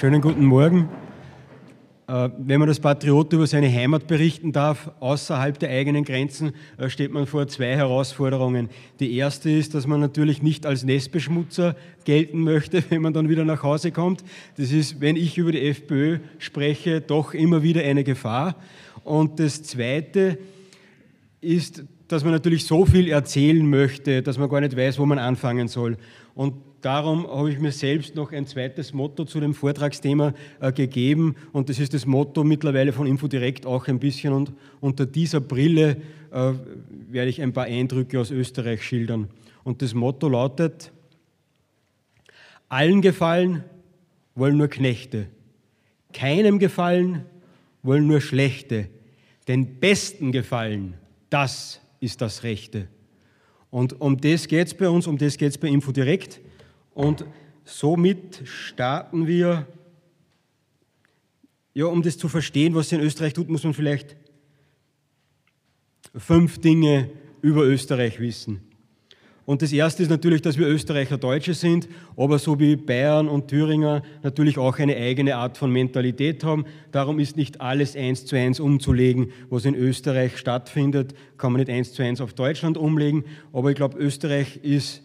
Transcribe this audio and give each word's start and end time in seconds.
Schönen 0.00 0.22
guten 0.22 0.46
Morgen. 0.46 0.88
Äh, 2.06 2.30
wenn 2.38 2.58
man 2.58 2.70
als 2.70 2.80
Patriot 2.80 3.34
über 3.34 3.46
seine 3.46 3.70
Heimat 3.70 4.06
berichten 4.06 4.50
darf, 4.50 4.90
außerhalb 4.98 5.58
der 5.58 5.68
eigenen 5.68 6.04
Grenzen, 6.04 6.52
äh, 6.78 6.88
steht 6.88 7.12
man 7.12 7.26
vor 7.26 7.46
zwei 7.48 7.76
Herausforderungen. 7.76 8.70
Die 8.98 9.14
erste 9.14 9.50
ist, 9.50 9.74
dass 9.74 9.86
man 9.86 10.00
natürlich 10.00 10.42
nicht 10.42 10.64
als 10.64 10.84
Nestbeschmutzer 10.84 11.76
gelten 12.06 12.42
möchte, 12.42 12.82
wenn 12.88 13.02
man 13.02 13.12
dann 13.12 13.28
wieder 13.28 13.44
nach 13.44 13.62
Hause 13.62 13.92
kommt. 13.92 14.24
Das 14.56 14.72
ist, 14.72 15.02
wenn 15.02 15.16
ich 15.16 15.36
über 15.36 15.52
die 15.52 15.68
FPÖ 15.68 16.20
spreche, 16.38 17.02
doch 17.02 17.34
immer 17.34 17.62
wieder 17.62 17.82
eine 17.82 18.02
Gefahr. 18.02 18.56
Und 19.04 19.38
das 19.38 19.64
zweite 19.64 20.38
ist, 21.42 21.84
dass 22.08 22.24
man 22.24 22.32
natürlich 22.32 22.64
so 22.64 22.86
viel 22.86 23.06
erzählen 23.06 23.68
möchte, 23.68 24.22
dass 24.22 24.38
man 24.38 24.48
gar 24.48 24.62
nicht 24.62 24.74
weiß, 24.74 24.98
wo 24.98 25.04
man 25.04 25.18
anfangen 25.18 25.68
soll. 25.68 25.98
Und 26.34 26.54
darum 26.80 27.26
habe 27.26 27.50
ich 27.50 27.58
mir 27.58 27.72
selbst 27.72 28.14
noch 28.14 28.32
ein 28.32 28.46
zweites 28.46 28.92
Motto 28.92 29.24
zu 29.24 29.40
dem 29.40 29.54
Vortragsthema 29.54 30.34
äh, 30.60 30.72
gegeben 30.72 31.36
und 31.52 31.68
das 31.68 31.78
ist 31.78 31.94
das 31.94 32.06
Motto 32.06 32.44
mittlerweile 32.44 32.92
von 32.92 33.06
Infodirect 33.06 33.66
auch 33.66 33.88
ein 33.88 33.98
bisschen 33.98 34.32
und 34.32 34.52
unter 34.80 35.06
dieser 35.06 35.40
Brille 35.40 35.96
äh, 36.30 36.52
werde 37.08 37.30
ich 37.30 37.42
ein 37.42 37.52
paar 37.52 37.64
Eindrücke 37.64 38.20
aus 38.20 38.30
Österreich 38.30 38.82
schildern. 38.82 39.28
Und 39.64 39.82
das 39.82 39.94
Motto 39.94 40.28
lautet, 40.28 40.92
allen 42.68 43.02
gefallen 43.02 43.64
wollen 44.34 44.56
nur 44.56 44.68
Knechte, 44.68 45.26
keinem 46.12 46.58
gefallen 46.58 47.24
wollen 47.82 48.06
nur 48.06 48.20
Schlechte, 48.20 48.88
den 49.48 49.80
Besten 49.80 50.32
gefallen, 50.32 50.94
das 51.28 51.80
ist 52.00 52.20
das 52.20 52.42
Rechte. 52.42 52.88
Und 53.70 54.00
um 54.00 54.20
das 54.20 54.48
geht 54.48 54.66
es 54.66 54.74
bei 54.74 54.88
uns, 54.88 55.06
um 55.06 55.18
das 55.18 55.36
geht 55.36 55.50
es 55.50 55.58
bei 55.58 55.68
Infodirect. 55.68 56.40
Und 57.00 57.24
somit 57.64 58.42
starten 58.44 59.26
wir, 59.26 59.66
ja, 61.72 61.86
um 61.86 62.02
das 62.02 62.18
zu 62.18 62.28
verstehen, 62.28 62.74
was 62.74 62.90
sie 62.90 62.96
in 62.96 63.00
Österreich 63.00 63.32
tut, 63.32 63.48
muss 63.48 63.64
man 63.64 63.72
vielleicht 63.72 64.16
fünf 66.14 66.58
Dinge 66.58 67.08
über 67.40 67.62
Österreich 67.64 68.20
wissen. 68.20 68.60
Und 69.46 69.62
das 69.62 69.72
erste 69.72 70.02
ist 70.02 70.10
natürlich, 70.10 70.42
dass 70.42 70.58
wir 70.58 70.66
Österreicher 70.66 71.16
Deutsche 71.16 71.54
sind, 71.54 71.88
aber 72.18 72.38
so 72.38 72.60
wie 72.60 72.76
Bayern 72.76 73.30
und 73.30 73.48
Thüringer 73.48 74.02
natürlich 74.22 74.58
auch 74.58 74.78
eine 74.78 74.94
eigene 74.94 75.36
Art 75.36 75.56
von 75.56 75.72
Mentalität 75.72 76.44
haben. 76.44 76.66
Darum 76.92 77.18
ist 77.18 77.34
nicht 77.34 77.62
alles 77.62 77.96
eins 77.96 78.26
zu 78.26 78.36
eins 78.36 78.60
umzulegen, 78.60 79.32
was 79.48 79.64
in 79.64 79.74
Österreich 79.74 80.36
stattfindet, 80.36 81.14
kann 81.38 81.52
man 81.52 81.60
nicht 81.60 81.70
eins 81.70 81.94
zu 81.94 82.02
eins 82.02 82.20
auf 82.20 82.34
Deutschland 82.34 82.76
umlegen. 82.76 83.24
Aber 83.54 83.70
ich 83.70 83.76
glaube, 83.76 83.96
Österreich 83.96 84.58
ist 84.62 85.02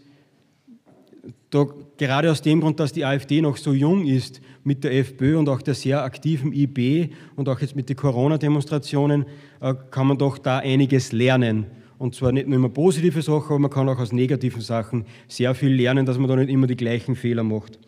da, 1.56 1.66
gerade 1.98 2.30
aus 2.30 2.42
dem 2.42 2.62
Grund, 2.62 2.80
dass 2.80 2.92
die 2.92 3.06
AfD 3.06 3.42
noch 3.42 3.58
so 3.58 3.74
jung 3.74 4.06
ist 4.06 4.42
mit 4.64 4.84
der 4.84 4.94
FPÖ 4.94 5.38
und 5.38 5.48
auch 5.48 5.62
der 5.62 5.74
sehr 5.74 6.04
aktiven 6.04 6.52
IB 6.52 7.10
und 7.36 7.48
auch 7.48 7.62
jetzt 7.62 7.76
mit 7.76 7.88
den 7.88 7.96
Corona-Demonstrationen, 7.96 9.26
äh, 9.62 9.74
kann 9.92 10.08
man 10.08 10.18
doch 10.18 10.38
da 10.38 10.60
einiges 10.60 11.12
lernen. 11.12 11.68
Und 11.98 12.14
zwar 12.14 12.34
nicht 12.34 12.48
nur 12.48 12.58
immer 12.58 12.70
positive 12.70 13.22
Sachen, 13.22 13.46
aber 13.48 13.60
man 13.60 13.72
kann 13.72 13.88
auch 13.88 14.00
aus 14.00 14.12
negativen 14.12 14.62
Sachen 14.62 15.06
sehr 15.30 15.56
viel 15.56 15.74
lernen, 15.74 16.06
dass 16.06 16.18
man 16.18 16.28
da 16.28 16.36
nicht 16.36 16.50
immer 16.50 16.68
die 16.68 16.76
gleichen 16.76 17.16
Fehler 17.16 17.44
macht. 17.44 17.80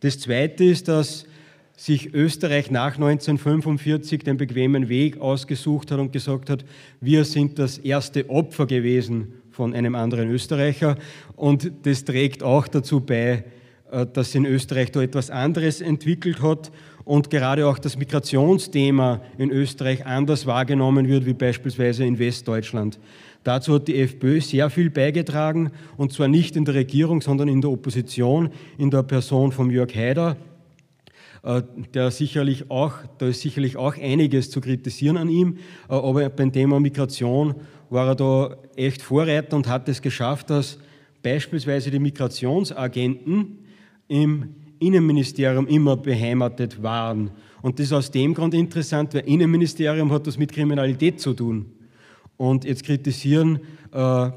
Das 0.00 0.20
Zweite 0.20 0.64
ist, 0.64 0.86
dass 0.86 1.26
sich 1.76 2.14
Österreich 2.14 2.70
nach 2.70 2.94
1945 2.94 4.22
den 4.22 4.36
bequemen 4.36 4.88
Weg 4.88 5.20
ausgesucht 5.20 5.90
hat 5.90 5.98
und 5.98 6.12
gesagt 6.12 6.48
hat, 6.48 6.64
wir 7.00 7.24
sind 7.24 7.58
das 7.58 7.78
erste 7.78 8.30
Opfer 8.30 8.66
gewesen 8.66 9.34
von 9.56 9.72
einem 9.72 9.94
anderen 9.94 10.28
Österreicher. 10.28 10.96
Und 11.34 11.72
das 11.84 12.04
trägt 12.04 12.42
auch 12.42 12.68
dazu 12.68 13.00
bei, 13.00 13.44
äh, 13.90 14.04
dass 14.12 14.34
in 14.34 14.44
Österreich 14.44 14.92
da 14.92 15.00
etwas 15.00 15.30
anderes 15.30 15.80
entwickelt 15.80 16.42
hat 16.42 16.70
und 17.06 17.30
gerade 17.30 17.66
auch 17.66 17.78
das 17.78 17.96
Migrationsthema 17.96 19.22
in 19.38 19.50
Österreich 19.50 20.04
anders 20.04 20.44
wahrgenommen 20.44 21.08
wird 21.08 21.24
wie 21.24 21.32
beispielsweise 21.32 22.04
in 22.04 22.18
Westdeutschland. 22.18 23.00
Dazu 23.44 23.76
hat 23.76 23.88
die 23.88 23.98
FPÖ 23.98 24.42
sehr 24.42 24.68
viel 24.68 24.90
beigetragen 24.90 25.70
und 25.96 26.12
zwar 26.12 26.28
nicht 26.28 26.54
in 26.54 26.66
der 26.66 26.74
Regierung, 26.74 27.22
sondern 27.22 27.48
in 27.48 27.62
der 27.62 27.70
Opposition, 27.70 28.50
in 28.76 28.90
der 28.90 29.04
Person 29.04 29.52
von 29.52 29.70
Jörg 29.70 29.94
Haider, 29.94 30.36
äh, 31.46 31.62
der 31.94 32.10
sicherlich 32.10 32.70
auch, 32.70 32.92
da 33.18 33.28
ist 33.28 33.40
sicherlich 33.40 33.76
auch 33.76 33.96
einiges 33.96 34.50
zu 34.50 34.60
kritisieren 34.60 35.16
an 35.16 35.30
ihm, 35.30 35.58
äh, 35.88 35.94
aber 35.94 36.28
beim 36.28 36.52
Thema 36.52 36.78
Migration 36.80 37.54
war 37.90 38.08
er 38.08 38.14
da 38.14 38.56
echt 38.76 39.02
Vorreiter 39.02 39.56
und 39.56 39.68
hat 39.68 39.88
es 39.88 40.02
geschafft, 40.02 40.50
dass 40.50 40.78
beispielsweise 41.22 41.90
die 41.90 41.98
Migrationsagenten 41.98 43.58
im 44.08 44.54
Innenministerium 44.78 45.66
immer 45.66 45.96
beheimatet 45.96 46.82
waren. 46.82 47.30
Und 47.62 47.78
das 47.78 47.86
ist 47.86 47.92
aus 47.92 48.10
dem 48.10 48.34
Grund 48.34 48.54
interessant, 48.54 49.14
weil 49.14 49.22
Innenministerium 49.26 50.12
hat 50.12 50.26
das 50.26 50.38
mit 50.38 50.52
Kriminalität 50.52 51.20
zu 51.20 51.34
tun. 51.34 51.66
Und 52.36 52.64
jetzt 52.64 52.84
kritisieren, 52.84 53.60
äh, 53.92 54.30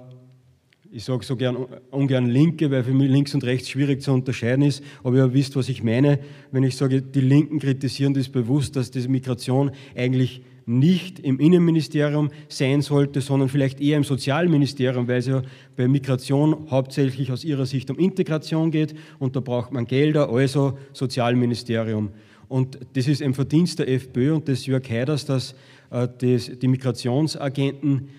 ich 0.92 1.04
sage 1.04 1.24
so 1.24 1.36
gern, 1.36 1.58
ungern 1.92 2.28
Linke, 2.28 2.72
weil 2.72 2.84
für 2.84 2.94
mich 2.94 3.10
links 3.10 3.36
und 3.36 3.44
rechts 3.44 3.70
schwierig 3.70 4.02
zu 4.02 4.12
unterscheiden 4.12 4.64
ist, 4.64 4.84
aber 5.04 5.18
ihr 5.18 5.34
wisst, 5.34 5.56
was 5.56 5.70
ich 5.70 5.84
meine. 5.84 6.20
Wenn 6.52 6.64
ich 6.64 6.76
sage, 6.76 7.02
die 7.02 7.22
Linken 7.22 7.60
kritisieren, 7.60 8.14
das 8.14 8.30
bewusst, 8.30 8.76
dass 8.76 8.90
diese 8.90 9.10
Migration 9.10 9.72
eigentlich 9.96 10.42
nicht 10.70 11.20
im 11.20 11.40
Innenministerium 11.40 12.30
sein 12.48 12.82
sollte, 12.82 13.22
sondern 13.22 13.50
vielleicht 13.50 13.82
eher 13.82 13.98
im 13.98 14.04
Sozialministerium, 14.04 15.08
weil 15.08 15.18
es 15.18 15.26
ja 15.26 15.42
bei 15.76 15.88
Migration 15.88 16.68
hauptsächlich 16.70 17.32
aus 17.32 17.44
ihrer 17.44 17.66
Sicht 17.66 17.90
um 17.90 17.98
Integration 17.98 18.70
geht 18.70 18.94
und 19.18 19.36
da 19.36 19.40
braucht 19.40 19.72
man 19.72 19.86
Gelder, 19.86 20.30
also 20.30 20.78
Sozialministerium. 20.94 22.10
Und 22.48 22.78
das 22.94 23.08
ist 23.08 23.24
ein 23.24 23.34
Verdienst 23.34 23.80
der 23.80 23.90
FPÖ 23.90 24.36
und 24.36 24.48
des 24.48 24.68
Jörg 24.68 24.88
Haiders, 24.88 25.26
dass 25.26 25.56
äh, 25.90 26.08
das, 26.20 26.52
die 26.60 26.68
Migrationsagenten 26.68 28.10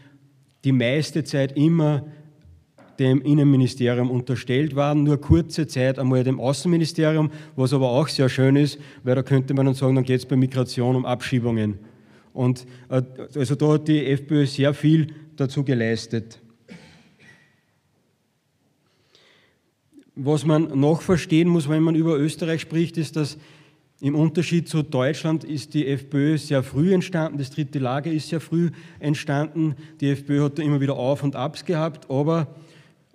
die 0.65 0.73
meiste 0.73 1.23
Zeit 1.23 1.57
immer 1.57 2.05
dem 2.99 3.23
Innenministerium 3.23 4.11
unterstellt 4.11 4.75
waren, 4.75 5.05
nur 5.05 5.21
kurze 5.21 5.69
Zeit 5.69 6.01
einmal 6.01 6.25
dem 6.25 6.41
Außenministerium, 6.41 7.31
was 7.55 7.73
aber 7.73 7.91
auch 7.91 8.09
sehr 8.09 8.29
schön 8.29 8.57
ist, 8.57 8.79
weil 9.05 9.15
da 9.15 9.23
könnte 9.23 9.55
man 9.55 9.67
dann 9.67 9.75
sagen, 9.77 9.95
dann 9.95 10.05
geht 10.05 10.19
es 10.19 10.27
bei 10.27 10.37
Migration 10.37 10.97
um 10.97 11.07
Abschiebungen. 11.07 11.79
Und 12.33 12.67
äh, 12.89 13.03
also 13.35 13.55
da 13.55 13.73
hat 13.73 13.89
die 13.89 14.07
FPÖ 14.07 14.47
sehr 14.47 14.75
viel 14.75 15.09
dazu 15.37 15.65
geleistet. 15.65 16.41
Was 20.15 20.45
man 20.45 20.79
noch 20.79 21.03
verstehen 21.03 21.49
muss, 21.49 21.69
wenn 21.69 21.83
man 21.83 21.95
über 21.95 22.19
Österreich 22.19 22.61
spricht, 22.61 22.99
ist, 22.99 23.17
dass 23.17 23.39
im 24.03 24.15
Unterschied 24.15 24.69
zu 24.69 24.83
Deutschland 24.83 25.45
ist 25.45 25.75
die 25.75 25.87
FPÖ 25.87 26.39
sehr 26.39 26.63
früh 26.63 26.95
entstanden, 26.95 27.39
das 27.39 27.51
dritte 27.51 27.79
Lager 27.79 28.11
ist 28.11 28.29
sehr 28.29 28.41
früh 28.41 28.71
entstanden. 28.99 29.77
Die 30.01 30.09
FPÖ 30.09 30.45
hat 30.45 30.59
da 30.59 30.63
immer 30.63 30.81
wieder 30.81 30.97
Auf 30.97 31.23
und 31.23 31.37
Abs 31.37 31.65
gehabt, 31.65 32.11
aber 32.11 32.55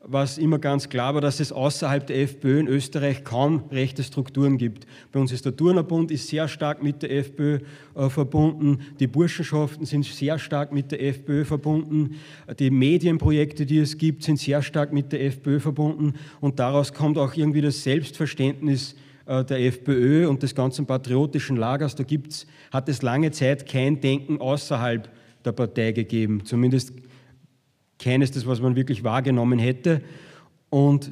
was 0.08 0.38
immer 0.38 0.60
ganz 0.60 0.88
klar 0.88 1.16
war, 1.16 1.22
dass 1.22 1.40
es 1.40 1.52
außerhalb 1.52 2.06
der 2.06 2.22
FPÖ 2.22 2.60
in 2.60 2.68
Österreich 2.68 3.24
kaum 3.24 3.64
rechte 3.72 4.04
Strukturen 4.04 4.58
gibt. 4.58 4.86
Bei 5.12 5.20
uns 5.20 5.32
ist 5.32 5.46
der 5.46 5.56
Turnerbund 5.56 6.12
ist 6.12 6.28
sehr 6.28 6.48
stark 6.48 6.84
mit 6.84 7.02
der 7.02 7.12
FPÖ 7.12 7.60
äh, 7.96 8.10
verbunden, 8.10 8.80
die 9.00 9.08
Burschenschaften 9.08 9.86
sind 9.86 10.06
sehr 10.06 10.38
stark 10.38 10.72
mit 10.72 10.92
der 10.92 11.04
FPÖ 11.04 11.44
verbunden, 11.44 12.16
die 12.60 12.70
Medienprojekte, 12.70 13.66
die 13.66 13.80
es 13.80 13.98
gibt, 13.98 14.24
sind 14.24 14.40
sehr 14.40 14.62
stark 14.62 14.94
mit 14.94 15.12
der 15.12 15.26
FPÖ 15.26 15.60
verbunden 15.60 16.14
und 16.40 16.60
daraus 16.60 16.94
kommt 16.94 17.18
auch 17.18 17.34
irgendwie 17.36 17.62
das 17.62 17.84
Selbstverständnis 17.84 18.96
äh, 19.26 19.44
der 19.44 19.60
FPÖ 19.60 20.28
und 20.28 20.44
des 20.44 20.54
ganzen 20.54 20.86
patriotischen 20.86 21.58
Lagers. 21.58 21.96
Da 21.96 22.04
gibt's, 22.04 22.46
hat 22.72 22.88
es 22.90 23.02
lange 23.02 23.32
Zeit 23.32 23.68
kein 23.68 24.00
Denken 24.00 24.40
außerhalb 24.40 25.10
der 25.44 25.52
Partei 25.52 25.92
gegeben, 25.94 26.46
zumindest 26.46 26.94
keines, 28.00 28.32
das 28.32 28.46
was 28.46 28.62
man 28.62 28.76
wirklich 28.76 29.04
wahrgenommen 29.04 29.60
hätte. 29.60 30.02
Und 30.70 31.12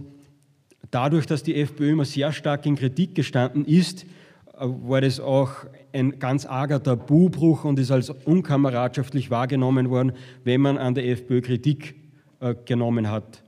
dadurch, 0.91 1.25
dass 1.25 1.43
die 1.43 1.55
FPÖ 1.55 1.91
immer 1.91 2.05
sehr 2.05 2.31
stark 2.31 2.65
in 2.65 2.75
Kritik 2.75 3.15
gestanden 3.15 3.65
ist, 3.65 4.05
äh, 4.53 4.65
war 4.65 5.01
das 5.01 5.19
auch 5.19 5.51
ein 5.91 6.19
ganz 6.19 6.45
arger 6.45 6.81
Tabubruch 6.81 7.65
und 7.65 7.79
ist 7.79 7.91
als 7.91 8.09
unkameradschaftlich 8.09 9.31
wahrgenommen 9.31 9.89
worden, 9.89 10.13
wenn 10.43 10.61
man 10.61 10.77
an 10.77 10.95
der 10.95 11.07
FPÖ 11.07 11.41
Kritik 11.41 11.95
äh, 12.39 12.55
genommen 12.65 13.09
hat. 13.09 13.43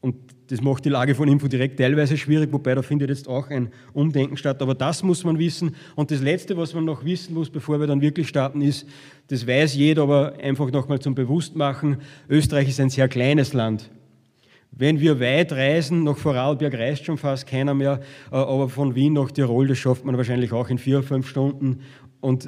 Und 0.00 0.35
das 0.48 0.60
macht 0.60 0.84
die 0.84 0.90
Lage 0.90 1.14
von 1.14 1.28
Info 1.28 1.48
direkt 1.48 1.78
teilweise 1.78 2.16
schwierig, 2.16 2.52
wobei 2.52 2.74
da 2.74 2.82
findet 2.82 3.08
jetzt 3.08 3.28
auch 3.28 3.50
ein 3.50 3.70
Umdenken 3.92 4.36
statt. 4.36 4.62
Aber 4.62 4.74
das 4.74 5.02
muss 5.02 5.24
man 5.24 5.38
wissen. 5.38 5.74
Und 5.96 6.10
das 6.10 6.20
Letzte, 6.20 6.56
was 6.56 6.72
man 6.72 6.84
noch 6.84 7.04
wissen 7.04 7.34
muss, 7.34 7.50
bevor 7.50 7.80
wir 7.80 7.86
dann 7.86 8.00
wirklich 8.00 8.28
starten, 8.28 8.60
ist, 8.60 8.86
das 9.28 9.46
weiß 9.46 9.74
jeder, 9.74 10.02
aber 10.02 10.34
einfach 10.40 10.70
nochmal 10.70 11.00
zum 11.00 11.14
Bewusstmachen, 11.14 11.98
Österreich 12.28 12.68
ist 12.68 12.78
ein 12.78 12.90
sehr 12.90 13.08
kleines 13.08 13.54
Land. 13.54 13.90
Wenn 14.70 15.00
wir 15.00 15.18
weit 15.18 15.52
reisen, 15.52 16.04
nach 16.04 16.16
Vorarlberg 16.16 16.74
reist 16.74 17.04
schon 17.04 17.18
fast 17.18 17.46
keiner 17.46 17.74
mehr, 17.74 18.00
äh, 18.30 18.36
aber 18.36 18.68
von 18.68 18.94
Wien 18.94 19.14
nach 19.14 19.32
Tirol, 19.32 19.66
das 19.66 19.78
schafft 19.78 20.04
man 20.04 20.16
wahrscheinlich 20.16 20.52
auch 20.52 20.68
in 20.68 20.78
vier, 20.78 21.02
fünf 21.02 21.28
Stunden. 21.28 21.80
Und 22.20 22.46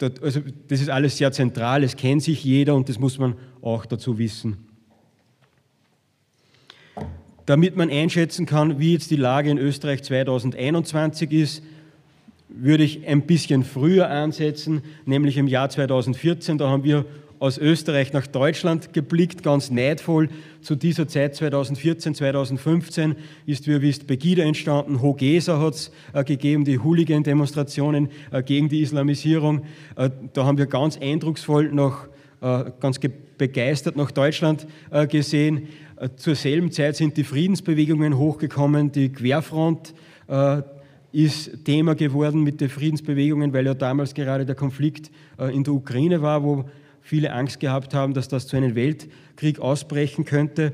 äh, 0.00 0.10
also 0.20 0.40
das 0.68 0.80
ist 0.80 0.90
alles 0.90 1.16
sehr 1.16 1.32
zentral, 1.32 1.82
es 1.82 1.96
kennt 1.96 2.22
sich 2.22 2.44
jeder 2.44 2.74
und 2.74 2.88
das 2.88 3.00
muss 3.00 3.18
man 3.18 3.34
auch 3.62 3.86
dazu 3.86 4.18
wissen 4.18 4.58
damit 7.46 7.76
man 7.76 7.90
einschätzen 7.90 8.44
kann, 8.44 8.78
wie 8.78 8.92
jetzt 8.92 9.10
die 9.10 9.16
Lage 9.16 9.50
in 9.50 9.58
Österreich 9.58 10.02
2021 10.02 11.32
ist, 11.32 11.62
würde 12.48 12.84
ich 12.84 13.06
ein 13.06 13.22
bisschen 13.22 13.64
früher 13.64 14.10
ansetzen, 14.10 14.82
nämlich 15.04 15.36
im 15.36 15.46
Jahr 15.46 15.68
2014. 15.68 16.58
Da 16.58 16.68
haben 16.68 16.84
wir 16.84 17.04
aus 17.38 17.58
Österreich 17.58 18.12
nach 18.12 18.26
Deutschland 18.26 18.92
geblickt, 18.92 19.42
ganz 19.42 19.70
neidvoll. 19.70 20.28
Zu 20.62 20.74
dieser 20.74 21.06
Zeit 21.06 21.36
2014, 21.36 22.14
2015 22.14 23.14
ist, 23.46 23.66
wie 23.66 23.72
ihr 23.72 23.82
wisst, 23.82 24.06
Pegida 24.06 24.42
entstanden, 24.42 25.02
Hogesa 25.02 25.60
hat 25.60 25.74
es 25.74 25.92
äh, 26.12 26.24
gegeben, 26.24 26.64
die 26.64 26.78
Hooligan-Demonstrationen 26.78 28.08
äh, 28.30 28.42
gegen 28.42 28.68
die 28.68 28.80
Islamisierung. 28.80 29.62
Äh, 29.96 30.10
da 30.32 30.44
haben 30.44 30.58
wir 30.58 30.66
ganz 30.66 30.98
eindrucksvoll 30.98 31.70
noch, 31.72 32.08
äh, 32.40 32.64
ganz 32.80 32.98
begeistert 33.38 33.96
nach 33.96 34.10
Deutschland 34.10 34.66
äh, 34.90 35.06
gesehen. 35.06 35.68
Äh, 35.96 36.10
zur 36.16 36.34
selben 36.34 36.70
Zeit 36.70 36.96
sind 36.96 37.16
die 37.16 37.24
Friedensbewegungen 37.24 38.18
hochgekommen, 38.18 38.92
die 38.92 39.10
Querfront 39.10 39.94
ist 41.12 41.64
Thema 41.64 41.94
geworden 41.94 42.42
mit 42.42 42.60
den 42.60 42.68
Friedensbewegungen, 42.68 43.52
weil 43.52 43.64
ja 43.64 43.74
damals 43.74 44.12
gerade 44.12 44.44
der 44.44 44.56
Konflikt 44.56 45.12
in 45.38 45.62
der 45.62 45.72
Ukraine 45.72 46.20
war, 46.20 46.42
wo 46.42 46.64
viele 47.00 47.32
Angst 47.32 47.60
gehabt 47.60 47.94
haben, 47.94 48.12
dass 48.12 48.26
das 48.26 48.48
zu 48.48 48.56
einem 48.56 48.74
Weltkrieg 48.74 49.60
ausbrechen 49.60 50.24
könnte. 50.24 50.72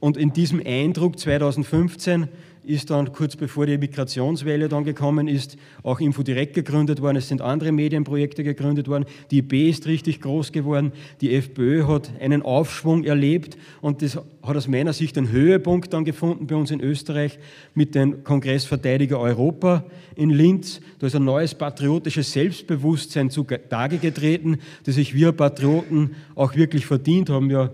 Und 0.00 0.16
in 0.16 0.32
diesem 0.32 0.60
Eindruck 0.66 1.18
2015 1.20 2.26
ist 2.68 2.90
dann 2.90 3.12
kurz 3.12 3.34
bevor 3.34 3.64
die 3.64 3.78
Migrationswelle 3.78 4.68
dann 4.68 4.84
gekommen 4.84 5.26
ist, 5.26 5.56
auch 5.82 6.00
Infodirect 6.00 6.54
gegründet 6.54 7.00
worden. 7.00 7.16
Es 7.16 7.28
sind 7.28 7.40
andere 7.40 7.72
Medienprojekte 7.72 8.44
gegründet 8.44 8.88
worden. 8.88 9.06
Die 9.30 9.38
IB 9.38 9.70
ist 9.70 9.86
richtig 9.86 10.20
groß 10.20 10.52
geworden. 10.52 10.92
Die 11.22 11.34
FPÖ 11.34 11.86
hat 11.86 12.10
einen 12.20 12.42
Aufschwung 12.42 13.04
erlebt 13.04 13.56
und 13.80 14.02
das 14.02 14.16
hat 14.16 14.56
aus 14.56 14.68
meiner 14.68 14.92
Sicht 14.92 15.16
einen 15.16 15.32
Höhepunkt 15.32 15.94
dann 15.94 16.04
gefunden 16.04 16.46
bei 16.46 16.56
uns 16.56 16.70
in 16.70 16.80
Österreich 16.80 17.38
mit 17.74 17.94
dem 17.94 18.22
Kongress 18.22 18.66
Verteidiger 18.66 19.18
Europa 19.18 19.84
in 20.14 20.28
Linz. 20.28 20.80
Da 20.98 21.06
ist 21.06 21.16
ein 21.16 21.24
neues 21.24 21.54
patriotisches 21.54 22.32
Selbstbewusstsein 22.32 23.30
zutage 23.30 23.96
getreten, 23.96 24.58
das 24.84 24.96
sich 24.96 25.14
wir 25.14 25.32
Patrioten 25.32 26.16
auch 26.34 26.54
wirklich 26.54 26.84
verdient 26.84 27.30
haben. 27.30 27.50
Ja, 27.50 27.70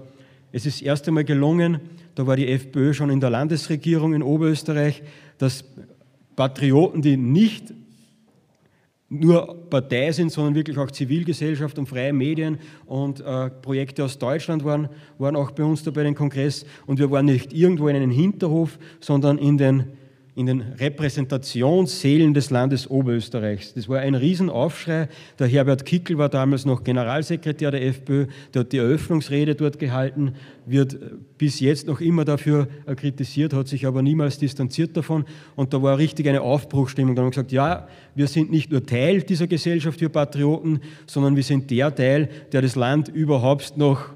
es 0.53 0.67
ist 0.67 0.81
das 0.81 0.87
erste 0.87 1.11
Mal 1.11 1.25
gelungen, 1.25 1.81
da 2.15 2.27
war 2.27 2.37
die 2.37 2.49
FPÖ 2.49 2.95
schon 2.95 3.11
in 3.11 3.21
der 3.21 3.31
Landesregierung 3.31 4.15
in 4.15 4.23
Oberösterreich, 4.23 5.03
dass 5.39 5.65
Patrioten, 6.37 7.03
die 7.03 7.17
nicht 7.17 7.73
nur 9.09 9.69
Partei 9.71 10.11
sind, 10.13 10.33
sondern 10.33 10.55
wirklich 10.55 10.79
auch 10.79 10.91
Zivilgesellschaft 10.91 11.79
und 11.79 11.89
freie 11.89 12.13
Medien 12.13 12.59
und 12.87 13.21
äh, 13.21 13.51
Projekte 13.51 14.05
aus 14.05 14.19
Deutschland 14.19 14.65
waren, 14.65 14.89
waren 15.19 15.37
auch 15.37 15.53
bei 15.53 15.63
uns 15.63 15.83
da 15.83 15.91
bei 15.91 16.03
dem 16.03 16.15
Kongress. 16.15 16.65
Und 16.87 16.99
wir 16.99 17.11
waren 17.11 17.27
nicht 17.27 17.53
irgendwo 17.53 17.89
in 17.89 17.97
einem 17.97 18.11
Hinterhof, 18.11 18.79
sondern 19.01 19.39
in 19.39 19.59
den 19.59 19.85
in 20.37 20.47
den 20.47 20.61
Repräsentationssälen 20.61 22.35
des 22.35 22.51
Landes 22.51 22.91
Oberösterreichs. 22.91 23.75
Das 23.75 23.89
war 23.89 24.01
ein 24.01 24.17
Riesenaufschrei. 24.17 25.09
Der 25.39 25.47
Herbert 25.47 25.87
Kickel 25.87 26.19
war 26.19 26.29
damals 26.29 26.65
noch 26.65 26.83
Generalsekretär 26.83 27.71
der 27.71 27.87
FPÖ, 27.87 28.27
der 28.53 28.61
hat 28.61 28.73
die 28.73 28.79
Eröffnungsrede 28.79 29.55
dort 29.55 29.79
gehalten, 29.79 30.35
wird 30.67 30.99
bis 31.39 31.61
jetzt 31.61 31.87
noch 31.87 32.01
immer 32.01 32.25
dafür 32.25 32.67
kritisiert, 32.97 33.53
hat 33.53 33.69
sich 33.69 33.87
aber 33.87 34.03
niemals 34.03 34.39
distanziert 34.39 34.97
davon. 34.97 35.25
Und 35.55 35.73
da 35.73 35.81
war 35.81 35.99
richtig 35.99 36.27
eine 36.29 36.41
Aufbruchstimmung. 36.41 37.15
Da 37.15 37.23
haben 37.23 37.29
wir 37.29 37.31
gesagt, 37.31 37.53
ja, 37.53 37.87
wir 38.17 38.27
sind 38.27 38.51
nicht 38.51 38.73
nur 38.73 38.85
Teil 38.85 39.23
dieser 39.23 39.47
Gesellschaft, 39.47 40.01
wir 40.01 40.09
Patrioten, 40.09 40.81
sondern 41.07 41.37
wir 41.37 41.45
sind 41.45 41.71
der 41.71 41.95
Teil, 41.95 42.29
der 42.51 42.63
das 42.63 42.75
Land 42.75 43.09
überhaupt 43.09 43.77
noch 43.77 44.11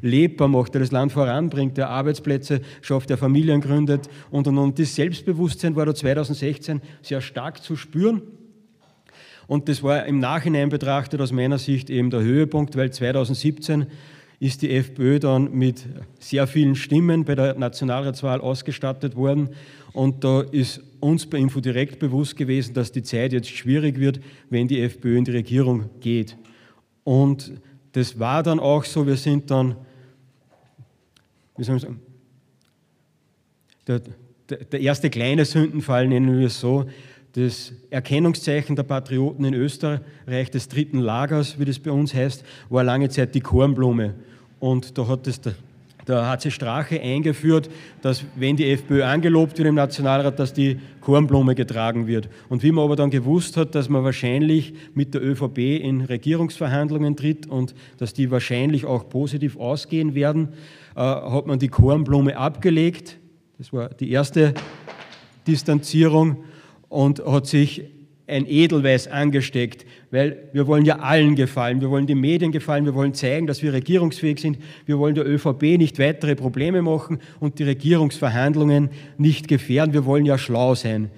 lebbar 0.00 0.48
macht, 0.48 0.74
der 0.74 0.80
das 0.80 0.92
Land 0.92 1.12
voranbringt, 1.12 1.76
der 1.76 1.88
Arbeitsplätze 1.88 2.60
schafft, 2.82 3.10
der 3.10 3.18
Familien 3.18 3.60
gründet 3.60 4.08
und 4.30 4.46
und 4.46 4.58
und. 4.58 4.78
Das 4.78 4.94
Selbstbewusstsein 4.94 5.76
war 5.76 5.86
da 5.86 5.94
2016 5.94 6.80
sehr 7.02 7.20
stark 7.20 7.62
zu 7.62 7.76
spüren. 7.76 8.22
Und 9.46 9.68
das 9.68 9.82
war 9.82 10.06
im 10.06 10.20
Nachhinein 10.20 10.70
betrachtet 10.70 11.20
aus 11.20 11.32
meiner 11.32 11.58
Sicht 11.58 11.90
eben 11.90 12.10
der 12.10 12.22
Höhepunkt, 12.22 12.76
weil 12.76 12.90
2017 12.90 13.86
ist 14.40 14.62
die 14.62 14.70
FPÖ 14.70 15.20
dann 15.20 15.52
mit 15.52 15.86
sehr 16.18 16.46
vielen 16.46 16.74
Stimmen 16.74 17.24
bei 17.24 17.34
der 17.34 17.54
Nationalratswahl 17.54 18.40
ausgestattet 18.40 19.16
worden. 19.16 19.50
Und 19.92 20.24
da 20.24 20.40
ist 20.40 20.82
uns 21.00 21.26
bei 21.26 21.38
Infodirect 21.38 21.98
bewusst 21.98 22.36
gewesen, 22.36 22.74
dass 22.74 22.90
die 22.90 23.02
Zeit 23.02 23.32
jetzt 23.32 23.48
schwierig 23.48 24.00
wird, 24.00 24.20
wenn 24.50 24.66
die 24.66 24.80
FPÖ 24.80 25.18
in 25.18 25.24
die 25.24 25.30
Regierung 25.30 25.90
geht. 26.00 26.36
Und 27.04 27.52
das 27.94 28.18
war 28.18 28.42
dann 28.42 28.58
auch 28.58 28.84
so, 28.84 29.06
wir 29.06 29.16
sind 29.16 29.50
dann, 29.50 29.76
wie 31.56 31.62
soll 31.62 31.76
man 31.76 31.80
sagen, 31.80 32.00
der, 33.86 34.02
der, 34.48 34.58
der 34.64 34.80
erste 34.80 35.10
kleine 35.10 35.44
Sündenfall, 35.44 36.08
nennen 36.08 36.38
wir 36.38 36.48
es 36.48 36.58
so, 36.58 36.86
das 37.32 37.72
Erkennungszeichen 37.90 38.74
der 38.74 38.82
Patrioten 38.82 39.44
in 39.44 39.54
Österreich 39.54 40.50
des 40.50 40.68
dritten 40.68 40.98
Lagers, 40.98 41.58
wie 41.58 41.64
das 41.64 41.78
bei 41.78 41.92
uns 41.92 42.12
heißt, 42.12 42.44
war 42.68 42.82
lange 42.82 43.08
Zeit 43.10 43.34
die 43.34 43.40
Kornblume. 43.40 44.14
Und 44.58 44.98
da 44.98 45.06
hat 45.06 45.26
das 45.28 45.40
der 45.40 45.54
da 46.04 46.28
hat 46.28 46.42
sich 46.42 46.54
Strache 46.54 47.00
eingeführt, 47.00 47.70
dass 48.02 48.24
wenn 48.36 48.56
die 48.56 48.70
FPÖ 48.70 49.04
angelobt 49.04 49.56
wird 49.58 49.68
im 49.68 49.74
Nationalrat, 49.74 50.38
dass 50.38 50.52
die 50.52 50.78
Kornblume 51.00 51.54
getragen 51.54 52.06
wird. 52.06 52.28
Und 52.48 52.62
wie 52.62 52.72
man 52.72 52.84
aber 52.84 52.96
dann 52.96 53.10
gewusst 53.10 53.56
hat, 53.56 53.74
dass 53.74 53.88
man 53.88 54.04
wahrscheinlich 54.04 54.74
mit 54.94 55.14
der 55.14 55.22
ÖVP 55.22 55.58
in 55.58 56.02
Regierungsverhandlungen 56.02 57.16
tritt 57.16 57.46
und 57.46 57.74
dass 57.98 58.12
die 58.12 58.30
wahrscheinlich 58.30 58.84
auch 58.84 59.08
positiv 59.08 59.56
ausgehen 59.56 60.14
werden, 60.14 60.48
äh, 60.94 61.00
hat 61.00 61.46
man 61.46 61.58
die 61.58 61.68
Kornblume 61.68 62.36
abgelegt. 62.36 63.18
Das 63.58 63.72
war 63.72 63.88
die 63.88 64.10
erste 64.10 64.54
Distanzierung 65.46 66.44
und 66.88 67.24
hat 67.24 67.46
sich 67.46 67.84
ein 68.26 68.46
Edelweiß 68.46 69.08
angesteckt, 69.08 69.84
weil 70.10 70.48
wir 70.52 70.66
wollen 70.66 70.84
ja 70.84 71.00
allen 71.00 71.34
gefallen, 71.34 71.80
wir 71.80 71.90
wollen 71.90 72.06
den 72.06 72.20
Medien 72.20 72.52
gefallen, 72.52 72.86
wir 72.86 72.94
wollen 72.94 73.12
zeigen, 73.12 73.46
dass 73.46 73.62
wir 73.62 73.72
regierungsfähig 73.72 74.40
sind, 74.40 74.58
wir 74.86 74.98
wollen 74.98 75.14
der 75.14 75.26
ÖVP 75.26 75.62
nicht 75.76 75.98
weitere 75.98 76.34
Probleme 76.34 76.80
machen 76.80 77.18
und 77.40 77.58
die 77.58 77.64
Regierungsverhandlungen 77.64 78.90
nicht 79.18 79.48
gefährden, 79.48 79.92
wir 79.92 80.06
wollen 80.06 80.24
ja 80.24 80.38
schlau 80.38 80.74
sein. 80.74 81.10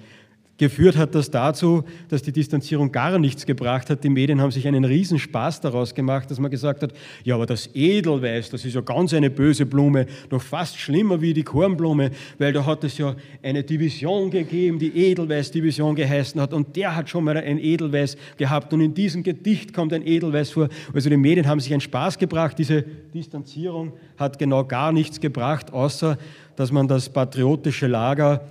Geführt 0.57 0.97
hat 0.97 1.13
das 1.13 1.29
dazu, 1.29 1.83
dass 2.09 2.23
die 2.23 2.31
Distanzierung 2.31 2.91
gar 2.91 3.19
nichts 3.19 3.45
gebracht 3.45 3.91
hat. 3.91 4.03
Die 4.03 4.09
Medien 4.09 4.41
haben 4.41 4.49
sich 4.49 4.67
einen 4.67 4.85
Riesenspaß 4.85 5.61
daraus 5.61 5.93
gemacht, 5.93 6.31
dass 6.31 6.39
man 6.39 6.49
gesagt 6.49 6.81
hat, 6.81 6.93
ja, 7.23 7.35
aber 7.35 7.45
das 7.45 7.69
Edelweiß, 7.75 8.49
das 8.49 8.65
ist 8.65 8.73
ja 8.73 8.81
ganz 8.81 9.13
eine 9.13 9.29
böse 9.29 9.67
Blume, 9.67 10.07
noch 10.31 10.41
fast 10.41 10.79
schlimmer 10.79 11.21
wie 11.21 11.35
die 11.35 11.43
Kornblume, 11.43 12.09
weil 12.39 12.53
da 12.53 12.65
hat 12.65 12.83
es 12.83 12.97
ja 12.97 13.15
eine 13.43 13.63
Division 13.63 14.31
gegeben, 14.31 14.79
die 14.79 14.97
Edelweiß-Division 14.97 15.95
geheißen 15.95 16.41
hat 16.41 16.53
und 16.53 16.75
der 16.75 16.95
hat 16.95 17.07
schon 17.07 17.23
mal 17.23 17.37
ein 17.37 17.59
Edelweiß 17.59 18.17
gehabt 18.37 18.73
und 18.73 18.81
in 18.81 18.95
diesem 18.95 19.21
Gedicht 19.21 19.75
kommt 19.75 19.93
ein 19.93 20.05
Edelweiß 20.05 20.49
vor. 20.49 20.69
Also 20.91 21.07
die 21.11 21.17
Medien 21.17 21.45
haben 21.47 21.59
sich 21.59 21.71
einen 21.71 21.81
Spaß 21.81 22.17
gebracht, 22.17 22.57
diese 22.57 22.83
Distanzierung 23.13 23.93
hat 24.17 24.39
genau 24.39 24.63
gar 24.63 24.91
nichts 24.91 25.19
gebracht, 25.19 25.71
außer 25.71 26.17
dass 26.55 26.71
man 26.71 26.87
das 26.87 27.09
patriotische 27.09 27.85
Lager 27.85 28.41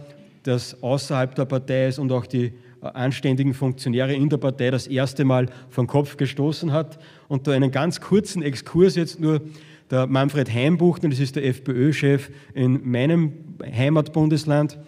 das 0.46 0.82
außerhalb 0.82 1.34
der 1.34 1.44
Partei 1.44 1.88
ist 1.88 1.98
und 1.98 2.12
auch 2.12 2.26
die 2.26 2.46
äh, 2.46 2.52
anständigen 2.94 3.54
Funktionäre 3.54 4.14
in 4.14 4.28
der 4.28 4.36
Partei 4.38 4.70
das 4.70 4.86
erste 4.86 5.24
Mal 5.24 5.46
vom 5.70 5.86
Kopf 5.86 6.16
gestoßen 6.16 6.72
hat. 6.72 6.98
Und 7.28 7.46
da 7.46 7.52
einen 7.52 7.70
ganz 7.70 8.00
kurzen 8.00 8.42
Exkurs 8.42 8.96
jetzt 8.96 9.20
nur. 9.20 9.40
Der 9.88 10.08
Manfred 10.08 10.52
Heimbuchten, 10.52 11.10
das 11.10 11.20
ist 11.20 11.36
der 11.36 11.46
FPÖ-Chef 11.46 12.30
in 12.54 12.90
meinem 12.90 13.32
Heimatbundesland, 13.62 14.78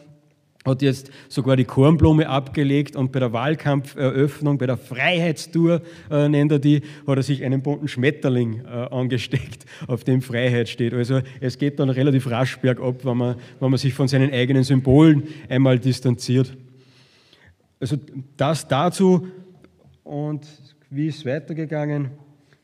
hat 0.69 0.83
jetzt 0.83 1.11
sogar 1.29 1.57
die 1.57 1.65
Kornblume 1.65 2.29
abgelegt 2.29 2.95
und 2.95 3.11
bei 3.11 3.19
der 3.19 3.33
Wahlkampferöffnung, 3.33 4.59
bei 4.59 4.67
der 4.67 4.77
Freiheitstour, 4.77 5.83
äh, 6.11 6.29
nennt 6.29 6.53
er 6.53 6.59
die, 6.61 6.83
hat 7.07 7.17
er 7.17 7.23
sich 7.23 7.45
einen 7.45 7.63
bunten 7.63 7.89
Schmetterling 7.89 8.63
äh, 8.65 8.69
angesteckt, 8.95 9.67
auf 9.89 10.05
dem 10.05 10.23
Freiheit 10.23 10.69
steht. 10.69 10.95
Also 10.95 11.21
es 11.41 11.59
geht 11.59 11.81
dann 11.81 11.91
relativ 11.91 12.31
rasch 12.31 12.59
bergab, 12.59 13.05
wenn 13.05 13.17
man, 13.17 13.37
wenn 13.59 13.71
man 13.71 13.79
sich 13.79 13.95
von 13.95 14.07
seinen 14.07 14.33
eigenen 14.33 14.63
Symbolen 14.63 15.25
einmal 15.49 15.79
distanziert. 15.79 16.57
Also 17.81 17.97
das 18.37 18.69
dazu 18.69 19.27
und 20.05 20.47
wie 20.91 21.09
ist 21.09 21.19
es 21.19 21.27
weitergegangen? 21.27 22.11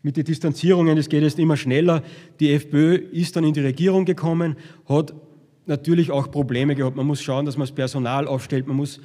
Mit 0.02 0.16
den 0.16 0.24
Distanzierungen, 0.24 0.98
es 0.98 1.08
geht 1.08 1.22
jetzt 1.22 1.38
immer 1.38 1.56
schneller. 1.56 2.02
Die 2.40 2.52
FPÖ 2.52 2.94
ist 2.94 3.36
dann 3.36 3.44
in 3.44 3.54
die 3.54 3.60
Regierung 3.60 4.04
gekommen, 4.04 4.56
hat 4.86 5.14
natürlich 5.66 6.10
auch 6.10 6.30
Probleme 6.30 6.74
gehabt. 6.74 6.96
Man 6.96 7.06
muss 7.06 7.22
schauen, 7.22 7.46
dass 7.46 7.56
man 7.56 7.66
das 7.66 7.74
Personal 7.74 8.26
aufstellt, 8.26 8.66
man 8.66 8.76
muss 8.76 9.00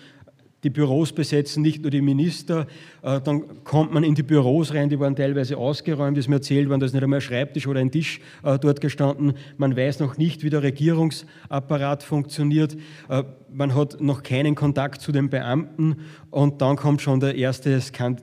die 0.63 0.69
Büros 0.69 1.13
besetzen, 1.13 1.61
nicht 1.61 1.81
nur 1.81 1.91
die 1.91 2.01
Minister. 2.01 2.67
Äh, 3.01 3.21
dann 3.21 3.63
kommt 3.63 3.93
man 3.93 4.03
in 4.03 4.15
die 4.15 4.23
Büros 4.23 4.73
rein, 4.73 4.89
die 4.89 4.99
waren 4.99 5.15
teilweise 5.15 5.57
ausgeräumt, 5.57 6.17
ist 6.17 6.27
mir 6.27 6.35
erzählt 6.35 6.69
worden, 6.69 6.81
da 6.81 6.85
ist 6.85 6.93
nicht 6.93 7.03
einmal 7.03 7.19
ein 7.19 7.21
Schreibtisch 7.21 7.67
oder 7.67 7.79
ein 7.79 7.91
Tisch 7.91 8.19
äh, 8.43 8.59
dort 8.59 8.81
gestanden. 8.81 9.33
Man 9.57 9.75
weiß 9.77 9.99
noch 9.99 10.17
nicht, 10.17 10.43
wie 10.43 10.49
der 10.49 10.63
Regierungsapparat 10.63 12.03
funktioniert. 12.03 12.75
Äh, 13.07 13.23
man 13.51 13.73
hat 13.73 14.01
noch 14.01 14.21
keinen 14.21 14.55
Kontakt 14.55 15.01
zu 15.01 15.11
den 15.11 15.29
Beamten 15.29 15.97
und 16.29 16.61
dann 16.61 16.75
kommt 16.75 17.01
schon 17.01 17.19
der 17.19 17.35
erste 17.35 17.79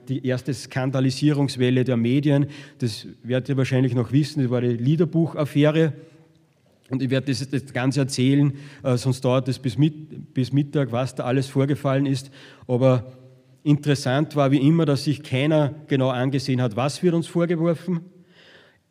die 0.07 0.25
erste 0.25 0.53
Skandalisierungswelle 0.53 1.83
der 1.83 1.97
Medien. 1.97 2.47
Das 2.77 3.07
werdet 3.23 3.49
ihr 3.49 3.57
wahrscheinlich 3.57 3.95
noch 3.95 4.11
wissen, 4.11 4.43
das 4.43 4.51
war 4.51 4.61
die 4.61 4.67
Liederbuchaffäre. 4.67 5.93
Und 6.89 7.01
ich 7.01 7.09
werde 7.09 7.27
das, 7.27 7.49
das 7.49 7.73
Ganze 7.73 8.01
erzählen, 8.01 8.53
äh, 8.83 8.97
sonst 8.97 9.25
dauert 9.25 9.47
es 9.47 9.59
bis, 9.59 9.77
mit, 9.77 10.33
bis 10.33 10.53
Mittag, 10.53 10.91
was 10.91 11.15
da 11.15 11.23
alles 11.23 11.47
vorgefallen 11.47 12.05
ist. 12.05 12.31
Aber 12.67 13.17
Interessant 13.67 14.37
war 14.37 14.51
wie 14.51 14.65
immer, 14.65 14.85
dass 14.85 15.03
sich 15.03 15.23
keiner 15.23 15.75
genau 15.87 16.07
angesehen 16.07 16.61
hat, 16.61 16.77
was 16.77 17.03
wird 17.03 17.13
uns 17.13 17.27
vorgeworfen. 17.27 17.99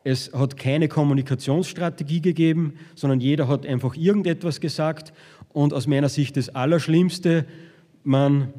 Es 0.05 0.31
hat 0.35 0.59
keine 0.59 0.87
Kommunikationsstrategie 0.87 2.21
gegeben, 2.21 2.75
sondern 2.95 3.21
jeder 3.21 3.49
hat 3.49 3.65
einfach 3.65 3.97
irgendetwas 3.97 4.61
gesagt. 4.61 5.15
Und 5.49 5.73
aus 5.73 5.87
meiner 5.87 6.11
Sicht 6.11 6.37
das 6.37 6.51
Allerschlimmste, 6.51 7.47
man, 8.05 8.53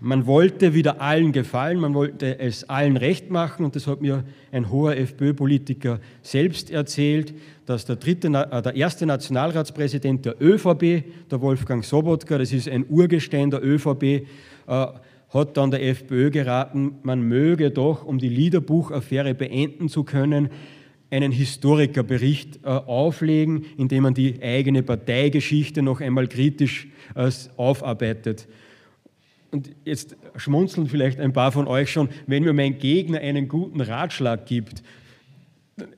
man 0.00 0.26
wollte 0.26 0.74
wieder 0.74 1.00
allen 1.00 1.32
gefallen, 1.32 1.78
man 1.78 1.94
wollte 1.94 2.38
es 2.38 2.68
allen 2.68 2.96
recht 2.96 3.30
machen. 3.30 3.64
Und 3.64 3.76
das 3.76 3.86
hat 3.86 4.00
mir 4.00 4.24
ein 4.50 4.70
hoher 4.70 4.96
FPÖ-Politiker 4.96 6.00
selbst 6.22 6.70
erzählt, 6.70 7.34
dass 7.66 7.84
der, 7.84 7.96
dritte, 7.96 8.28
äh, 8.28 8.62
der 8.62 8.74
erste 8.74 9.06
Nationalratspräsident 9.06 10.26
der 10.26 10.40
ÖVP, 10.40 11.04
der 11.30 11.40
Wolfgang 11.40 11.84
Sobotka, 11.84 12.38
das 12.38 12.52
ist 12.52 12.68
ein 12.68 12.84
Urgestein 12.88 13.50
der 13.50 13.64
ÖVP, 13.64 14.02
äh, 14.02 14.22
hat 14.66 15.56
dann 15.56 15.70
der 15.70 15.82
FPÖ 15.82 16.30
geraten, 16.30 16.96
man 17.02 17.22
möge 17.22 17.70
doch, 17.70 18.04
um 18.04 18.18
die 18.18 18.28
Liederbuchaffäre 18.28 19.34
beenden 19.34 19.88
zu 19.88 20.04
können, 20.04 20.48
einen 21.10 21.32
Historikerbericht 21.32 22.60
äh, 22.64 22.68
auflegen, 22.68 23.64
in 23.78 23.88
dem 23.88 24.02
man 24.02 24.14
die 24.14 24.42
eigene 24.42 24.82
Parteigeschichte 24.82 25.82
noch 25.82 26.00
einmal 26.00 26.26
kritisch 26.26 26.88
aufarbeitet. 27.56 28.48
Und 29.54 29.70
jetzt 29.84 30.16
schmunzeln 30.34 30.88
vielleicht 30.88 31.20
ein 31.20 31.32
paar 31.32 31.52
von 31.52 31.68
euch 31.68 31.88
schon, 31.92 32.08
wenn 32.26 32.42
mir 32.42 32.52
mein 32.52 32.76
Gegner 32.76 33.20
einen 33.20 33.46
guten 33.46 33.80
Ratschlag 33.80 34.46
gibt. 34.46 34.82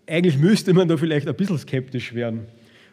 Eigentlich 0.07 0.37
müsste 0.37 0.75
man 0.75 0.87
da 0.87 0.99
vielleicht 0.99 1.27
ein 1.27 1.35
bisschen 1.35 1.57
skeptisch 1.57 2.13
werden. 2.13 2.49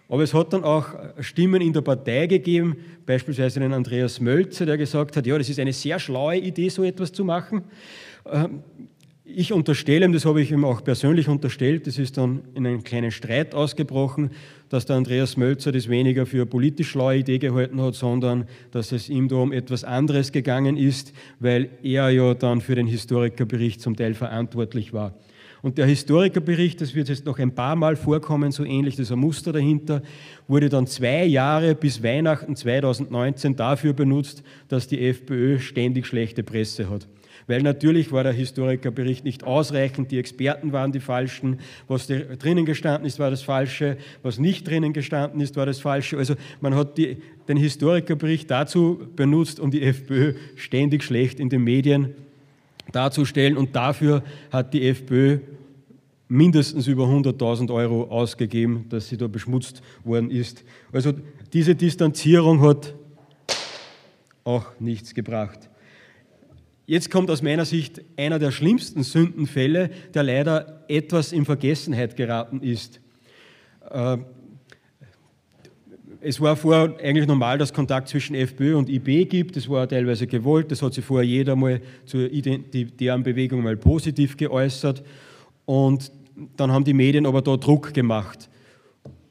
Aber 0.07 0.23
es 0.23 0.33
hat 0.33 0.53
dann 0.53 0.63
auch 0.63 0.87
Stimmen 1.19 1.61
in 1.61 1.73
der 1.73 1.81
Partei 1.81 2.27
gegeben, 2.27 2.77
beispielsweise 3.05 3.59
den 3.59 3.73
Andreas 3.73 4.21
Mölzer, 4.21 4.65
der 4.65 4.77
gesagt 4.77 5.17
hat, 5.17 5.27
ja, 5.27 5.37
das 5.37 5.49
ist 5.49 5.59
eine 5.59 5.73
sehr 5.73 5.99
schlaue 5.99 6.37
Idee, 6.37 6.69
so 6.69 6.85
etwas 6.85 7.11
zu 7.11 7.25
machen. 7.25 7.65
Ich 9.35 9.51
unterstelle 9.51 10.05
ihm, 10.05 10.13
das 10.13 10.25
habe 10.25 10.43
ich 10.43 10.51
ihm 10.51 10.63
auch 10.63 10.83
persönlich 10.83 11.27
unterstellt, 11.27 11.87
das 11.87 11.97
ist 11.97 12.17
dann 12.17 12.41
in 12.53 12.67
einen 12.67 12.83
kleinen 12.83 13.09
Streit 13.09 13.55
ausgebrochen, 13.55 14.29
dass 14.69 14.85
der 14.85 14.95
Andreas 14.95 15.37
Mölzer 15.37 15.71
das 15.71 15.89
weniger 15.89 16.27
für 16.27 16.37
eine 16.37 16.45
politisch 16.45 16.91
schlaue 16.91 17.17
Idee 17.17 17.39
gehalten 17.39 17.81
hat, 17.81 17.95
sondern 17.95 18.45
dass 18.69 18.91
es 18.91 19.09
ihm 19.09 19.27
da 19.27 19.37
um 19.37 19.51
etwas 19.51 19.83
anderes 19.83 20.31
gegangen 20.31 20.77
ist, 20.77 21.13
weil 21.39 21.69
er 21.81 22.11
ja 22.11 22.35
dann 22.35 22.61
für 22.61 22.75
den 22.75 22.85
Historikerbericht 22.85 23.81
zum 23.81 23.95
Teil 23.95 24.13
verantwortlich 24.13 24.93
war. 24.93 25.15
Und 25.63 25.79
der 25.79 25.87
Historikerbericht, 25.87 26.79
das 26.79 26.93
wird 26.93 27.09
jetzt 27.09 27.25
noch 27.25 27.39
ein 27.39 27.55
paar 27.55 27.75
Mal 27.75 27.95
vorkommen, 27.95 28.51
so 28.51 28.63
ähnlich, 28.63 28.97
das 28.97 29.07
ist 29.07 29.13
ein 29.13 29.19
Muster 29.19 29.51
dahinter, 29.51 30.03
wurde 30.47 30.69
dann 30.69 30.85
zwei 30.85 31.25
Jahre 31.25 31.73
bis 31.73 32.03
Weihnachten 32.03 32.55
2019 32.55 33.55
dafür 33.55 33.93
benutzt, 33.93 34.43
dass 34.67 34.87
die 34.87 35.07
FPÖ 35.07 35.57
ständig 35.57 36.05
schlechte 36.05 36.43
Presse 36.43 36.87
hat. 36.87 37.07
Weil 37.47 37.61
natürlich 37.61 38.11
war 38.11 38.23
der 38.23 38.33
Historikerbericht 38.33 39.25
nicht 39.25 39.43
ausreichend, 39.43 40.11
die 40.11 40.17
Experten 40.17 40.71
waren 40.71 40.91
die 40.91 40.99
Falschen, 40.99 41.59
was 41.87 42.07
drinnen 42.07 42.65
gestanden 42.65 43.05
ist, 43.05 43.19
war 43.19 43.29
das 43.29 43.41
Falsche, 43.41 43.97
was 44.21 44.39
nicht 44.39 44.67
drinnen 44.67 44.93
gestanden 44.93 45.41
ist, 45.41 45.55
war 45.55 45.65
das 45.65 45.79
Falsche. 45.79 46.17
Also 46.17 46.35
man 46.61 46.75
hat 46.75 46.97
die, 46.97 47.17
den 47.47 47.57
Historikerbericht 47.57 48.49
dazu 48.49 49.07
benutzt, 49.15 49.59
um 49.59 49.71
die 49.71 49.81
FPÖ 49.81 50.35
ständig 50.55 51.03
schlecht 51.03 51.39
in 51.39 51.49
den 51.49 51.63
Medien 51.63 52.15
darzustellen 52.91 53.57
und 53.57 53.75
dafür 53.75 54.23
hat 54.51 54.73
die 54.73 54.87
FPÖ 54.87 55.39
mindestens 56.27 56.87
über 56.87 57.05
100.000 57.05 57.71
Euro 57.73 58.05
ausgegeben, 58.05 58.85
dass 58.89 59.07
sie 59.07 59.17
da 59.17 59.27
beschmutzt 59.27 59.81
worden 60.03 60.31
ist. 60.31 60.63
Also 60.91 61.13
diese 61.51 61.75
Distanzierung 61.75 62.61
hat 62.61 62.93
auch 64.43 64.65
nichts 64.79 65.13
gebracht. 65.13 65.69
Jetzt 66.85 67.09
kommt 67.09 67.29
aus 67.31 67.41
meiner 67.41 67.63
Sicht 67.63 68.01
einer 68.17 68.39
der 68.39 68.51
schlimmsten 68.51 69.03
Sündenfälle, 69.03 69.89
der 70.13 70.23
leider 70.23 70.83
etwas 70.89 71.31
in 71.31 71.45
Vergessenheit 71.45 72.15
geraten 72.17 72.61
ist. 72.61 72.99
Äh, 73.89 74.17
es 76.19 76.39
war 76.39 76.55
vorher 76.55 76.95
eigentlich 77.01 77.27
normal, 77.27 77.57
dass 77.57 77.73
Kontakt 77.73 78.07
zwischen 78.07 78.33
FPÖ 78.33 78.77
und 78.77 78.89
IB 78.89 79.25
gibt. 79.25 79.57
Das 79.57 79.67
war 79.69 79.87
teilweise 79.87 80.25
gewollt. 80.25 80.71
Das 80.71 80.81
hat 80.81 80.93
sich 80.93 81.03
vorher 81.03 81.27
jeder 81.27 81.55
mal 81.55 81.81
zur 82.05 82.31
identitären 82.31 83.23
Bewegung 83.23 83.61
mal 83.61 83.75
positiv 83.75 84.37
geäußert. 84.37 85.03
Und 85.65 86.11
dann 86.55 86.71
haben 86.71 86.85
die 86.85 86.93
Medien 86.93 87.25
aber 87.25 87.41
da 87.41 87.57
Druck 87.57 87.93
gemacht. 87.93 88.49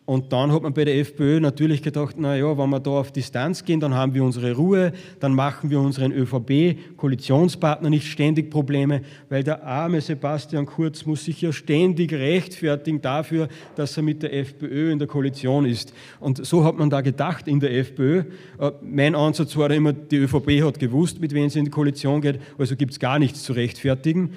Und 0.04 0.32
dann 0.32 0.50
hat 0.50 0.62
man 0.62 0.74
bei 0.74 0.84
der 0.84 0.98
FPÖ 0.98 1.38
natürlich 1.38 1.80
gedacht, 1.80 2.18
naja, 2.18 2.58
wenn 2.58 2.70
wir 2.70 2.80
da 2.80 2.90
auf 2.90 3.12
Distanz 3.12 3.64
gehen, 3.64 3.78
dann 3.78 3.94
haben 3.94 4.14
wir 4.14 4.24
unsere 4.24 4.52
Ruhe, 4.56 4.92
dann 5.20 5.32
machen 5.32 5.70
wir 5.70 5.78
unseren 5.78 6.10
ÖVP-Koalitionspartner 6.10 7.88
nicht 7.88 8.08
ständig 8.08 8.50
Probleme, 8.50 9.02
weil 9.28 9.44
der 9.44 9.64
arme 9.64 10.00
Sebastian 10.00 10.66
Kurz 10.66 11.06
muss 11.06 11.24
sich 11.24 11.40
ja 11.40 11.52
ständig 11.52 12.12
rechtfertigen 12.12 13.00
dafür, 13.00 13.46
dass 13.76 13.96
er 13.96 14.02
mit 14.02 14.24
der 14.24 14.34
FPÖ 14.34 14.90
in 14.90 14.98
der 14.98 15.06
Koalition 15.06 15.64
ist. 15.64 15.94
Und 16.18 16.44
so 16.44 16.64
hat 16.64 16.76
man 16.76 16.90
da 16.90 17.00
gedacht 17.00 17.46
in 17.46 17.60
der 17.60 17.72
FPÖ. 17.72 18.24
Äh, 18.58 18.72
mein 18.82 19.14
Ansatz 19.14 19.56
war 19.56 19.70
immer, 19.70 19.92
die 19.92 20.16
ÖVP 20.16 20.64
hat 20.64 20.80
gewusst, 20.80 21.20
mit 21.20 21.32
wem 21.32 21.48
sie 21.48 21.60
in 21.60 21.66
die 21.66 21.70
Koalition 21.70 22.20
geht, 22.20 22.40
also 22.58 22.74
gibt 22.74 22.90
es 22.90 22.98
gar 22.98 23.20
nichts 23.20 23.44
zu 23.44 23.52
rechtfertigen. 23.52 24.32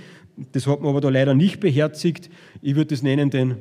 Das 0.52 0.68
hat 0.68 0.82
man 0.82 0.92
aber 0.92 1.02
da 1.02 1.10
leider 1.10 1.34
nicht 1.34 1.60
beherzigt. 1.60 2.30
Ich 2.62 2.76
würde 2.76 2.90
das 2.90 3.02
nennen 3.02 3.32
den, 3.32 3.56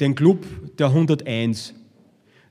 den 0.00 0.14
Club 0.14 0.44
der 0.78 0.88
101. 0.88 1.74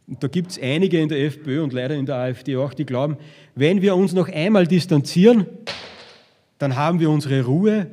Und 0.07 0.23
da 0.23 0.27
gibt 0.27 0.51
es 0.51 0.61
einige 0.61 0.99
in 0.99 1.09
der 1.09 1.19
FPÖ 1.25 1.61
und 1.61 1.73
leider 1.73 1.95
in 1.95 2.05
der 2.05 2.15
AfD 2.15 2.55
auch, 2.55 2.73
die 2.73 2.85
glauben, 2.85 3.17
wenn 3.55 3.81
wir 3.81 3.95
uns 3.95 4.13
noch 4.13 4.29
einmal 4.29 4.65
distanzieren, 4.65 5.45
dann 6.57 6.75
haben 6.75 6.99
wir 6.99 7.09
unsere 7.09 7.43
Ruhe 7.43 7.87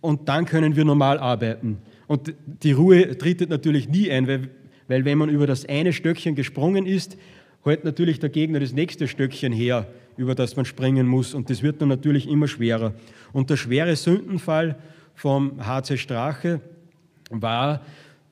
und 0.00 0.28
dann 0.28 0.44
können 0.44 0.76
wir 0.76 0.84
normal 0.84 1.18
arbeiten. 1.18 1.78
Und 2.06 2.34
die 2.62 2.72
Ruhe 2.72 3.16
tritt 3.16 3.48
natürlich 3.48 3.88
nie 3.88 4.10
ein, 4.10 4.28
weil, 4.28 4.50
weil 4.88 5.04
wenn 5.06 5.18
man 5.18 5.30
über 5.30 5.46
das 5.46 5.66
eine 5.66 5.92
Stöckchen 5.92 6.34
gesprungen 6.34 6.84
ist, 6.84 7.16
hält 7.64 7.84
natürlich 7.84 8.20
der 8.20 8.28
Gegner 8.28 8.60
das 8.60 8.72
nächste 8.72 9.08
Stöckchen 9.08 9.52
her, 9.52 9.86
über 10.18 10.34
das 10.34 10.56
man 10.56 10.66
springen 10.66 11.06
muss. 11.06 11.32
Und 11.32 11.48
das 11.48 11.62
wird 11.62 11.80
dann 11.80 11.88
natürlich 11.88 12.28
immer 12.28 12.46
schwerer. 12.46 12.94
Und 13.32 13.48
der 13.48 13.56
schwere 13.56 13.96
Sündenfall 13.96 14.76
vom 15.14 15.64
HC 15.64 15.96
Strache 15.96 16.60
war, 17.30 17.80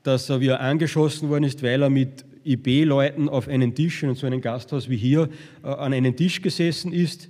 dass 0.02 0.28
er, 0.28 0.40
wie 0.40 0.48
er 0.48 0.60
angeschossen 0.60 1.28
worden 1.28 1.44
ist, 1.44 1.62
weil 1.62 1.82
er 1.82 1.90
mit 1.90 2.24
IB-Leuten 2.44 3.28
auf 3.28 3.48
einen 3.48 3.74
Tisch, 3.74 4.02
in 4.02 4.14
so 4.14 4.26
einem 4.26 4.40
Gasthaus 4.40 4.88
wie 4.88 4.96
hier, 4.96 5.28
äh, 5.62 5.68
an 5.68 5.92
einen 5.92 6.16
Tisch 6.16 6.42
gesessen 6.42 6.92
ist. 6.92 7.28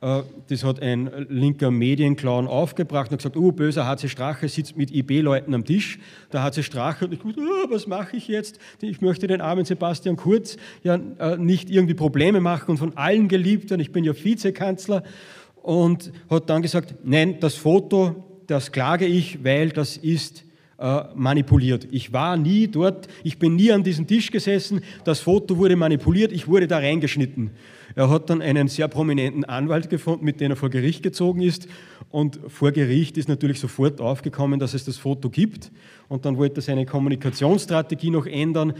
Äh, 0.00 0.22
das 0.48 0.64
hat 0.64 0.80
ein 0.80 1.26
linker 1.28 1.70
Medienclown 1.70 2.46
aufgebracht 2.46 3.10
und 3.10 3.18
gesagt, 3.18 3.36
oh, 3.36 3.52
böser 3.52 3.86
HC 3.86 4.08
Strache 4.08 4.48
sitzt 4.48 4.76
mit 4.76 4.90
IB-Leuten 4.90 5.54
am 5.54 5.64
Tisch. 5.64 5.98
Der 6.32 6.42
HC 6.42 6.62
Strache 6.62 7.02
hat 7.02 7.10
gesagt, 7.10 7.38
oh, 7.38 7.70
was 7.70 7.86
mache 7.86 8.16
ich 8.16 8.28
jetzt? 8.28 8.58
Ich 8.80 9.00
möchte 9.00 9.26
den 9.26 9.40
armen 9.40 9.64
Sebastian 9.64 10.16
Kurz 10.16 10.56
ja 10.82 10.98
äh, 11.18 11.36
nicht 11.36 11.70
irgendwie 11.70 11.94
Probleme 11.94 12.40
machen 12.40 12.72
und 12.72 12.78
von 12.78 12.96
allen 12.96 13.28
geliebt 13.28 13.70
werden. 13.70 13.80
Ich 13.80 13.92
bin 13.92 14.04
ja 14.04 14.12
Vizekanzler 14.14 15.02
und 15.62 16.12
hat 16.28 16.50
dann 16.50 16.62
gesagt, 16.62 16.94
nein, 17.04 17.38
das 17.40 17.54
Foto, 17.54 18.24
das 18.46 18.72
klage 18.72 19.06
ich, 19.06 19.42
weil 19.42 19.70
das 19.70 19.96
ist 19.96 20.44
manipuliert. 21.14 21.86
Ich 21.90 22.12
war 22.12 22.36
nie 22.36 22.66
dort, 22.66 23.08
ich 23.22 23.38
bin 23.38 23.56
nie 23.56 23.70
an 23.70 23.82
diesem 23.82 24.06
Tisch 24.06 24.30
gesessen, 24.30 24.82
das 25.04 25.20
Foto 25.20 25.56
wurde 25.56 25.76
manipuliert, 25.76 26.32
ich 26.32 26.48
wurde 26.48 26.66
da 26.66 26.78
reingeschnitten. 26.78 27.50
Er 27.96 28.10
hat 28.10 28.28
dann 28.28 28.42
einen 28.42 28.66
sehr 28.66 28.88
prominenten 28.88 29.44
Anwalt 29.44 29.88
gefunden, 29.88 30.24
mit 30.24 30.40
dem 30.40 30.50
er 30.50 30.56
vor 30.56 30.70
Gericht 30.70 31.02
gezogen 31.02 31.42
ist. 31.42 31.68
Und 32.10 32.40
vor 32.48 32.72
Gericht 32.72 33.16
ist 33.18 33.28
natürlich 33.28 33.60
sofort 33.60 34.00
aufgekommen, 34.00 34.58
dass 34.58 34.74
es 34.74 34.84
das 34.84 34.96
Foto 34.96 35.30
gibt. 35.30 35.70
Und 36.08 36.24
dann 36.24 36.36
wollte 36.36 36.56
er 36.56 36.62
seine 36.62 36.86
Kommunikationsstrategie 36.86 38.10
noch 38.10 38.26
ändern 38.26 38.74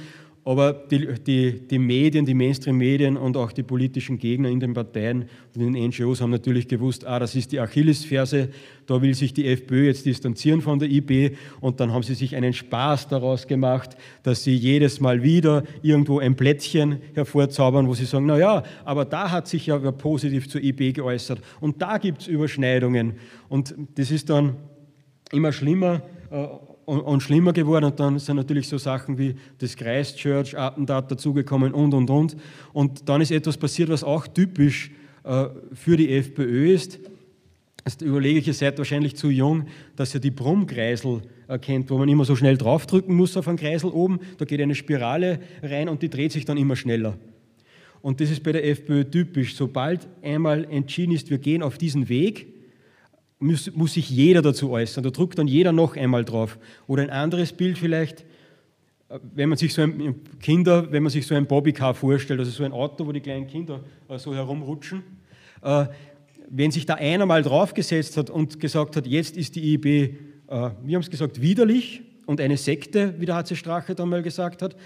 aber 0.46 0.72
die, 0.72 1.14
die, 1.26 1.66
die 1.66 1.78
Medien, 1.78 2.26
die 2.26 2.34
Mainstream-Medien 2.34 3.16
und 3.16 3.36
auch 3.36 3.50
die 3.50 3.62
politischen 3.62 4.18
Gegner 4.18 4.50
in 4.50 4.60
den 4.60 4.74
Parteien 4.74 5.28
und 5.54 5.62
in 5.62 5.72
den 5.72 5.88
NGOs 5.88 6.20
haben 6.20 6.30
natürlich 6.30 6.68
gewusst, 6.68 7.06
ah, 7.06 7.18
das 7.18 7.34
ist 7.34 7.52
die 7.52 7.60
Achillesferse, 7.60 8.50
da 8.86 9.00
will 9.00 9.14
sich 9.14 9.32
die 9.32 9.46
FPÖ 9.46 9.86
jetzt 9.86 10.04
distanzieren 10.04 10.60
von 10.60 10.78
der 10.78 10.90
IB 10.90 11.36
und 11.60 11.80
dann 11.80 11.92
haben 11.92 12.02
sie 12.02 12.14
sich 12.14 12.36
einen 12.36 12.52
Spaß 12.52 13.08
daraus 13.08 13.46
gemacht, 13.46 13.96
dass 14.22 14.44
sie 14.44 14.54
jedes 14.54 15.00
Mal 15.00 15.22
wieder 15.22 15.64
irgendwo 15.80 16.18
ein 16.18 16.36
Plätzchen 16.36 16.98
hervorzaubern, 17.14 17.88
wo 17.88 17.94
sie 17.94 18.04
sagen, 18.04 18.26
na 18.26 18.38
ja, 18.38 18.62
aber 18.84 19.06
da 19.06 19.30
hat 19.30 19.48
sich 19.48 19.66
ja 19.66 19.82
wer 19.82 19.92
positiv 19.92 20.48
zur 20.50 20.62
IB 20.62 20.92
geäußert. 20.92 21.40
Und 21.60 21.80
da 21.80 21.96
gibt 21.96 22.22
es 22.22 22.26
Überschneidungen. 22.26 23.14
Und 23.48 23.74
das 23.94 24.10
ist 24.10 24.28
dann 24.28 24.56
immer 25.32 25.52
schlimmer 25.52 26.02
äh, 26.30 26.46
und, 26.84 27.00
und, 27.00 27.22
schlimmer 27.22 27.52
geworden. 27.52 27.86
Und 27.86 28.00
dann 28.00 28.18
sind 28.18 28.36
natürlich 28.36 28.68
so 28.68 28.78
Sachen 28.78 29.18
wie 29.18 29.34
das 29.58 29.76
Christchurch-Attentat 29.76 31.10
dazugekommen 31.10 31.72
und, 31.72 31.94
und, 31.94 32.10
und. 32.10 32.36
Und 32.72 33.08
dann 33.08 33.20
ist 33.20 33.30
etwas 33.30 33.56
passiert, 33.56 33.88
was 33.88 34.04
auch 34.04 34.26
typisch 34.26 34.90
äh, 35.24 35.46
für 35.72 35.96
die 35.96 36.10
FPÖ 36.14 36.72
ist. 36.72 37.00
Jetzt 37.84 38.00
überlege 38.00 38.38
ich, 38.38 38.46
ihr 38.46 38.54
seid 38.54 38.78
wahrscheinlich 38.78 39.16
zu 39.16 39.28
jung, 39.28 39.66
dass 39.96 40.14
ihr 40.14 40.20
die 40.20 40.30
Brummkreisel 40.30 41.20
erkennt, 41.48 41.90
wo 41.90 41.98
man 41.98 42.08
immer 42.08 42.24
so 42.24 42.34
schnell 42.34 42.56
draufdrücken 42.56 43.14
muss 43.14 43.36
auf 43.36 43.46
einen 43.46 43.58
Kreisel 43.58 43.90
oben. 43.90 44.20
Da 44.38 44.46
geht 44.46 44.60
eine 44.60 44.74
Spirale 44.74 45.40
rein 45.62 45.88
und 45.88 46.02
die 46.02 46.08
dreht 46.08 46.32
sich 46.32 46.44
dann 46.46 46.56
immer 46.56 46.76
schneller. 46.76 47.18
Und 48.00 48.20
das 48.20 48.30
ist 48.30 48.42
bei 48.42 48.52
der 48.52 48.66
FPÖ 48.66 49.04
typisch. 49.04 49.56
Sobald 49.56 50.08
einmal 50.22 50.64
entschieden 50.70 51.12
ist, 51.12 51.30
wir 51.30 51.38
gehen 51.38 51.62
auf 51.62 51.78
diesen 51.78 52.08
Weg, 52.08 52.53
muss, 53.38 53.70
muss 53.74 53.94
sich 53.94 54.10
jeder 54.10 54.42
dazu 54.42 54.70
äußern. 54.70 55.04
Da 55.04 55.10
drückt 55.10 55.38
dann 55.38 55.48
jeder 55.48 55.72
noch 55.72 55.96
einmal 55.96 56.24
drauf. 56.24 56.58
Oder 56.86 57.02
ein 57.02 57.10
anderes 57.10 57.52
Bild 57.52 57.78
vielleicht, 57.78 58.24
wenn 59.34 59.48
man 59.48 59.58
sich 59.58 59.74
so 59.74 59.82
ein 59.82 60.22
Kinder, 60.40 60.90
wenn 60.90 61.02
man 61.02 61.10
sich 61.10 61.26
so 61.26 61.34
ein 61.34 61.46
Bobbycar 61.46 61.94
vorstellt, 61.94 62.40
also 62.40 62.50
so 62.50 62.64
ein 62.64 62.72
Auto, 62.72 63.06
wo 63.06 63.12
die 63.12 63.20
kleinen 63.20 63.46
Kinder 63.46 63.80
äh, 64.08 64.18
so 64.18 64.34
herumrutschen, 64.34 65.02
äh, 65.62 65.86
wenn 66.48 66.70
sich 66.70 66.86
da 66.86 66.94
einer 66.94 67.26
mal 67.26 67.42
draufgesetzt 67.42 68.16
hat 68.16 68.30
und 68.30 68.60
gesagt 68.60 68.96
hat, 68.96 69.06
jetzt 69.06 69.36
ist 69.36 69.56
die 69.56 69.74
IEB, 69.74 69.86
äh, 69.86 70.10
wir 70.48 70.58
haben 70.58 71.02
es 71.02 71.10
gesagt, 71.10 71.40
widerlich 71.40 72.02
und 72.26 72.40
eine 72.40 72.56
Sekte, 72.56 73.14
wie 73.18 73.26
der 73.26 73.36
HC 73.36 73.56
Strache 73.56 73.94
dann 73.94 74.08
mal 74.08 74.22
gesagt 74.22 74.62
hat, 74.62 74.76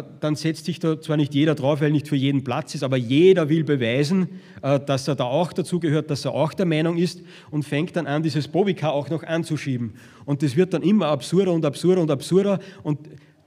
dann 0.00 0.36
setzt 0.36 0.64
sich 0.64 0.78
da 0.78 1.00
zwar 1.00 1.16
nicht 1.16 1.34
jeder 1.34 1.54
drauf, 1.54 1.80
weil 1.80 1.90
nicht 1.90 2.08
für 2.08 2.16
jeden 2.16 2.44
Platz 2.44 2.74
ist, 2.74 2.82
aber 2.82 2.96
jeder 2.96 3.48
will 3.48 3.64
beweisen, 3.64 4.28
dass 4.60 5.08
er 5.08 5.16
da 5.16 5.24
auch 5.24 5.52
dazugehört, 5.52 6.10
dass 6.10 6.24
er 6.24 6.32
auch 6.32 6.54
der 6.54 6.66
Meinung 6.66 6.96
ist 6.96 7.22
und 7.50 7.64
fängt 7.64 7.96
dann 7.96 8.06
an, 8.06 8.22
dieses 8.22 8.48
Bobbycar 8.48 8.92
auch 8.92 9.10
noch 9.10 9.22
anzuschieben. 9.22 9.94
Und 10.24 10.42
das 10.42 10.56
wird 10.56 10.72
dann 10.72 10.82
immer 10.82 11.06
absurder 11.06 11.52
und 11.52 11.64
absurder 11.64 12.00
und 12.00 12.10
absurder 12.10 12.58
und 12.82 12.98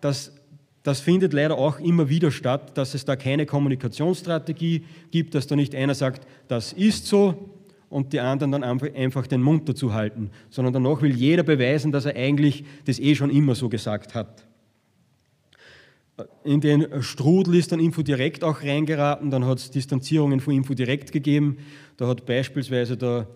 das, 0.02 0.34
das 0.84 1.00
findet 1.00 1.34
leider 1.34 1.58
auch 1.58 1.80
immer 1.80 2.10
wieder 2.10 2.30
statt, 2.30 2.78
dass 2.78 2.94
es 2.94 3.06
da 3.06 3.16
keine 3.16 3.46
Kommunikationsstrategie 3.46 4.84
gibt, 5.12 5.34
dass 5.34 5.48
da 5.48 5.56
nicht 5.56 5.74
einer 5.74 5.96
sagt, 5.96 6.28
das 6.48 6.74
ist 6.74 7.08
so 7.08 7.50
und 7.90 8.14
die 8.14 8.20
anderen 8.20 8.52
dann 8.52 8.64
einfach 8.64 9.25
den 9.25 9.42
Mund 9.42 9.68
dazu 9.70 9.94
halten, 9.94 10.30
sondern 10.50 10.74
danach 10.74 11.02
will 11.02 11.16
jeder 11.16 11.44
beweisen, 11.44 11.92
dass 11.92 12.06
er 12.06 12.16
eigentlich 12.16 12.66
das 12.86 13.00
eh 13.00 13.16
schon 13.16 13.30
immer 13.30 13.56
so 13.56 13.70
gesagt 13.70 14.14
hat. 14.14 14.45
In 16.44 16.62
den 16.62 17.04
Strudel 17.04 17.56
ist 17.56 17.72
dann 17.72 17.80
Infodirekt 17.80 18.44
auch 18.44 18.62
reingeraten, 18.62 19.32
dann 19.32 19.46
hat 19.46 19.58
es 19.58 19.72
Distanzierungen 19.72 20.40
von 20.40 20.54
Infodirekt 20.54 21.12
gegeben. 21.12 21.58
Da 21.98 22.08
hat 22.08 22.26
beispielsweise 22.26 22.96
der 22.96 23.28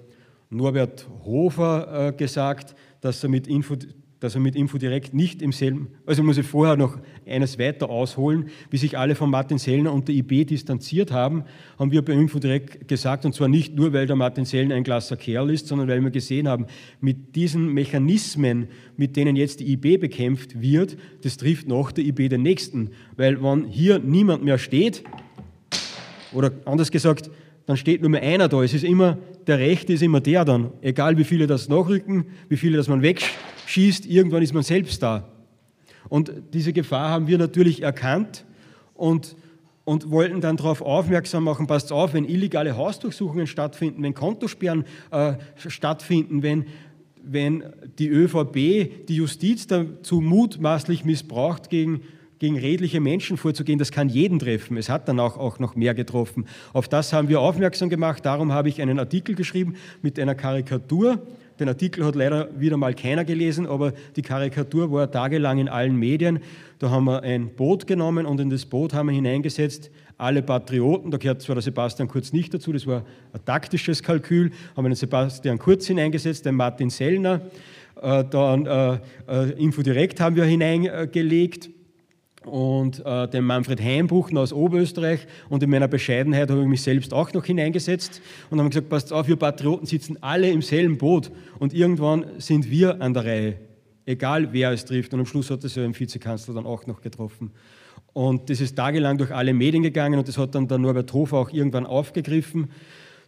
Norbert 0.49 1.07
Hofer 1.25 2.07
äh, 2.07 2.11
gesagt, 2.13 2.75
dass 3.01 3.21
er 3.21 3.29
mit 3.29 3.47
Info, 3.47 3.75
dass 4.19 4.35
er 4.35 4.41
mit 4.41 4.55
Infodirekt 4.55 5.13
nicht 5.13 5.41
im 5.41 5.51
selben, 5.51 5.87
also 6.05 6.23
muss 6.23 6.37
ich 6.37 6.45
vorher 6.45 6.75
noch 6.75 6.97
eines 7.25 7.57
weiter 7.57 7.89
ausholen, 7.89 8.49
wie 8.69 8.77
sich 8.77 8.97
alle 8.97 9.15
von 9.15 9.29
Martin 9.29 9.57
Sellner 9.57 9.93
und 9.93 10.07
der 10.07 10.15
IB 10.15 10.45
distanziert 10.45 11.11
haben, 11.11 11.45
haben 11.77 11.91
wir 11.91 12.03
bei 12.03 12.13
Infodirekt 12.13 12.87
gesagt, 12.87 13.25
und 13.25 13.33
zwar 13.33 13.47
nicht 13.47 13.75
nur, 13.75 13.93
weil 13.93 14.07
der 14.07 14.17
Martin 14.17 14.43
Sellner 14.43 14.75
ein 14.75 14.83
klasser 14.83 15.15
Kerl 15.15 15.49
ist, 15.49 15.67
sondern 15.67 15.87
weil 15.87 16.01
wir 16.01 16.11
gesehen 16.11 16.49
haben, 16.49 16.65
mit 16.99 17.35
diesen 17.35 17.73
Mechanismen, 17.73 18.67
mit 18.97 19.15
denen 19.15 19.37
jetzt 19.37 19.61
die 19.61 19.71
IB 19.71 19.97
bekämpft 19.97 20.61
wird, 20.61 20.97
das 21.21 21.37
trifft 21.37 21.67
noch 21.67 21.91
der 21.91 22.03
IB 22.03 22.27
den 22.27 22.41
nächsten, 22.41 22.89
weil 23.15 23.41
wenn 23.41 23.65
hier 23.65 23.99
niemand 23.99 24.43
mehr 24.43 24.57
steht, 24.57 25.03
oder 26.33 26.51
anders 26.65 26.91
gesagt, 26.91 27.31
dann 27.65 27.77
steht 27.77 28.01
nur 28.01 28.09
mehr 28.09 28.21
einer 28.21 28.47
da. 28.47 28.63
Es 28.63 28.73
ist 28.73 28.83
immer, 28.83 29.17
der 29.47 29.59
Rechte 29.59 29.93
ist 29.93 30.03
immer 30.03 30.21
der 30.21 30.45
dann. 30.45 30.71
Egal 30.81 31.17
wie 31.17 31.23
viele 31.23 31.47
das 31.47 31.69
nachrücken, 31.69 32.25
wie 32.49 32.57
viele 32.57 32.77
das 32.77 32.87
man 32.87 33.01
wegschießt 33.01 33.58
schießt, 33.69 34.07
irgendwann 34.07 34.41
ist 34.41 34.53
man 34.53 34.63
selbst 34.63 35.01
da. 35.03 35.27
Und 36.09 36.31
diese 36.53 36.73
Gefahr 36.73 37.09
haben 37.09 37.27
wir 37.27 37.37
natürlich 37.37 37.83
erkannt 37.83 38.45
und, 38.95 39.35
und 39.85 40.09
wollten 40.09 40.41
dann 40.41 40.57
darauf 40.57 40.81
aufmerksam 40.81 41.43
machen, 41.43 41.67
passt 41.67 41.91
auf, 41.91 42.13
wenn 42.13 42.25
illegale 42.25 42.75
Hausdurchsuchungen 42.75 43.45
stattfinden, 43.45 44.01
wenn 44.01 44.15
Kontosperren 44.15 44.85
äh, 45.11 45.33
stattfinden, 45.67 46.41
wenn, 46.41 46.65
wenn 47.23 47.63
die 47.99 48.09
ÖVP 48.09 49.07
die 49.07 49.15
Justiz 49.15 49.67
dazu 49.67 50.19
mutmaßlich 50.19 51.05
missbraucht, 51.05 51.69
gegen, 51.69 52.01
gegen 52.39 52.57
redliche 52.57 52.99
Menschen 52.99 53.37
vorzugehen, 53.37 53.77
das 53.77 53.91
kann 53.91 54.09
jeden 54.09 54.39
treffen. 54.39 54.77
Es 54.77 54.89
hat 54.89 55.07
dann 55.07 55.19
auch, 55.19 55.37
auch 55.37 55.59
noch 55.59 55.75
mehr 55.75 55.93
getroffen. 55.93 56.47
Auf 56.73 56.87
das 56.87 57.13
haben 57.13 57.29
wir 57.29 57.39
aufmerksam 57.39 57.89
gemacht. 57.89 58.25
Darum 58.25 58.51
habe 58.51 58.69
ich 58.69 58.81
einen 58.81 58.97
Artikel 58.97 59.35
geschrieben 59.35 59.75
mit 60.01 60.17
einer 60.17 60.33
Karikatur 60.33 61.21
den 61.59 61.67
Artikel 61.67 62.05
hat 62.05 62.15
leider 62.15 62.49
wieder 62.59 62.77
mal 62.77 62.93
keiner 62.93 63.25
gelesen, 63.25 63.67
aber 63.67 63.93
die 64.15 64.21
Karikatur 64.21 64.91
war 64.91 65.11
tagelang 65.11 65.59
in 65.59 65.69
allen 65.69 65.95
Medien. 65.95 66.39
Da 66.79 66.89
haben 66.89 67.05
wir 67.05 67.23
ein 67.23 67.49
Boot 67.55 67.87
genommen 67.87 68.25
und 68.25 68.39
in 68.39 68.49
das 68.49 68.65
Boot 68.65 68.93
haben 68.93 69.07
wir 69.07 69.15
hineingesetzt 69.15 69.91
alle 70.17 70.41
Patrioten. 70.41 71.11
Da 71.11 71.17
gehört 71.17 71.41
zwar 71.41 71.55
der 71.55 71.61
Sebastian 71.61 72.07
Kurz 72.07 72.33
nicht 72.33 72.53
dazu, 72.53 72.71
das 72.71 72.85
war 72.87 73.03
ein 73.33 73.45
taktisches 73.45 74.03
Kalkül. 74.03 74.51
Haben 74.75 74.85
wir 74.85 74.89
den 74.89 74.95
Sebastian 74.95 75.57
Kurz 75.57 75.87
hineingesetzt, 75.87 76.45
den 76.45 76.55
Martin 76.55 76.89
Sellner, 76.89 77.41
äh, 78.01 78.23
dann 78.29 78.65
äh, 78.65 78.99
äh, 79.27 79.51
Infodirekt 79.61 80.21
haben 80.21 80.35
wir 80.35 80.45
hineingelegt 80.45 81.69
und 82.45 83.05
äh, 83.05 83.27
den 83.27 83.43
Manfred 83.43 83.81
Heimbuchen 83.81 84.37
aus 84.37 84.53
Oberösterreich. 84.53 85.27
Und 85.49 85.63
in 85.63 85.69
meiner 85.69 85.87
Bescheidenheit 85.87 86.49
habe 86.49 86.61
ich 86.61 86.67
mich 86.67 86.81
selbst 86.81 87.13
auch 87.13 87.33
noch 87.33 87.45
hineingesetzt 87.45 88.21
und 88.49 88.59
haben 88.59 88.69
gesagt, 88.69 88.89
passt 88.89 89.11
auf, 89.13 89.27
wir 89.27 89.35
Patrioten 89.35 89.85
sitzen 89.85 90.17
alle 90.21 90.49
im 90.49 90.61
selben 90.61 90.97
Boot 90.97 91.31
und 91.59 91.73
irgendwann 91.73 92.25
sind 92.37 92.69
wir 92.69 93.01
an 93.01 93.13
der 93.13 93.25
Reihe, 93.25 93.55
egal 94.05 94.53
wer 94.53 94.71
es 94.71 94.85
trifft. 94.85 95.13
Und 95.13 95.19
am 95.19 95.25
Schluss 95.25 95.51
hat 95.51 95.63
es 95.63 95.75
ja 95.75 95.83
den 95.83 95.97
Vizekanzler 95.97 96.53
dann 96.53 96.65
auch 96.65 96.85
noch 96.87 97.01
getroffen. 97.01 97.51
Und 98.13 98.49
das 98.49 98.59
ist 98.61 98.75
tagelang 98.75 99.17
durch 99.17 99.33
alle 99.33 99.53
Medien 99.53 99.83
gegangen 99.83 100.17
und 100.17 100.27
das 100.27 100.37
hat 100.37 100.55
dann 100.55 100.67
der 100.67 100.77
Norbert 100.77 101.13
Hofer 101.13 101.37
auch 101.37 101.51
irgendwann 101.51 101.85
aufgegriffen 101.85 102.69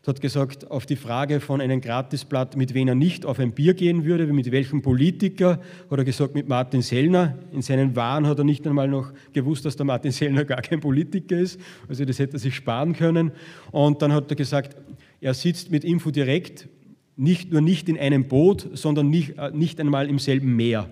hat 0.07 0.19
gesagt, 0.19 0.71
auf 0.71 0.87
die 0.87 0.95
Frage 0.95 1.39
von 1.39 1.61
einem 1.61 1.79
Gratisblatt, 1.79 2.57
mit 2.57 2.73
wem 2.73 2.87
er 2.87 2.95
nicht 2.95 3.23
auf 3.25 3.39
ein 3.39 3.51
Bier 3.51 3.75
gehen 3.75 4.03
würde, 4.03 4.25
mit 4.25 4.51
welchem 4.51 4.81
Politiker, 4.81 5.59
hat 5.91 5.97
er 5.99 6.03
gesagt, 6.03 6.33
mit 6.33 6.49
Martin 6.49 6.81
Sellner. 6.81 7.37
In 7.51 7.61
seinen 7.61 7.95
Waren 7.95 8.25
hat 8.25 8.39
er 8.39 8.43
nicht 8.43 8.65
einmal 8.65 8.87
noch 8.87 9.13
gewusst, 9.31 9.63
dass 9.63 9.75
der 9.75 9.85
Martin 9.85 10.11
Sellner 10.11 10.43
gar 10.43 10.61
kein 10.61 10.79
Politiker 10.79 11.37
ist. 11.37 11.59
Also 11.87 12.03
das 12.03 12.17
hätte 12.17 12.37
er 12.37 12.39
sich 12.39 12.55
sparen 12.55 12.93
können. 12.93 13.31
Und 13.71 14.01
dann 14.01 14.11
hat 14.11 14.31
er 14.31 14.35
gesagt, 14.35 14.75
er 15.19 15.35
sitzt 15.35 15.69
mit 15.69 15.83
Info 15.83 16.09
direkt 16.09 16.67
nicht 17.15 17.51
nur 17.51 17.61
nicht 17.61 17.87
in 17.87 17.99
einem 17.99 18.27
Boot, 18.27 18.69
sondern 18.73 19.09
nicht, 19.09 19.37
äh, 19.37 19.51
nicht 19.51 19.79
einmal 19.79 20.09
im 20.09 20.17
selben 20.17 20.55
Meer. 20.55 20.89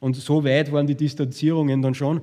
Und 0.00 0.16
so 0.16 0.42
weit 0.42 0.72
waren 0.72 0.88
die 0.88 0.96
Distanzierungen 0.96 1.80
dann 1.80 1.94
schon 1.94 2.22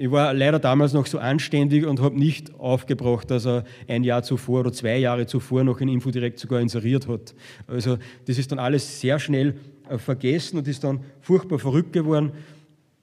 ich 0.00 0.10
war 0.10 0.32
leider 0.32 0.58
damals 0.58 0.94
noch 0.94 1.04
so 1.04 1.18
anständig 1.18 1.84
und 1.84 2.00
habe 2.00 2.18
nicht 2.18 2.58
aufgebracht, 2.58 3.30
dass 3.30 3.44
er 3.44 3.64
ein 3.86 4.02
Jahr 4.02 4.22
zuvor 4.22 4.60
oder 4.60 4.72
zwei 4.72 4.96
Jahre 4.96 5.26
zuvor 5.26 5.62
noch 5.62 5.78
in 5.82 5.88
Infodirekt 5.88 6.38
sogar 6.38 6.58
inseriert 6.62 7.06
hat. 7.06 7.34
Also 7.66 7.98
das 8.24 8.38
ist 8.38 8.50
dann 8.50 8.58
alles 8.58 8.98
sehr 8.98 9.18
schnell 9.18 9.56
äh, 9.90 9.98
vergessen 9.98 10.56
und 10.56 10.66
ist 10.66 10.84
dann 10.84 11.00
furchtbar 11.20 11.58
verrückt 11.58 11.92
geworden. 11.92 12.32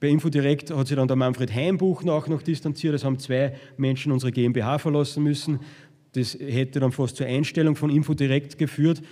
Bei 0.00 0.08
Infodirekt 0.08 0.72
hat 0.74 0.88
sich 0.88 0.96
dann 0.96 1.06
der 1.06 1.16
Manfred 1.16 1.54
Heimbuch 1.54 2.04
auch 2.04 2.26
noch 2.26 2.42
distanziert. 2.42 2.96
Es 2.96 3.04
haben 3.04 3.20
zwei 3.20 3.52
Menschen 3.76 4.10
unsere 4.10 4.32
GmbH 4.32 4.78
verlassen 4.78 5.22
müssen. 5.22 5.60
Das 6.14 6.34
hätte 6.34 6.80
dann 6.80 6.90
fast 6.90 7.14
zur 7.14 7.26
Einstellung 7.26 7.76
von 7.76 7.90
Infodirekt 7.90 8.58
geführt. 8.58 9.02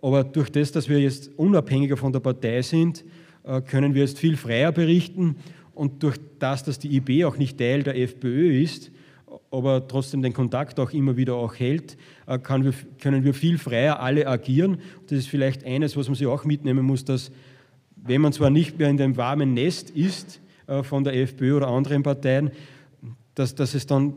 Aber 0.00 0.22
durch 0.22 0.52
das, 0.52 0.70
dass 0.70 0.88
wir 0.88 1.00
jetzt 1.00 1.36
unabhängiger 1.36 1.96
von 1.96 2.12
der 2.12 2.20
Partei 2.20 2.62
sind, 2.62 3.04
äh, 3.42 3.60
können 3.62 3.94
wir 3.94 4.02
jetzt 4.02 4.20
viel 4.20 4.36
freier 4.36 4.70
berichten 4.70 5.34
und 5.74 6.02
durch 6.02 6.16
das, 6.38 6.64
dass 6.64 6.78
die 6.78 6.96
IB 6.96 7.24
auch 7.24 7.36
nicht 7.36 7.58
Teil 7.58 7.82
der 7.82 7.96
FPÖ 7.98 8.62
ist, 8.62 8.90
aber 9.50 9.86
trotzdem 9.86 10.22
den 10.22 10.32
Kontakt 10.32 10.78
auch 10.78 10.92
immer 10.92 11.16
wieder 11.16 11.34
auch 11.34 11.54
hält, 11.54 11.96
äh, 12.26 12.38
können 12.38 13.24
wir 13.24 13.34
viel 13.34 13.58
freier 13.58 14.00
alle 14.00 14.26
agieren. 14.26 14.78
Das 15.06 15.18
ist 15.18 15.28
vielleicht 15.28 15.64
eines, 15.64 15.96
was 15.96 16.08
man 16.08 16.14
sich 16.14 16.26
auch 16.26 16.44
mitnehmen 16.44 16.84
muss, 16.84 17.04
dass 17.04 17.30
wenn 17.96 18.20
man 18.20 18.32
zwar 18.32 18.50
nicht 18.50 18.78
mehr 18.78 18.88
in 18.88 18.96
dem 18.96 19.16
warmen 19.16 19.54
Nest 19.54 19.90
ist 19.90 20.40
äh, 20.66 20.82
von 20.82 21.04
der 21.04 21.14
FPÖ 21.14 21.56
oder 21.56 21.68
anderen 21.68 22.02
Parteien, 22.02 22.50
dass, 23.34 23.54
dass 23.54 23.74
es 23.74 23.86
dann 23.86 24.14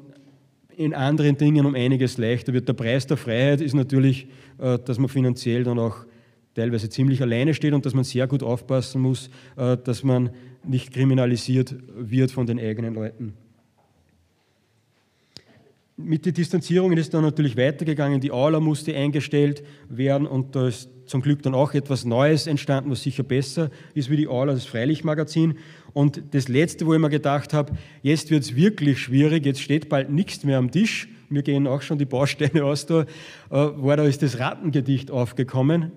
in 0.75 0.93
anderen 0.93 1.37
Dingen 1.37 1.65
um 1.65 1.75
einiges 1.75 2.17
leichter 2.17 2.51
wird. 2.51 2.67
Der 2.67 2.73
Preis 2.73 3.07
der 3.07 3.17
Freiheit 3.17 3.61
ist 3.61 3.73
natürlich, 3.73 4.27
äh, 4.57 4.77
dass 4.79 4.97
man 4.97 5.09
finanziell 5.09 5.63
dann 5.63 5.79
auch 5.79 6.05
teilweise 6.55 6.89
ziemlich 6.89 7.21
alleine 7.21 7.53
steht 7.53 7.73
und 7.73 7.85
dass 7.85 7.93
man 7.93 8.03
sehr 8.03 8.27
gut 8.27 8.41
aufpassen 8.41 9.01
muss, 9.01 9.29
dass 9.55 10.03
man 10.03 10.31
nicht 10.63 10.93
kriminalisiert 10.93 11.75
wird 11.95 12.31
von 12.31 12.47
den 12.47 12.59
eigenen 12.59 12.95
Leuten. 12.95 13.33
Mit 15.97 16.25
den 16.25 16.33
Distanzierungen 16.33 16.97
ist 16.97 17.13
dann 17.13 17.23
natürlich 17.23 17.55
weitergegangen. 17.55 18.19
Die 18.19 18.31
Aula 18.31 18.59
musste 18.59 18.93
eingestellt 18.93 19.63
werden 19.87 20.27
und 20.27 20.53
da 20.53 20.67
ist 20.67 20.89
zum 21.05 21.21
Glück 21.21 21.41
dann 21.41 21.53
auch 21.53 21.73
etwas 21.73 22.03
Neues 22.03 22.47
entstanden, 22.47 22.91
was 22.91 23.03
sicher 23.03 23.23
besser 23.23 23.69
ist 23.93 24.09
wie 24.09 24.17
die 24.17 24.27
Aula, 24.27 24.53
das 24.53 24.65
Freilichtmagazin. 24.65 25.57
Und 25.93 26.21
das 26.31 26.49
Letzte, 26.49 26.85
wo 26.85 26.93
ich 26.93 26.99
mir 26.99 27.09
gedacht 27.09 27.53
habe, 27.53 27.73
jetzt 28.01 28.29
wird 28.29 28.43
es 28.43 28.57
wirklich 28.57 28.99
schwierig, 28.99 29.45
jetzt 29.45 29.61
steht 29.61 29.87
bald 29.87 30.09
nichts 30.09 30.43
mehr 30.43 30.57
am 30.57 30.69
Tisch. 30.69 31.07
Mir 31.29 31.43
gehen 31.43 31.65
auch 31.65 31.81
schon 31.81 31.97
die 31.97 32.05
Bausteine 32.05 32.65
aus 32.65 32.85
da, 32.85 33.01
äh, 33.01 33.05
war 33.49 33.95
da 33.95 34.03
ist 34.03 34.21
das 34.21 34.39
Rattengedicht 34.39 35.11
aufgekommen 35.11 35.93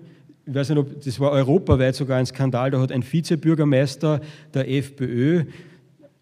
ich 0.49 0.55
weiß 0.55 0.69
nicht, 0.69 0.79
ob 0.79 1.01
das 1.01 1.19
war 1.19 1.31
europaweit 1.31 1.95
sogar 1.95 2.17
ein 2.17 2.25
Skandal, 2.25 2.71
da 2.71 2.81
hat 2.81 2.91
ein 2.91 3.03
Vizebürgermeister 3.03 4.19
der 4.53 4.69
FPÖ 4.69 5.45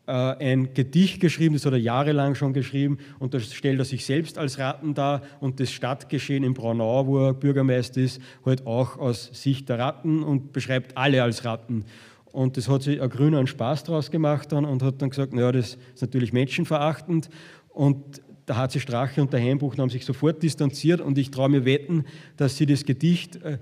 äh, 0.06 0.12
ein 0.12 0.74
Gedicht 0.74 1.22
geschrieben, 1.22 1.56
das 1.56 1.66
hat 1.66 1.74
er 1.74 1.80
jahrelang 1.80 2.36
schon 2.36 2.54
geschrieben 2.54 2.98
und 3.20 3.34
da 3.34 3.40
stellt 3.40 3.80
er 3.80 3.86
sich 3.86 4.06
selbst 4.06 4.38
als 4.38 4.60
Ratten 4.60 4.94
dar 4.94 5.22
und 5.40 5.60
das 5.60 5.72
Stadtgeschehen 5.72 6.44
in 6.44 6.54
Braunau, 6.54 7.08
wo 7.08 7.28
er 7.28 7.34
Bürgermeister 7.34 8.02
ist, 8.02 8.22
halt 8.46 8.66
auch 8.66 8.98
aus 8.98 9.30
Sicht 9.34 9.70
der 9.70 9.80
Ratten 9.80 10.24
und 10.24 10.52
beschreibt 10.52 10.98
alle 10.98 11.24
als 11.24 11.46
Ratten. 11.46 11.86
Und 12.26 12.58
das 12.58 12.68
hat 12.68 12.84
sich 12.84 13.02
ein 13.02 13.10
Grüner 13.10 13.38
einen 13.38 13.48
Spaß 13.48 13.86
draus 13.86 14.12
gemacht 14.12 14.52
dann 14.52 14.66
und 14.66 14.84
hat 14.84 15.02
dann 15.02 15.10
gesagt, 15.10 15.34
naja, 15.34 15.52
das 15.52 15.78
ist 15.94 16.02
natürlich 16.02 16.34
menschenverachtend 16.34 17.30
und 17.70 18.22
der 18.48 18.58
HC 18.58 18.80
Strache 18.80 19.22
und 19.22 19.34
der 19.34 19.42
Heimbuchner 19.42 19.82
haben 19.82 19.90
sich 19.90 20.06
sofort 20.06 20.42
distanziert 20.42 21.02
und 21.02 21.18
ich 21.18 21.32
traue 21.32 21.50
mir 21.50 21.66
wetten, 21.66 22.06
dass 22.38 22.56
sie 22.56 22.66
das 22.66 22.86
Gedicht 22.86 23.38
äh, 23.44 23.58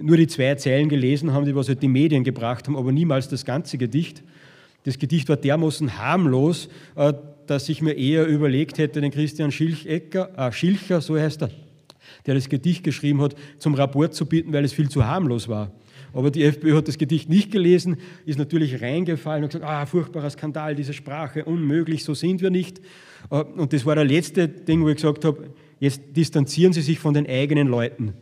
nur 0.00 0.16
die 0.16 0.26
zwei 0.26 0.54
Zeilen 0.54 0.88
gelesen 0.88 1.32
haben, 1.32 1.44
die 1.44 1.54
was 1.54 1.68
halt 1.68 1.82
die 1.82 1.88
Medien 1.88 2.24
gebracht 2.24 2.66
haben, 2.66 2.76
aber 2.76 2.92
niemals 2.92 3.28
das 3.28 3.44
ganze 3.44 3.78
Gedicht. 3.78 4.22
Das 4.84 4.98
Gedicht 4.98 5.28
war 5.28 5.36
dermaßen 5.36 5.98
harmlos, 5.98 6.68
äh, 6.96 7.12
dass 7.46 7.68
ich 7.68 7.82
mir 7.82 7.92
eher 7.92 8.26
überlegt 8.26 8.78
hätte, 8.78 9.00
den 9.00 9.10
Christian 9.10 9.52
Schilchecker, 9.52 10.30
äh, 10.36 10.52
Schilcher, 10.52 11.00
so 11.00 11.18
heißt 11.18 11.42
er, 11.42 11.50
der 12.26 12.34
das 12.34 12.48
Gedicht 12.48 12.84
geschrieben 12.84 13.20
hat, 13.20 13.34
zum 13.58 13.74
Rapport 13.74 14.14
zu 14.14 14.26
bitten, 14.26 14.52
weil 14.52 14.64
es 14.64 14.72
viel 14.72 14.88
zu 14.88 15.04
harmlos 15.04 15.48
war. 15.48 15.70
Aber 16.14 16.30
die 16.30 16.44
FPÖ 16.44 16.76
hat 16.76 16.88
das 16.88 16.98
Gedicht 16.98 17.28
nicht 17.28 17.50
gelesen, 17.50 17.96
ist 18.26 18.38
natürlich 18.38 18.82
reingefallen 18.82 19.44
und 19.44 19.52
gesagt, 19.52 19.64
ah, 19.64 19.86
furchtbarer 19.86 20.30
Skandal, 20.30 20.74
diese 20.74 20.92
Sprache, 20.92 21.44
unmöglich, 21.44 22.04
so 22.04 22.14
sind 22.14 22.42
wir 22.42 22.50
nicht. 22.50 22.80
Äh, 23.30 23.42
und 23.42 23.72
das 23.72 23.86
war 23.86 23.94
der 23.94 24.04
letzte 24.04 24.48
Ding, 24.48 24.82
wo 24.82 24.88
ich 24.88 24.96
gesagt 24.96 25.24
habe, 25.24 25.50
jetzt 25.80 26.02
distanzieren 26.14 26.72
Sie 26.72 26.82
sich 26.82 26.98
von 26.98 27.14
den 27.14 27.26
eigenen 27.26 27.68
Leuten. 27.68 28.14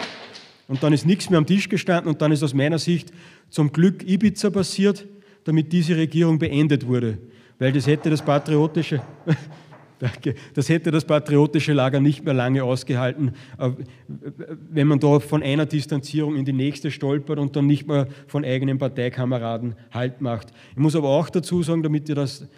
Und 0.70 0.84
dann 0.84 0.92
ist 0.92 1.04
nichts 1.04 1.28
mehr 1.28 1.38
am 1.38 1.46
Tisch 1.46 1.68
gestanden 1.68 2.08
und 2.08 2.22
dann 2.22 2.30
ist 2.30 2.44
aus 2.44 2.54
meiner 2.54 2.78
Sicht 2.78 3.12
zum 3.48 3.72
Glück 3.72 4.08
Ibiza 4.08 4.50
passiert, 4.50 5.04
damit 5.42 5.72
diese 5.72 5.96
Regierung 5.96 6.38
beendet 6.38 6.86
wurde. 6.86 7.18
Weil 7.58 7.72
das 7.72 7.88
hätte 7.88 8.08
das 8.08 8.22
patriotische. 8.22 9.02
Das 10.54 10.70
hätte 10.70 10.90
das 10.90 11.04
patriotische 11.04 11.74
Lager 11.74 12.00
nicht 12.00 12.24
mehr 12.24 12.32
lange 12.32 12.64
ausgehalten, 12.64 13.32
äh, 13.58 13.68
wenn 14.70 14.86
man 14.86 14.98
da 14.98 15.20
von 15.20 15.42
einer 15.42 15.66
Distanzierung 15.66 16.36
in 16.36 16.46
die 16.46 16.54
nächste 16.54 16.90
stolpert 16.90 17.38
und 17.38 17.54
dann 17.54 17.66
nicht 17.66 17.86
mehr 17.86 18.08
von 18.26 18.42
eigenen 18.42 18.78
Parteikameraden 18.78 19.74
Halt 19.90 20.22
macht. 20.22 20.54
Ich 20.70 20.78
muss 20.78 20.96
aber 20.96 21.10
auch 21.10 21.28
dazu 21.28 21.62
sagen, 21.62 21.82
damit 21.82 22.08
ihr 22.08 22.14
das 22.14 22.48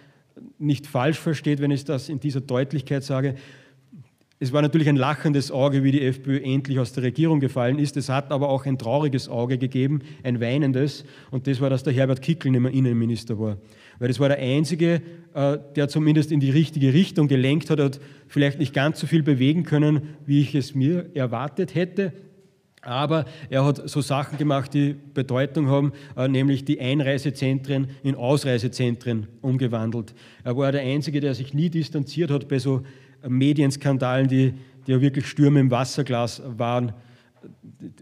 nicht 0.60 0.86
falsch 0.86 1.18
versteht, 1.18 1.60
wenn 1.60 1.72
ich 1.72 1.84
das 1.84 2.08
in 2.08 2.20
dieser 2.20 2.40
Deutlichkeit 2.40 3.02
sage, 3.02 3.34
es 4.42 4.52
war 4.52 4.60
natürlich 4.60 4.88
ein 4.88 4.96
lachendes 4.96 5.52
Auge, 5.52 5.84
wie 5.84 5.92
die 5.92 6.02
FPÖ 6.02 6.40
endlich 6.42 6.80
aus 6.80 6.92
der 6.92 7.04
Regierung 7.04 7.38
gefallen 7.38 7.78
ist. 7.78 7.96
Es 7.96 8.08
hat 8.08 8.32
aber 8.32 8.48
auch 8.48 8.66
ein 8.66 8.76
trauriges 8.76 9.28
Auge 9.28 9.56
gegeben, 9.56 10.00
ein 10.24 10.40
weinendes. 10.40 11.04
Und 11.30 11.46
das 11.46 11.60
war, 11.60 11.70
dass 11.70 11.84
der 11.84 11.92
Herbert 11.92 12.22
Kickl 12.22 12.50
nicht 12.50 12.60
mehr 12.60 12.72
Innenminister 12.72 13.38
war. 13.38 13.58
Weil 14.00 14.08
das 14.08 14.18
war 14.18 14.28
der 14.28 14.38
Einzige, 14.38 15.00
äh, 15.34 15.58
der 15.76 15.86
zumindest 15.86 16.32
in 16.32 16.40
die 16.40 16.50
richtige 16.50 16.92
Richtung 16.92 17.28
gelenkt 17.28 17.70
hat, 17.70 17.78
hat 17.78 18.00
vielleicht 18.26 18.58
nicht 18.58 18.74
ganz 18.74 18.98
so 18.98 19.06
viel 19.06 19.22
bewegen 19.22 19.62
können, 19.62 20.16
wie 20.26 20.40
ich 20.40 20.56
es 20.56 20.74
mir 20.74 21.14
erwartet 21.14 21.76
hätte. 21.76 22.12
Aber 22.84 23.26
er 23.48 23.64
hat 23.64 23.88
so 23.88 24.00
Sachen 24.00 24.38
gemacht, 24.38 24.74
die 24.74 24.96
Bedeutung 25.14 25.68
haben, 25.68 25.92
äh, 26.16 26.26
nämlich 26.26 26.64
die 26.64 26.80
Einreisezentren 26.80 27.90
in 28.02 28.16
Ausreisezentren 28.16 29.28
umgewandelt. 29.40 30.14
Er 30.42 30.56
war 30.56 30.72
der 30.72 30.80
Einzige, 30.80 31.20
der 31.20 31.34
sich 31.34 31.54
nie 31.54 31.70
distanziert 31.70 32.32
hat 32.32 32.48
bei 32.48 32.58
so 32.58 32.82
Medienskandalen, 33.28 34.28
die, 34.28 34.54
die 34.86 34.92
ja 34.92 35.00
wirklich 35.00 35.26
Stürme 35.26 35.60
im 35.60 35.70
Wasserglas 35.70 36.42
waren 36.44 36.92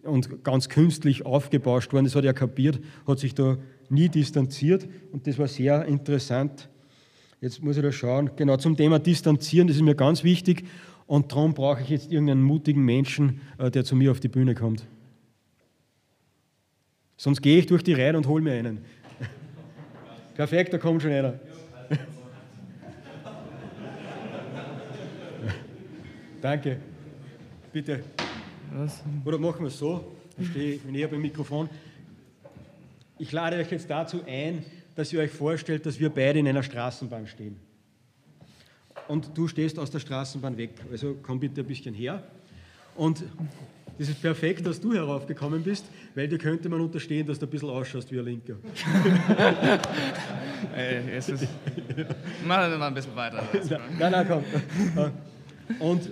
und 0.02 0.44
ganz 0.44 0.68
künstlich 0.68 1.24
aufgebauscht 1.24 1.92
waren. 1.92 2.04
Das 2.04 2.14
hat 2.14 2.24
er 2.24 2.34
kapiert, 2.34 2.80
hat 3.06 3.18
sich 3.18 3.34
da 3.34 3.58
nie 3.88 4.08
distanziert 4.08 4.88
und 5.12 5.26
das 5.26 5.38
war 5.38 5.48
sehr 5.48 5.84
interessant. 5.86 6.68
Jetzt 7.40 7.62
muss 7.62 7.76
ich 7.76 7.82
da 7.82 7.90
schauen. 7.90 8.30
Genau 8.36 8.56
zum 8.56 8.76
Thema 8.76 8.98
Distanzieren, 8.98 9.66
das 9.66 9.76
ist 9.76 9.82
mir 9.82 9.94
ganz 9.94 10.24
wichtig 10.24 10.64
und 11.06 11.32
darum 11.32 11.54
brauche 11.54 11.82
ich 11.82 11.88
jetzt 11.88 12.12
irgendeinen 12.12 12.42
mutigen 12.42 12.84
Menschen, 12.84 13.40
äh, 13.58 13.70
der 13.70 13.84
zu 13.84 13.96
mir 13.96 14.10
auf 14.10 14.20
die 14.20 14.28
Bühne 14.28 14.54
kommt. 14.54 14.86
Sonst 17.16 17.42
gehe 17.42 17.58
ich 17.58 17.66
durch 17.66 17.82
die 17.82 17.94
Reihe 17.94 18.16
und 18.16 18.26
hole 18.26 18.42
mir 18.42 18.52
einen. 18.52 18.78
Perfekt, 20.34 20.72
da 20.72 20.78
kommt 20.78 21.02
schon 21.02 21.12
einer. 21.12 21.34
Danke. 26.40 26.78
Bitte. 27.72 28.02
Was? 28.72 29.02
Oder 29.24 29.38
machen 29.38 29.60
wir 29.60 29.68
es 29.68 29.78
so, 29.78 30.12
ich 30.38 30.48
stehe 30.48 30.80
näher 30.88 31.08
beim 31.08 31.20
Mikrofon. 31.20 31.68
Ich 33.18 33.30
lade 33.32 33.56
euch 33.56 33.70
jetzt 33.70 33.90
dazu 33.90 34.22
ein, 34.26 34.64
dass 34.94 35.12
ihr 35.12 35.20
euch 35.20 35.30
vorstellt, 35.30 35.84
dass 35.84 36.00
wir 36.00 36.08
beide 36.08 36.38
in 36.38 36.48
einer 36.48 36.62
Straßenbahn 36.62 37.26
stehen. 37.26 37.56
Und 39.06 39.36
du 39.36 39.48
stehst 39.48 39.78
aus 39.78 39.90
der 39.90 39.98
Straßenbahn 39.98 40.56
weg. 40.56 40.70
Also 40.90 41.16
komm 41.22 41.40
bitte 41.40 41.60
ein 41.60 41.66
bisschen 41.66 41.94
her. 41.94 42.22
Und 42.96 43.22
das 43.98 44.08
ist 44.08 44.22
perfekt, 44.22 44.66
dass 44.66 44.80
du 44.80 44.94
heraufgekommen 44.94 45.62
bist, 45.62 45.84
weil 46.14 46.26
dir 46.26 46.38
könnte 46.38 46.70
man 46.70 46.80
unterstehen, 46.80 47.26
dass 47.26 47.38
du 47.38 47.46
ein 47.46 47.50
bisschen 47.50 47.68
ausschaust 47.68 48.10
wie 48.10 48.18
ein 48.18 48.24
Linker. 48.24 48.54
Ey, 50.74 51.16
es 51.16 51.28
ist, 51.28 51.46
machen 52.46 52.70
wir 52.70 52.78
mal 52.78 52.86
ein 52.86 52.94
bisschen 52.94 53.14
weiter. 53.14 53.46
Nein, 53.98 54.12
nein, 54.12 54.26
komm. 54.26 54.44
Und 55.78 56.10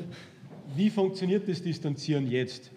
wie 0.76 0.90
funktioniert 0.90 1.48
das 1.48 1.62
Distanzieren 1.62 2.30
jetzt? 2.30 2.70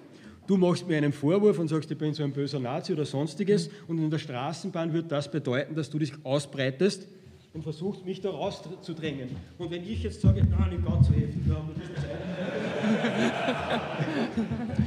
Du 0.48 0.58
machst 0.58 0.88
mir 0.88 0.98
einen 0.98 1.14
Vorwurf 1.14 1.60
und 1.60 1.68
sagst, 1.68 1.92
ich 1.92 1.98
bin 1.98 2.14
so 2.14 2.24
ein 2.24 2.34
böser 2.34 2.60
Nazi 2.60 2.94
oder 2.94 3.06
sonstiges 3.06 3.70
und 3.88 4.00
in 4.00 4.10
der 4.10 4.18
Straßenbahn 4.18 4.92
wird 4.92 5.12
das 5.12 5.30
bedeuten, 5.30 5.76
dass 5.76 5.90
du 5.90 6.00
dich 6.00 6.14
ausbreitest 6.24 7.08
und 7.54 7.64
versuchst, 7.64 8.06
mich 8.06 8.22
da 8.22 8.30
rauszudrängen. 8.30 9.30
Und 9.58 9.72
wenn 9.72 9.84
ich 9.84 10.04
jetzt 10.04 10.22
sage, 10.22 10.42
nein, 10.44 10.84
heftig, 11.14 11.46
wir 11.46 11.56
haben 11.56 11.70
Zeit. 11.86 12.18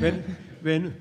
wenn, 0.00 0.24
wenn, 0.62 0.92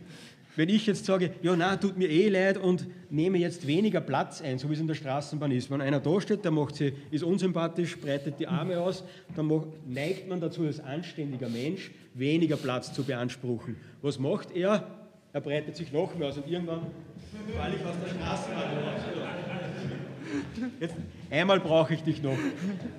wenn 0.55 0.69
ich 0.69 0.85
jetzt 0.85 1.05
sage, 1.05 1.31
ja, 1.41 1.55
na, 1.55 1.75
tut 1.75 1.97
mir 1.97 2.09
eh 2.09 2.29
leid 2.29 2.57
und 2.57 2.87
nehme 3.09 3.37
jetzt 3.37 3.65
weniger 3.65 4.01
Platz 4.01 4.41
ein, 4.41 4.59
so 4.59 4.69
wie 4.69 4.73
es 4.73 4.79
in 4.79 4.87
der 4.87 4.95
Straßenbahn 4.95 5.51
ist. 5.51 5.71
Wenn 5.71 5.81
einer 5.81 5.99
da 5.99 6.21
steht, 6.21 6.43
der 6.43 6.51
macht 6.51 6.75
sie, 6.75 6.93
ist 7.11 7.23
unsympathisch, 7.23 7.99
breitet 7.99 8.39
die 8.39 8.47
Arme 8.47 8.79
aus, 8.79 9.03
dann 9.35 9.51
neigt 9.87 10.27
man 10.27 10.39
dazu, 10.39 10.63
als 10.63 10.79
anständiger 10.79 11.49
Mensch 11.49 11.91
weniger 12.13 12.57
Platz 12.57 12.93
zu 12.93 13.03
beanspruchen. 13.03 13.75
Was 14.01 14.19
macht 14.19 14.55
er? 14.55 14.87
Er 15.33 15.41
breitet 15.41 15.75
sich 15.75 15.91
noch 15.91 16.15
mehr 16.15 16.27
aus 16.27 16.37
und 16.37 16.47
irgendwann 16.47 16.81
falle 17.57 17.75
ich 17.75 17.85
aus 17.85 17.95
der 18.03 18.09
Straßenbahn 18.13 18.63
raus. 18.63 19.52
Jetzt, 20.79 20.95
einmal 21.29 21.59
brauche 21.59 21.93
ich 21.93 22.03
dich 22.03 22.21
noch. 22.21 22.37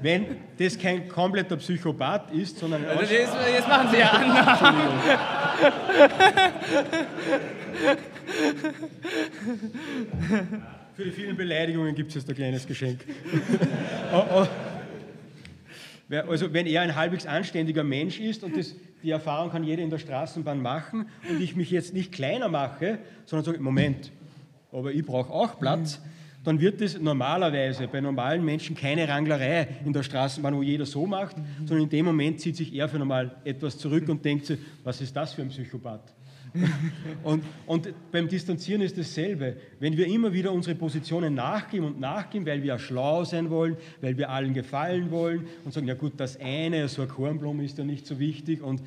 Wenn 0.01 0.27
das 0.59 0.79
kein 0.79 1.09
kompletter 1.09 1.57
Psychopath 1.57 2.33
ist, 2.33 2.59
sondern 2.59 2.85
ein 2.85 2.99
also 2.99 3.13
jetzt, 3.13 3.35
jetzt 3.53 3.69
machen 3.69 3.89
Sie 3.91 3.99
ja 3.99 4.11
Annahmen. 4.11 4.99
Für 10.95 11.05
die 11.05 11.11
vielen 11.11 11.37
Beleidigungen 11.37 11.95
gibt 11.95 12.11
es 12.11 12.15
jetzt 12.17 12.29
ein 12.29 12.37
kleines 12.37 12.67
Geschenk. 12.67 13.01
Also 16.29 16.53
wenn 16.53 16.67
er 16.67 16.83
ein 16.83 16.95
halbwegs 16.95 17.27
anständiger 17.27 17.83
Mensch 17.83 18.21
ist 18.21 18.45
und 18.45 18.57
das, 18.57 18.75
die 19.03 19.11
Erfahrung 19.11 19.51
kann 19.51 19.65
jeder 19.65 19.83
in 19.83 19.89
der 19.89 19.99
Straßenbahn 19.99 20.61
machen 20.61 21.09
und 21.29 21.41
ich 21.41 21.57
mich 21.57 21.71
jetzt 21.71 21.95
nicht 21.95 22.13
kleiner 22.13 22.49
mache, 22.49 22.99
sondern 23.25 23.45
sage, 23.45 23.59
Moment, 23.59 24.13
aber 24.71 24.93
ich 24.93 25.05
brauche 25.05 25.33
auch 25.33 25.59
Platz, 25.59 26.01
dann 26.45 26.61
wird 26.61 26.81
es 26.81 27.01
normalerweise 27.01 27.89
bei 27.89 28.01
normalen 28.01 28.45
Menschen 28.45 28.77
keine 28.77 29.09
Ranglerei 29.09 29.67
in 29.85 29.93
der 29.93 30.03
Straßenbahn, 30.03 30.55
wo 30.55 30.63
jeder 30.63 30.87
so 30.87 31.07
macht, 31.07 31.37
sondern 31.65 31.85
in 31.85 31.89
dem 31.89 32.05
Moment 32.05 32.41
zieht 32.41 32.57
sich 32.57 32.73
er 32.75 32.89
für 32.89 32.99
normal 32.99 33.35
etwas 33.45 33.79
zurück 33.79 34.09
und 34.09 34.25
denkt 34.25 34.47
sich, 34.47 34.59
was 34.85 35.01
ist 35.01 35.17
das 35.17 35.33
für 35.33 35.43
ein 35.43 35.49
Psychopath? 35.49 36.15
und, 37.25 37.43
und, 37.67 37.89
beim 38.13 38.29
Distanzieren 38.29 38.81
ist 38.81 38.97
dasselbe. 38.97 39.57
Wenn 39.81 39.97
wir 39.97 40.07
immer 40.07 40.33
wieder 40.33 40.53
unsere 40.53 40.77
Positionen 40.77 41.35
nachgeben 41.35 41.87
und 41.87 41.99
nachgeben, 42.01 42.47
weil 42.47 42.63
wir 42.63 42.79
schlau 42.79 43.25
sein 43.25 43.51
wollen, 43.51 43.77
weil 44.01 44.17
wir 44.17 44.31
allen 44.31 44.55
gefallen 44.55 45.11
wollen 45.11 45.47
und 45.65 45.75
sagen, 45.75 45.89
ja 45.89 45.95
gut, 45.95 46.13
das 46.17 46.39
eine, 46.41 46.87
so 46.87 47.03
ein 47.03 47.09
Kornblumen 47.09 47.65
ist 47.65 47.77
ja 47.79 47.85
nicht 47.85 48.07
so 48.07 48.21
wichtig 48.21 48.63
und 48.63 48.83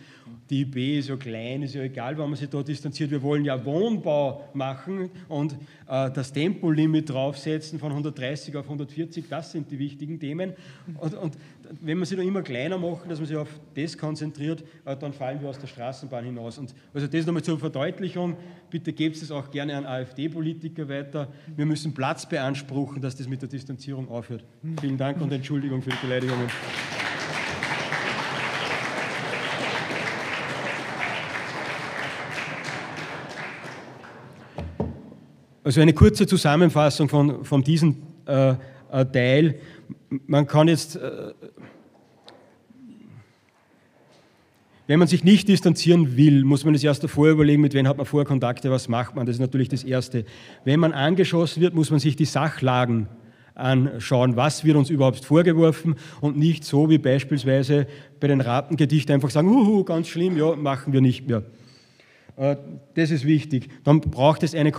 die 0.50 0.62
IB 0.62 1.00
ist 1.00 1.10
ja 1.10 1.18
klein, 1.18 1.62
ist 1.62 1.76
ja 1.76 1.82
egal, 1.82 2.18
wann 2.18 2.30
man 2.30 2.40
sich 2.40 2.50
da 2.50 2.64
distanziert. 2.64 3.12
Wir 3.12 3.22
wollen 3.22 3.44
ja 3.44 3.66
Wohnbau 3.66 4.48
machen 4.54 5.10
und 5.28 5.54
äh, 5.90 6.10
das 6.12 6.32
Tempolimit 6.32 7.10
draufsetzen 7.10 7.80
von 7.80 7.92
130 7.92 8.56
auf 8.56 8.64
140, 8.64 9.26
das 9.30 9.52
sind 9.52 9.70
die 9.72 9.80
wichtigen 9.80 10.22
Themen. 10.22 10.54
Und, 11.00 11.16
und 11.16 11.38
wenn 11.82 11.98
man 11.98 12.06
sie 12.06 12.16
noch 12.16 12.24
immer 12.24 12.42
kleiner 12.42 12.78
machen, 12.78 13.10
dass 13.10 13.20
man 13.20 13.28
sich 13.28 13.38
auf 13.38 13.50
das 13.76 13.98
konzentriert, 13.98 14.64
äh, 14.86 14.96
dann 14.96 15.14
fallen 15.14 15.42
wir 15.42 15.50
aus 15.50 15.60
der 15.60 15.68
Straßenbahn 15.68 16.26
hinaus. 16.26 16.58
Und 16.58 16.74
also 16.94 17.08
das 17.08 17.26
nochmal 17.26 17.44
zur 17.44 17.60
Verdeutlichung, 17.60 18.38
bitte 18.70 18.94
gebt 18.94 19.16
es 19.18 19.32
auch 19.32 19.52
gerne 19.52 19.76
an 19.76 19.86
AfD-Politiker 19.86 20.90
weiter. 20.90 21.28
Wir 21.56 21.66
müssen 21.66 21.94
Platz 21.94 22.28
beanspruchen, 22.28 23.02
dass 23.02 23.16
das 23.16 23.28
mit 23.28 23.42
der 23.42 23.50
Distanzierung 23.50 24.10
aufhört. 24.10 24.44
Vielen 24.82 24.98
Dank 24.98 25.22
und 25.22 25.32
Entschuldigung 25.32 25.82
für 25.82 25.90
die 25.90 25.98
Beleidigungen. 26.02 26.48
Also 35.64 35.82
eine 35.82 35.94
kurze 35.94 36.26
Zusammenfassung 36.26 37.10
von, 37.10 37.44
von 37.44 37.62
diesem 37.62 37.98
äh, 38.26 38.56
äh, 38.92 39.06
Teil. 39.06 39.60
Man 40.10 40.48
kann 40.48 40.68
jetzt, 40.68 40.96
äh, 40.96 41.34
wenn 44.88 45.00
man 45.00 45.08
sich 45.08 45.24
nicht 45.24 45.50
distanzieren 45.50 46.16
will, 46.16 46.46
muss 46.46 46.64
man 46.64 46.74
es 46.74 46.84
erst 46.84 47.04
davor 47.04 47.30
überlegen, 47.30 47.62
mit 47.62 47.74
wem 47.74 47.88
hat 47.88 47.98
man 47.98 48.06
Vorkontakte, 48.06 48.72
was 48.72 48.88
macht 48.88 49.16
man. 49.16 49.26
Das 49.26 49.36
ist 49.36 49.42
natürlich 49.42 49.68
das 49.68 49.84
Erste. 49.84 50.24
Wenn 50.64 50.80
man 50.80 50.94
angeschossen 50.94 51.62
wird, 51.62 51.76
muss 51.76 51.92
man 51.92 52.00
sich 52.00 52.16
die 52.16 52.26
Sachlagen 52.26 53.08
anschauen, 53.54 54.36
was 54.36 54.64
wird 54.64 54.78
uns 54.78 54.90
überhaupt 54.90 55.26
vorgeworfen 55.26 55.96
und 56.22 56.38
nicht 56.38 56.64
so 56.64 56.90
wie 56.90 57.00
beispielsweise 57.00 57.88
bei 58.20 58.28
den 58.28 58.40
Ratengedichten 58.40 59.14
einfach 59.14 59.32
sagen, 59.32 59.50
Uhu, 59.50 59.84
ganz 59.84 60.08
schlimm, 60.08 60.38
ja, 60.38 60.56
machen 60.56 60.94
wir 60.94 61.02
nicht 61.02 61.28
mehr. 61.28 61.44
Äh, 62.38 62.56
das 62.94 63.12
ist 63.12 63.26
wichtig. 63.26 63.70
Dann 63.84 64.00
braucht 64.00 64.44
es 64.44 64.56
eine 64.56 64.72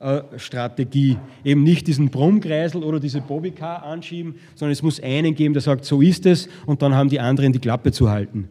Kommunikationsstrategie. 0.00 1.18
Eben 1.44 1.62
nicht 1.62 1.86
diesen 1.86 2.08
Brummkreisel 2.10 2.82
oder 2.82 2.98
diese 3.00 3.20
Bobbycar 3.20 3.82
anschieben, 3.82 4.36
sondern 4.54 4.72
es 4.72 4.82
muss 4.82 5.00
einen 5.02 5.34
geben, 5.34 5.52
der 5.54 5.62
sagt, 5.62 5.84
so 5.84 6.00
ist 6.00 6.26
es, 6.26 6.48
und 6.66 6.82
dann 6.82 6.94
haben 6.94 7.10
die 7.10 7.20
anderen 7.20 7.52
die 7.52 7.58
Klappe 7.58 7.92
zu 7.92 8.10
halten. 8.10 8.48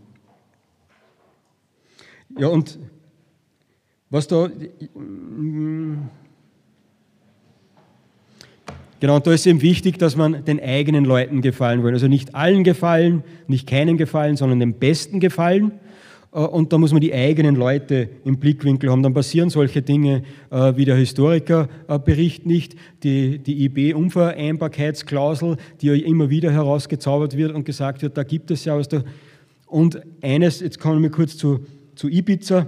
Ja, 2.38 2.48
und 2.48 2.78
was 4.12 4.28
da. 4.28 4.50
Genau, 9.00 9.16
und 9.16 9.28
da 9.28 9.32
ist 9.32 9.48
eben 9.48 9.62
wichtig, 9.62 9.98
dass 9.98 10.16
man 10.16 10.46
den 10.46 10.62
eigenen 10.62 11.06
Leuten 11.06 11.42
gefallen 11.42 11.84
will. 11.84 11.94
Also 11.94 12.08
nicht 12.08 12.36
allen 12.36 12.64
gefallen, 12.64 13.24
nicht 13.48 13.68
keinen 13.68 13.98
gefallen, 13.98 14.36
sondern 14.36 14.60
dem 14.60 14.74
Besten 14.74 15.20
gefallen. 15.20 15.72
Äh, 16.32 16.40
und 16.40 16.74
da 16.74 16.78
muss 16.78 16.92
man 16.92 17.02
die 17.02 17.14
eigenen 17.14 17.56
Leute 17.56 18.10
im 18.26 18.38
Blickwinkel 18.38 18.90
haben. 18.90 19.04
Dann 19.04 19.14
passieren 19.14 19.50
solche 19.50 19.82
Dinge 19.82 20.24
äh, 20.52 20.76
wie 20.76 20.86
der 20.86 20.96
Historikerbericht 20.96 22.46
nicht, 22.46 22.76
die, 23.04 23.40
die 23.40 23.66
IB-Unvereinbarkeitsklausel, 23.66 25.58
die 25.82 25.88
ja 25.88 25.94
immer 25.94 26.30
wieder 26.30 26.52
herausgezaubert 26.52 27.36
wird 27.38 27.54
und 27.54 27.66
gesagt 27.66 28.02
wird, 28.02 28.18
da 28.18 28.24
gibt 28.24 28.52
es 28.52 28.66
ja 28.66 28.76
aus 28.76 28.88
der. 28.88 29.04
Und 29.66 30.02
eines, 30.22 30.62
jetzt 30.62 30.80
kommen 30.80 31.02
wir 31.04 31.12
kurz 31.12 31.38
zu, 31.38 31.66
zu 31.96 32.08
Ibiza. 32.10 32.66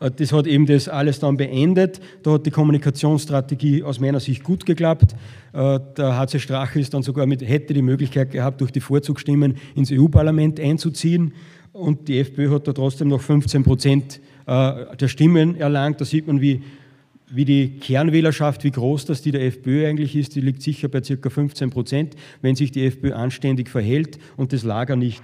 Äh, 0.00 0.10
das 0.10 0.32
hat 0.32 0.46
eben 0.46 0.66
das 0.66 0.88
alles 0.88 1.18
dann 1.18 1.36
beendet. 1.36 2.00
Da 2.22 2.32
hat 2.32 2.46
die 2.46 2.50
Kommunikationsstrategie 2.50 3.82
aus 3.82 3.98
meiner 4.00 4.20
Sicht 4.20 4.44
gut 4.44 4.66
geklappt. 4.66 5.14
Der 5.54 6.18
HC 6.18 6.38
Strache 6.38 6.80
ist 6.80 6.94
dann 6.94 7.02
sogar 7.02 7.26
mit, 7.26 7.46
hätte 7.46 7.74
die 7.74 7.82
Möglichkeit 7.82 8.30
gehabt, 8.30 8.62
durch 8.62 8.70
die 8.70 8.80
Vorzugsstimmen 8.80 9.58
ins 9.74 9.92
EU-Parlament 9.92 10.58
einzuziehen 10.58 11.34
und 11.72 12.08
die 12.08 12.18
FPÖ 12.18 12.50
hat 12.50 12.68
da 12.68 12.72
trotzdem 12.72 13.08
noch 13.08 13.20
15 13.20 13.62
Prozent 13.62 14.20
äh, 14.46 14.96
der 14.96 15.08
Stimmen 15.08 15.56
erlangt. 15.56 16.00
Da 16.00 16.04
sieht 16.04 16.26
man, 16.26 16.40
wie, 16.40 16.62
wie 17.30 17.44
die 17.44 17.78
Kernwählerschaft, 17.78 18.64
wie 18.64 18.70
groß 18.70 19.06
das 19.06 19.22
die 19.22 19.30
der 19.30 19.44
FPÖ 19.46 19.86
eigentlich 19.86 20.14
ist. 20.14 20.34
Die 20.34 20.40
liegt 20.40 20.62
sicher 20.62 20.88
bei 20.88 21.00
ca. 21.00 21.30
15 21.30 21.70
Prozent, 21.70 22.16
wenn 22.42 22.56
sich 22.56 22.72
die 22.72 22.84
FPÖ 22.84 23.12
anständig 23.14 23.68
verhält 23.68 24.18
und 24.36 24.52
das 24.52 24.64
Lager 24.64 24.96
nicht 24.96 25.22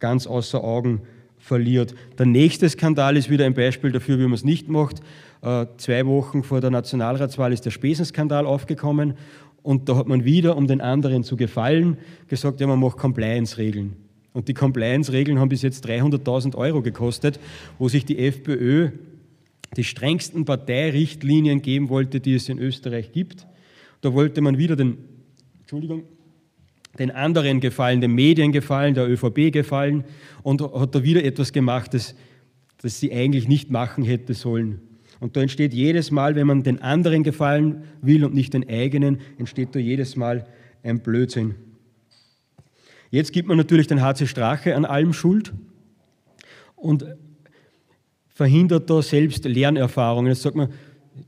ganz 0.00 0.26
außer 0.26 0.62
Augen 0.62 1.02
verliert. 1.38 1.94
Der 2.18 2.26
nächste 2.26 2.68
Skandal 2.68 3.16
ist 3.16 3.30
wieder 3.30 3.46
ein 3.46 3.54
Beispiel 3.54 3.92
dafür, 3.92 4.18
wie 4.18 4.24
man 4.24 4.32
es 4.32 4.44
nicht 4.44 4.68
macht. 4.68 5.00
Äh, 5.42 5.66
zwei 5.76 6.04
Wochen 6.06 6.42
vor 6.42 6.60
der 6.60 6.70
Nationalratswahl 6.70 7.52
ist 7.52 7.64
der 7.64 7.70
Spesenskandal 7.70 8.44
aufgekommen 8.44 9.14
und 9.62 9.88
da 9.88 9.96
hat 9.96 10.08
man 10.08 10.24
wieder, 10.24 10.56
um 10.56 10.66
den 10.66 10.80
anderen 10.80 11.22
zu 11.22 11.36
gefallen, 11.36 11.98
gesagt, 12.26 12.60
ja, 12.60 12.66
man 12.66 12.80
macht 12.80 12.96
Compliance-Regeln. 12.96 14.07
Und 14.38 14.46
die 14.46 14.54
Compliance-Regeln 14.54 15.40
haben 15.40 15.48
bis 15.48 15.62
jetzt 15.62 15.84
300.000 15.84 16.54
Euro 16.54 16.80
gekostet, 16.80 17.40
wo 17.76 17.88
sich 17.88 18.04
die 18.04 18.20
FPÖ 18.20 18.90
die 19.76 19.82
strengsten 19.82 20.44
Parteirichtlinien 20.44 21.60
geben 21.60 21.88
wollte, 21.88 22.20
die 22.20 22.36
es 22.36 22.48
in 22.48 22.60
Österreich 22.60 23.10
gibt. 23.10 23.48
Da 24.00 24.14
wollte 24.14 24.40
man 24.40 24.56
wieder 24.56 24.76
den, 24.76 24.98
Entschuldigung, 25.58 26.04
den 27.00 27.10
anderen 27.10 27.58
gefallen, 27.58 28.00
den 28.00 28.12
Medien 28.12 28.52
gefallen, 28.52 28.94
der 28.94 29.10
ÖVP 29.10 29.52
gefallen 29.52 30.04
und 30.44 30.62
hat 30.62 30.94
da 30.94 31.02
wieder 31.02 31.24
etwas 31.24 31.52
gemacht, 31.52 31.92
das, 31.92 32.14
das 32.80 33.00
sie 33.00 33.12
eigentlich 33.12 33.48
nicht 33.48 33.72
machen 33.72 34.04
hätte 34.04 34.34
sollen. 34.34 34.78
Und 35.18 35.36
da 35.36 35.42
entsteht 35.42 35.74
jedes 35.74 36.12
Mal, 36.12 36.36
wenn 36.36 36.46
man 36.46 36.62
den 36.62 36.80
anderen 36.80 37.24
gefallen 37.24 37.82
will 38.02 38.24
und 38.24 38.34
nicht 38.34 38.54
den 38.54 38.68
eigenen, 38.68 39.18
entsteht 39.36 39.74
da 39.74 39.80
jedes 39.80 40.14
Mal 40.14 40.46
ein 40.84 41.00
Blödsinn. 41.00 41.56
Jetzt 43.10 43.32
gibt 43.32 43.48
man 43.48 43.56
natürlich 43.56 43.86
den 43.86 44.02
HC 44.02 44.26
Strache 44.26 44.76
an 44.76 44.84
allem 44.84 45.12
Schuld 45.12 45.52
und 46.76 47.06
verhindert 48.28 48.88
da 48.90 49.02
selbst 49.02 49.44
Lernerfahrungen. 49.44 50.30
Jetzt 50.30 50.42
sagt 50.42 50.56
man, 50.56 50.68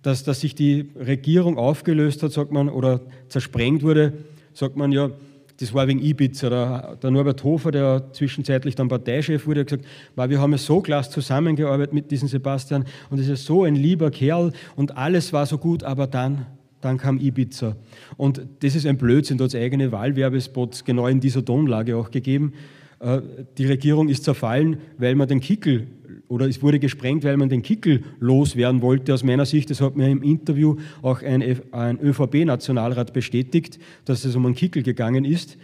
dass, 0.03 0.23
dass 0.23 0.41
sich 0.41 0.55
die 0.55 0.91
Regierung 0.95 1.59
aufgelöst 1.59 2.23
hat, 2.23 2.33
sagt 2.33 2.53
man, 2.53 2.69
oder 2.69 3.01
zersprengt 3.29 3.83
wurde, 3.83 4.13
sagt 4.53 4.77
man 4.77 4.93
ja, 4.93 5.11
das 5.59 5.75
war 5.75 5.87
wegen 5.89 6.01
Ibiza. 6.01 6.49
Der, 6.49 6.97
der 7.03 7.11
Norbert 7.11 7.45
Hofer, 7.45 7.71
der 7.71 8.13
zwischenzeitlich 8.13 8.75
dann 8.77 8.89
Parteichef 8.89 9.47
wurde, 9.47 9.61
hat 9.61 9.69
gesagt, 9.69 9.85
wir 10.17 10.41
haben 10.41 10.53
ja 10.53 10.59
so 10.59 10.81
klasse 10.81 11.11
zusammengearbeitet 11.11 11.93
mit 11.93 12.11
diesem 12.11 12.29
Sebastian 12.29 12.85
und 13.11 13.19
es 13.19 13.29
ist 13.29 13.45
so 13.45 13.65
ein 13.65 13.75
lieber 13.75 14.11
Kerl 14.11 14.53
und 14.77 14.97
alles 14.97 15.33
war 15.33 15.47
so 15.47 15.59
gut, 15.59 15.83
aber 15.83 16.07
dann 16.07 16.47
dann 16.81 16.99
kam 16.99 17.19
Ibiza. 17.19 17.77
Und 18.17 18.43
das 18.61 18.75
ist 18.75 18.87
ein 18.87 18.97
Blödsinn, 18.97 19.39
da 19.39 19.45
hat 19.45 19.55
es 19.55 19.61
eigene 19.61 19.93
Wahlwerbespots 19.93 20.85
genau 20.85 21.07
in 21.07 21.21
dieser 21.21 21.45
Tonlage 21.45 21.97
auch 21.97 22.11
gegeben. 22.11 22.53
Äh, 23.01 23.21
die 23.59 23.67
Regierung 23.67 24.09
ist 24.09 24.25
zerfallen, 24.25 24.79
weil 24.99 25.15
man 25.15 25.29
den 25.29 25.41
Kickel, 25.41 25.89
oder 26.29 26.49
es 26.49 26.63
wurde 26.63 26.79
gesprengt, 26.79 27.25
weil 27.25 27.37
man 27.37 27.49
den 27.49 27.63
Kickel 27.63 28.03
loswerden 28.21 28.83
wollte. 28.83 29.13
Aus 29.15 29.25
meiner 29.25 29.47
Sicht, 29.47 29.71
das 29.71 29.81
hat 29.81 29.97
mir 29.97 30.09
im 30.09 30.23
Interview 30.23 30.77
auch 31.03 31.23
ein, 31.23 31.43
ein 31.73 31.99
ÖVP-Nationalrat 32.01 33.13
bestätigt, 33.13 33.79
dass 34.05 34.25
es 34.25 34.37
um 34.37 34.47
einen 34.47 34.55
Kickel 34.55 34.83
gegangen 34.83 35.25
ist. 35.25 35.59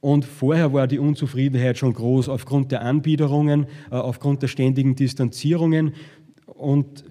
Und 0.00 0.26
vorher 0.26 0.74
war 0.74 0.86
die 0.86 0.98
Unzufriedenheit 0.98 1.78
schon 1.78 1.94
groß 1.94 2.28
aufgrund 2.28 2.70
der 2.72 2.82
Anbiederungen, 2.82 3.66
äh, 3.90 3.94
aufgrund 3.94 4.42
der 4.42 4.48
ständigen 4.48 4.94
Distanzierungen. 4.94 5.94
Und 6.44 7.04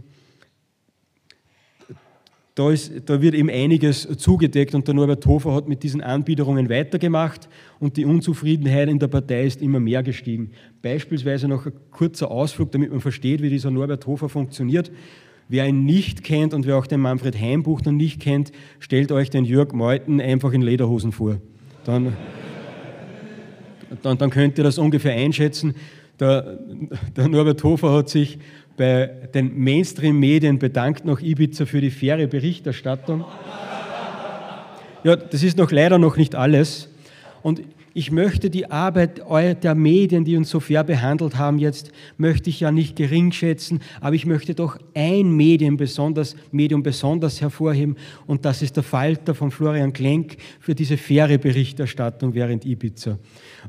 da, 2.55 2.71
ist, 2.71 2.91
da, 3.07 3.21
wird 3.21 3.33
eben 3.33 3.49
einiges 3.49 4.07
zugedeckt 4.17 4.75
und 4.75 4.87
der 4.87 4.93
Norbert 4.93 5.25
Hofer 5.25 5.53
hat 5.55 5.67
mit 5.67 5.81
diesen 5.81 6.01
Anbiederungen 6.01 6.69
weitergemacht 6.69 7.49
und 7.79 7.97
die 7.97 8.05
Unzufriedenheit 8.05 8.89
in 8.89 8.99
der 8.99 9.07
Partei 9.07 9.45
ist 9.45 9.61
immer 9.61 9.79
mehr 9.79 10.03
gestiegen. 10.03 10.51
Beispielsweise 10.81 11.47
noch 11.47 11.65
ein 11.65 11.73
kurzer 11.89 12.29
Ausflug, 12.29 12.71
damit 12.71 12.91
man 12.91 12.99
versteht, 12.99 13.41
wie 13.41 13.49
dieser 13.49 13.71
Norbert 13.71 14.05
Hofer 14.05 14.29
funktioniert. 14.29 14.91
Wer 15.49 15.67
ihn 15.67 15.83
nicht 15.85 16.23
kennt 16.23 16.53
und 16.53 16.67
wer 16.67 16.77
auch 16.77 16.87
den 16.87 17.01
Manfred 17.01 17.39
Heimbuchner 17.39 17.91
nicht 17.91 18.21
kennt, 18.21 18.51
stellt 18.79 19.11
euch 19.11 19.29
den 19.29 19.45
Jörg 19.45 19.73
Meuthen 19.73 20.21
einfach 20.21 20.53
in 20.53 20.61
Lederhosen 20.61 21.11
vor. 21.11 21.37
Dann, 21.85 22.13
dann, 24.03 24.17
dann 24.17 24.29
könnt 24.29 24.57
ihr 24.59 24.63
das 24.63 24.77
ungefähr 24.77 25.13
einschätzen. 25.13 25.73
Der, 26.19 26.59
der 27.15 27.27
Norbert 27.27 27.63
Hofer 27.63 27.91
hat 27.91 28.09
sich 28.09 28.37
bei 28.77 29.07
den 29.33 29.57
Mainstream-Medien 29.57 30.59
bedankt 30.59 31.05
noch 31.05 31.19
Ibiza 31.19 31.65
für 31.65 31.81
die 31.81 31.91
faire 31.91 32.27
Berichterstattung. 32.27 33.23
Ja, 35.03 35.15
das 35.15 35.43
ist 35.43 35.57
noch 35.57 35.71
leider 35.71 35.97
noch 35.97 36.17
nicht 36.17 36.33
alles. 36.33 36.89
Und 37.41 37.61
ich 37.93 38.11
möchte 38.11 38.49
die 38.49 38.71
Arbeit 38.71 39.21
der 39.63 39.75
Medien, 39.75 40.25
die 40.25 40.35
uns 40.35 40.49
so 40.49 40.59
fair 40.59 40.83
behandelt 40.83 41.37
haben, 41.37 41.59
jetzt 41.59 41.91
möchte 42.17 42.49
ich 42.49 42.59
ja 42.59 42.71
nicht 42.71 42.95
gering 42.95 43.31
schätzen, 43.31 43.81
aber 44.01 44.15
ich 44.15 44.25
möchte 44.25 44.55
doch 44.55 44.77
ein 44.95 45.31
Medium 45.31 45.77
besonders, 45.77 46.35
Medium 46.51 46.81
besonders 46.81 47.41
hervorheben 47.41 47.95
und 48.25 48.45
das 48.45 48.61
ist 48.61 48.75
der 48.75 48.83
Falter 48.83 49.35
von 49.35 49.51
Florian 49.51 49.93
Klenk 49.93 50.37
für 50.59 50.73
diese 50.73 50.97
faire 50.97 51.37
Berichterstattung 51.37 52.33
während 52.33 52.65
Ibiza. 52.65 53.19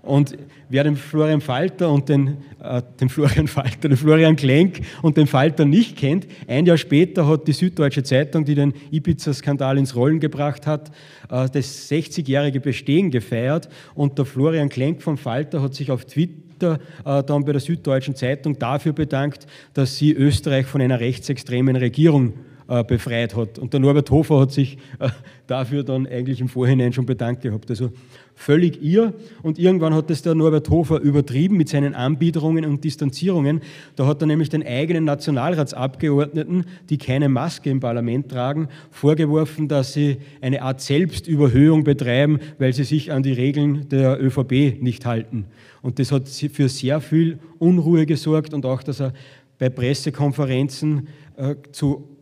Und 0.02 0.36
wer 0.68 0.84
den 0.84 0.96
Florian 0.96 1.40
Falter 1.40 1.90
und 1.90 2.08
den, 2.08 2.38
äh, 2.62 2.82
den 3.00 3.08
Florian 3.08 3.46
Falter, 3.46 3.88
den 3.88 3.96
Florian 3.96 4.36
Klenk 4.36 4.80
und 5.02 5.16
den 5.16 5.26
Falter 5.26 5.64
nicht 5.64 5.96
kennt, 5.96 6.26
ein 6.48 6.66
Jahr 6.66 6.78
später 6.78 7.28
hat 7.28 7.46
die 7.46 7.52
Süddeutsche 7.52 8.02
Zeitung, 8.02 8.44
die 8.44 8.54
den 8.54 8.72
Ibiza-Skandal 8.90 9.78
ins 9.78 9.94
Rollen 9.94 10.18
gebracht 10.18 10.66
hat, 10.66 10.90
äh, 11.30 11.48
das 11.50 11.90
60-jährige 11.90 12.60
Bestehen 12.60 13.10
gefeiert 13.10 13.68
und 13.94 14.13
der 14.18 14.24
Florian 14.24 14.68
Klenk 14.68 15.02
vom 15.02 15.16
Falter 15.16 15.62
hat 15.62 15.74
sich 15.74 15.90
auf 15.90 16.04
Twitter 16.04 16.78
äh, 17.04 17.22
dann 17.22 17.44
bei 17.44 17.52
der 17.52 17.60
Süddeutschen 17.60 18.14
Zeitung 18.14 18.58
dafür 18.58 18.92
bedankt, 18.92 19.46
dass 19.74 19.96
sie 19.96 20.12
Österreich 20.12 20.66
von 20.66 20.80
einer 20.80 21.00
rechtsextremen 21.00 21.76
Regierung 21.76 22.34
befreit 22.66 23.36
hat. 23.36 23.58
Und 23.58 23.72
der 23.72 23.80
Norbert 23.80 24.10
Hofer 24.10 24.40
hat 24.40 24.52
sich 24.52 24.78
äh, 24.98 25.10
dafür 25.46 25.82
dann 25.82 26.06
eigentlich 26.06 26.40
im 26.40 26.48
Vorhinein 26.48 26.92
schon 26.92 27.04
bedankt 27.04 27.42
gehabt. 27.42 27.68
Also 27.70 27.90
völlig 28.34 28.82
ihr. 28.82 29.12
Und 29.42 29.58
irgendwann 29.58 29.94
hat 29.94 30.10
es 30.10 30.22
der 30.22 30.34
Norbert 30.34 30.70
Hofer 30.70 31.00
übertrieben 31.00 31.56
mit 31.56 31.68
seinen 31.68 31.94
Anbiederungen 31.94 32.64
und 32.64 32.82
Distanzierungen. 32.82 33.60
Da 33.96 34.06
hat 34.06 34.22
er 34.22 34.26
nämlich 34.26 34.48
den 34.48 34.66
eigenen 34.66 35.04
Nationalratsabgeordneten, 35.04 36.64
die 36.88 36.98
keine 36.98 37.28
Maske 37.28 37.70
im 37.70 37.80
Parlament 37.80 38.30
tragen, 38.30 38.68
vorgeworfen, 38.90 39.68
dass 39.68 39.92
sie 39.92 40.16
eine 40.40 40.62
Art 40.62 40.80
Selbstüberhöhung 40.80 41.84
betreiben, 41.84 42.40
weil 42.58 42.72
sie 42.72 42.84
sich 42.84 43.12
an 43.12 43.22
die 43.22 43.32
Regeln 43.32 43.88
der 43.90 44.22
ÖVP 44.22 44.80
nicht 44.80 45.04
halten. 45.06 45.46
Und 45.82 45.98
das 45.98 46.12
hat 46.12 46.28
für 46.28 46.68
sehr 46.70 47.00
viel 47.02 47.38
Unruhe 47.58 48.06
gesorgt 48.06 48.54
und 48.54 48.64
auch, 48.64 48.82
dass 48.82 49.00
er 49.00 49.12
bei 49.58 49.68
Pressekonferenzen 49.68 51.08
äh, 51.36 51.56
zu 51.72 52.13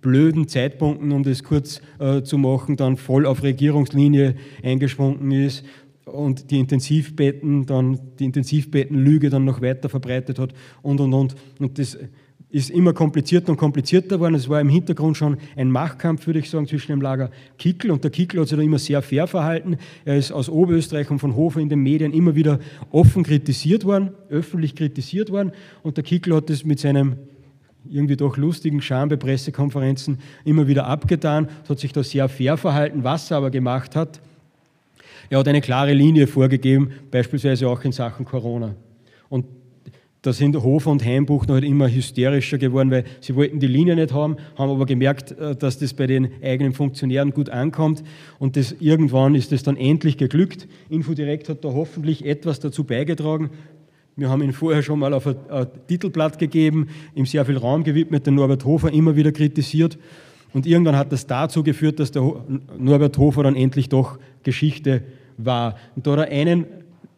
blöden 0.00 0.48
Zeitpunkten, 0.48 1.12
um 1.12 1.22
das 1.22 1.42
kurz 1.42 1.80
äh, 1.98 2.22
zu 2.22 2.38
machen, 2.38 2.76
dann 2.76 2.96
voll 2.96 3.26
auf 3.26 3.42
Regierungslinie 3.42 4.34
eingeschwungen 4.62 5.30
ist 5.30 5.64
und 6.04 6.50
die 6.50 6.58
Intensivbetten 6.58 7.66
dann 7.66 7.98
die 8.18 8.24
Intensivbettenlüge 8.24 9.30
dann 9.30 9.44
noch 9.44 9.62
weiter 9.62 9.88
verbreitet 9.88 10.38
hat 10.38 10.52
und 10.82 11.00
und 11.00 11.14
und 11.14 11.34
und 11.58 11.78
das 11.78 11.98
ist 12.50 12.70
immer 12.70 12.92
komplizierter 12.92 13.52
und 13.52 13.58
komplizierter 13.58 14.16
geworden. 14.16 14.34
Es 14.34 14.48
war 14.48 14.60
im 14.60 14.68
Hintergrund 14.68 15.16
schon 15.16 15.36
ein 15.54 15.70
Machtkampf, 15.70 16.26
würde 16.26 16.40
ich 16.40 16.50
sagen, 16.50 16.66
zwischen 16.66 16.90
dem 16.90 17.00
Lager 17.00 17.30
Kickel 17.58 17.92
und 17.92 18.02
der 18.02 18.10
Kickel 18.10 18.40
hat 18.40 18.48
sich 18.48 18.58
da 18.58 18.62
immer 18.62 18.80
sehr 18.80 19.02
fair 19.02 19.28
verhalten. 19.28 19.76
Er 20.04 20.16
ist 20.16 20.32
aus 20.32 20.48
Oberösterreich 20.48 21.08
und 21.10 21.20
von 21.20 21.36
Hofer 21.36 21.60
in 21.60 21.68
den 21.68 21.78
Medien 21.78 22.12
immer 22.12 22.34
wieder 22.34 22.58
offen 22.90 23.22
kritisiert 23.22 23.84
worden, 23.84 24.10
öffentlich 24.28 24.74
kritisiert 24.74 25.30
worden 25.30 25.52
und 25.82 25.96
der 25.96 26.04
Kickel 26.04 26.34
hat 26.34 26.50
das 26.50 26.64
mit 26.64 26.80
seinem 26.80 27.18
irgendwie 27.88 28.16
doch 28.16 28.36
lustigen 28.36 28.82
Charme 28.82 29.10
bei 29.10 29.16
Pressekonferenzen 29.16 30.18
immer 30.44 30.68
wieder 30.68 30.86
abgetan, 30.86 31.48
hat 31.68 31.78
sich 31.78 31.92
da 31.92 32.02
sehr 32.02 32.28
fair 32.28 32.56
verhalten. 32.56 33.04
Was 33.04 33.30
er 33.30 33.38
aber 33.38 33.50
gemacht 33.50 33.96
hat, 33.96 34.20
er 35.28 35.38
hat 35.38 35.48
eine 35.48 35.60
klare 35.60 35.92
Linie 35.92 36.26
vorgegeben, 36.26 36.90
beispielsweise 37.10 37.68
auch 37.68 37.82
in 37.84 37.92
Sachen 37.92 38.24
Corona. 38.24 38.74
Und 39.28 39.44
da 40.22 40.34
sind 40.34 40.54
Hofer 40.56 40.90
und 40.90 41.04
Heimbuch 41.04 41.46
noch 41.46 41.54
halt 41.54 41.64
immer 41.64 41.88
hysterischer 41.88 42.58
geworden, 42.58 42.90
weil 42.90 43.04
sie 43.20 43.34
wollten 43.34 43.58
die 43.58 43.66
Linie 43.66 43.96
nicht 43.96 44.12
haben, 44.12 44.36
haben 44.56 44.70
aber 44.70 44.84
gemerkt, 44.84 45.32
äh, 45.32 45.56
dass 45.56 45.78
das 45.78 45.94
bei 45.94 46.06
den 46.06 46.30
eigenen 46.42 46.74
Funktionären 46.74 47.30
gut 47.30 47.48
ankommt 47.48 48.02
und 48.38 48.56
das, 48.56 48.74
irgendwann 48.80 49.34
ist 49.34 49.52
es 49.52 49.62
dann 49.62 49.76
endlich 49.76 50.18
geglückt. 50.18 50.68
Infodirekt 50.90 51.48
hat 51.48 51.64
da 51.64 51.68
hoffentlich 51.68 52.26
etwas 52.26 52.60
dazu 52.60 52.84
beigetragen. 52.84 53.50
Wir 54.20 54.28
haben 54.28 54.42
ihn 54.42 54.52
vorher 54.52 54.82
schon 54.82 54.98
mal 54.98 55.14
auf 55.14 55.26
ein, 55.26 55.36
ein 55.48 55.66
Titelblatt 55.88 56.38
gegeben, 56.38 56.88
ihm 57.14 57.24
sehr 57.24 57.46
viel 57.46 57.56
Raum 57.56 57.84
gewidmet, 57.84 58.26
den 58.26 58.34
Norbert 58.34 58.66
Hofer 58.66 58.92
immer 58.92 59.16
wieder 59.16 59.32
kritisiert 59.32 59.96
und 60.52 60.66
irgendwann 60.66 60.96
hat 60.96 61.10
das 61.10 61.26
dazu 61.26 61.62
geführt, 61.62 62.00
dass 62.00 62.10
der 62.10 62.22
Norbert 62.78 63.16
Hofer 63.16 63.44
dann 63.44 63.56
endlich 63.56 63.88
doch 63.88 64.18
Geschichte 64.42 65.02
war. 65.38 65.76
Und 65.96 66.06
da 66.06 66.12
hat 66.12 66.18
er 66.18 66.38
einen 66.38 66.66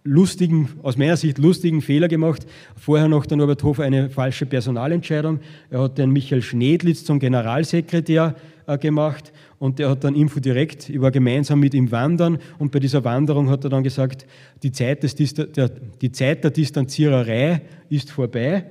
lustigen, 0.04 0.68
aus 0.84 0.96
meiner 0.96 1.16
Sicht 1.16 1.38
lustigen 1.38 1.80
Fehler 1.80 2.06
gemacht. 2.06 2.46
Vorher 2.76 3.08
noch 3.08 3.26
der 3.26 3.36
Norbert 3.36 3.64
Hofer 3.64 3.82
eine 3.82 4.08
falsche 4.10 4.46
Personalentscheidung. 4.46 5.40
Er 5.70 5.80
hat 5.80 5.98
den 5.98 6.10
Michael 6.10 6.42
Schnedlitz 6.42 7.04
zum 7.04 7.18
Generalsekretär 7.18 8.36
äh, 8.66 8.78
gemacht 8.78 9.32
und 9.62 9.78
der 9.78 9.90
hat 9.90 10.02
dann 10.02 10.16
Info 10.16 10.40
direkt, 10.40 10.88
ich 10.88 11.00
war 11.00 11.12
gemeinsam 11.12 11.60
mit 11.60 11.72
ihm 11.72 11.92
wandern. 11.92 12.38
Und 12.58 12.72
bei 12.72 12.80
dieser 12.80 13.04
Wanderung 13.04 13.48
hat 13.48 13.62
er 13.62 13.70
dann 13.70 13.84
gesagt, 13.84 14.26
die 14.64 14.72
Zeit, 14.72 15.04
des, 15.04 15.14
der, 15.14 15.68
die 15.68 16.10
Zeit 16.10 16.42
der 16.42 16.50
Distanziererei 16.50 17.62
ist 17.88 18.10
vorbei. 18.10 18.64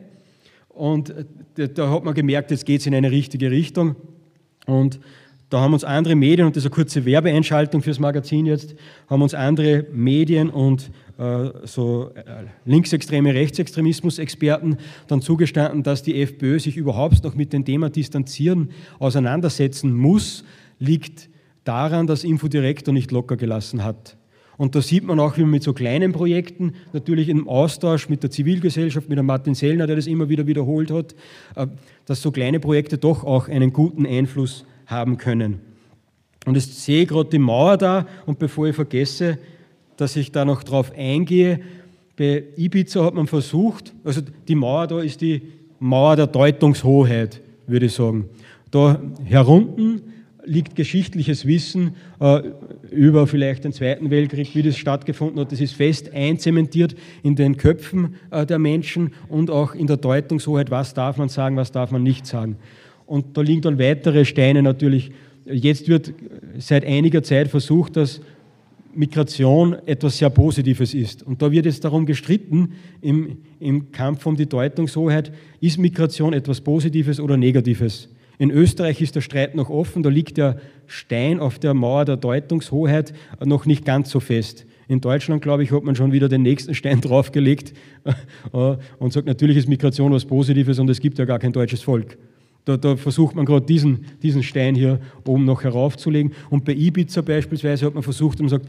Und 0.68 1.12
äh, 1.58 1.70
da 1.70 1.90
hat 1.90 2.04
man 2.04 2.14
gemerkt, 2.14 2.52
jetzt 2.52 2.66
geht 2.66 2.82
es 2.82 2.88
in 2.88 2.94
eine 2.94 3.10
richtige 3.10 3.50
Richtung. 3.50 3.96
Und 4.66 5.00
da 5.50 5.62
haben 5.62 5.72
uns 5.72 5.86
andere 5.86 6.16
Medien, 6.16 6.46
und 6.46 6.58
das 6.58 6.66
ist 6.66 6.72
eine 6.72 6.76
kurze 6.76 7.06
Werbeeinschaltung 7.06 7.82
fürs 7.82 8.00
Magazin 8.00 8.46
jetzt, 8.46 8.76
haben 9.10 9.22
uns 9.22 9.34
andere 9.34 9.86
Medien 9.94 10.50
und 10.50 10.92
äh, 11.18 11.52
so 11.64 12.12
äh, 12.16 12.24
linksextreme 12.66 13.34
Rechtsextremismus-Experten 13.34 14.76
dann 15.08 15.22
zugestanden, 15.22 15.84
dass 15.84 16.04
die 16.04 16.22
FPÖ 16.22 16.60
sich 16.60 16.76
überhaupt 16.76 17.24
noch 17.24 17.36
mit 17.36 17.54
dem 17.54 17.64
Thema 17.64 17.90
Distanzieren 17.90 18.72
auseinandersetzen 19.00 19.94
muss, 19.96 20.44
liegt 20.82 21.30
daran, 21.64 22.08
dass 22.08 22.24
Infodirektor 22.24 22.94
nicht 22.94 23.12
locker 23.12 23.38
gelassen 23.38 23.84
hat. 23.84 24.18
Und 24.58 24.76
da 24.76 24.82
sieht 24.82 25.06
man 25.06 25.20
auch, 25.20 25.38
wie 25.38 25.42
man 25.42 25.52
mit 25.52 25.64
so 25.64 25.74
kleinen 25.74 26.12
Projekten, 26.12 26.74
natürlich 26.94 27.30
im 27.30 27.48
Austausch 27.48 28.10
mit 28.10 28.22
der 28.22 28.30
Zivilgesellschaft, 28.30 29.10
mit 29.10 29.18
dem 29.18 29.26
Martin 29.26 29.56
Sellner, 29.56 29.88
der 29.88 29.96
das 29.96 30.08
immer 30.08 30.30
wieder 30.30 30.46
wiederholt 30.46 30.92
hat, 30.92 31.16
äh, 31.56 31.68
dass 32.06 32.22
so 32.22 32.32
kleine 32.32 32.60
Projekte 32.60 32.98
doch 32.98 33.24
auch 33.24 33.48
einen 33.48 33.74
guten 33.74 34.06
Einfluss 34.06 34.66
haben 34.86 35.18
können. 35.18 35.62
Und 36.46 36.58
ich 36.58 36.66
sehe 36.66 37.06
gerade 37.06 37.30
die 37.30 37.40
Mauer 37.40 37.78
da 37.78 38.08
und 38.26 38.40
bevor 38.40 38.68
ich 38.68 38.76
vergesse, 38.76 39.38
dass 39.98 40.16
ich 40.16 40.32
da 40.32 40.46
noch 40.46 40.64
drauf 40.64 40.92
eingehe, 40.96 41.62
bei 42.18 42.44
Ibiza 42.56 43.06
hat 43.06 43.14
man 43.14 43.28
versucht, 43.28 43.94
also 44.04 44.22
die 44.48 44.56
Mauer 44.56 44.88
da 44.88 45.02
ist 45.02 45.22
die 45.22 45.42
Mauer 45.80 46.16
der 46.16 46.28
Deutungshoheit, 46.28 47.42
würde 47.68 47.88
ich 47.88 47.94
sagen. 47.94 48.30
Da 48.70 49.02
herunten 49.24 50.02
liegt 50.46 50.76
geschichtliches 50.76 51.46
Wissen 51.46 51.96
äh, 52.20 52.42
über 52.90 53.28
vielleicht 53.28 53.64
den 53.64 53.74
Zweiten 53.74 54.10
Weltkrieg, 54.10 54.56
wie 54.56 54.64
das 54.64 54.78
stattgefunden 54.78 55.40
hat. 55.40 55.52
Das 55.52 55.62
ist 55.62 55.74
fest 55.74 56.14
einzementiert 56.14 56.96
in 57.24 57.36
den 57.36 57.58
Köpfen 57.58 58.16
äh, 58.32 58.46
der 58.46 58.60
Menschen 58.60 59.12
und 59.30 59.50
auch 59.50 59.76
in 59.76 59.88
der 59.88 59.98
Deutungshoheit, 59.98 60.72
was 60.72 60.94
darf 60.94 61.18
man 61.18 61.30
sagen, 61.30 61.56
was 61.56 61.72
darf 61.72 61.92
man 61.92 62.04
nicht 62.04 62.26
sagen. 62.26 62.58
Und 63.06 63.38
da 63.38 63.42
liegen 63.42 63.62
dann 63.62 63.80
weitere 63.80 64.26
Steine 64.26 64.64
natürlich. 64.64 65.12
Jetzt 65.46 65.88
wird 65.88 66.14
seit 66.58 66.86
einiger 66.86 67.24
Zeit 67.24 67.48
versucht, 67.48 67.98
dass 67.98 68.22
Migration 68.94 69.76
etwas 69.86 70.18
sehr 70.18 70.30
Positives 70.30 70.94
ist. 70.94 71.24
Und 71.24 71.42
da 71.42 71.52
wird 71.52 71.66
jetzt 71.66 71.84
darum 71.84 72.06
gestritten, 72.06 72.74
im, 73.02 73.38
im 73.60 73.92
Kampf 73.92 74.26
um 74.26 74.36
die 74.36 74.48
Deutungshoheit, 74.48 75.32
ist 75.60 75.78
Migration 75.78 76.34
etwas 76.34 76.62
Positives 76.62 77.20
oder 77.20 77.38
Negatives? 77.38 78.10
In 78.42 78.50
Österreich 78.50 79.00
ist 79.02 79.16
der 79.16 79.22
Streit 79.22 79.54
noch 79.54 79.70
offen, 79.70 80.02
da 80.02 80.10
liegt 80.10 80.38
der 80.38 80.60
Stein 80.88 81.40
auf 81.40 81.60
der 81.60 81.76
Mauer 81.76 82.06
der 82.06 82.18
Deutungshoheit 82.18 83.14
noch 83.46 83.68
nicht 83.68 83.86
ganz 83.86 84.10
so 84.10 84.20
fest. 84.20 84.66
In 84.88 85.00
Deutschland, 85.00 85.44
glaube 85.44 85.62
ich, 85.62 85.72
hat 85.72 85.84
man 85.84 85.96
schon 85.96 86.12
wieder 86.12 86.28
den 86.28 86.42
nächsten 86.42 86.74
Stein 86.74 87.02
draufgelegt 87.02 87.74
äh, 88.52 88.78
und 88.98 89.14
sagt, 89.14 89.28
natürlich 89.28 89.58
ist 89.58 89.70
Migration 89.70 90.12
was 90.12 90.26
Positives 90.26 90.80
und 90.80 90.90
es 90.90 91.00
gibt 91.00 91.20
ja 91.20 91.26
gar 91.26 91.38
kein 91.38 91.52
deutsches 91.52 91.84
Volk. 91.84 92.18
Da, 92.66 92.78
da, 92.78 92.96
versucht 92.96 93.36
man 93.36 93.46
gerade 93.46 93.64
diesen, 93.64 94.08
diesen 94.24 94.42
Stein 94.42 94.74
hier 94.74 95.00
oben 95.28 95.46
noch 95.46 95.64
heraufzulegen. 95.64 96.32
Und 96.50 96.66
bei 96.66 96.74
Ibiza 96.74 97.22
beispielsweise 97.22 97.86
hat 97.86 97.94
man 97.94 98.02
versucht 98.02 98.42
und 98.42 98.50
sagt, 98.50 98.68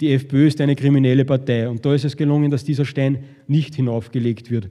die 0.00 0.12
FPÖ 0.12 0.46
ist 0.46 0.60
eine 0.60 0.76
kriminelle 0.76 1.24
Partei. 1.24 1.68
Und 1.68 1.84
da 1.84 1.92
ist 1.92 2.04
es 2.04 2.16
gelungen, 2.16 2.52
dass 2.52 2.62
dieser 2.62 2.84
Stein 2.84 3.24
nicht 3.48 3.74
hinaufgelegt 3.74 4.52
wird. 4.52 4.68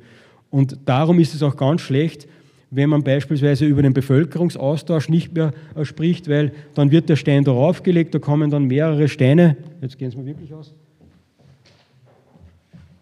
Und 0.50 0.78
darum 0.86 1.20
ist 1.20 1.36
es 1.36 1.44
auch 1.44 1.58
ganz 1.58 1.82
schlecht, 1.82 2.30
wenn 2.70 2.90
man 2.90 3.04
beispielsweise 3.04 3.66
über 3.66 3.82
den 3.82 3.94
Bevölkerungsaustausch 3.94 5.10
nicht 5.10 5.34
mehr 5.34 5.54
äh, 5.76 5.86
spricht, 5.86 6.30
weil 6.30 6.52
dann 6.74 6.92
wird 6.92 7.10
der 7.10 7.16
Stein 7.16 7.44
darauf 7.44 7.84
gelegt, 7.84 8.14
da 8.14 8.20
kommen 8.20 8.50
dann 8.50 8.66
mehrere 8.66 9.08
Steine, 9.08 9.58
jetzt 9.82 9.98
gehen 9.98 10.10
es 10.10 10.16
mal 10.16 10.26
wirklich 10.26 10.54
aus, 10.54 10.74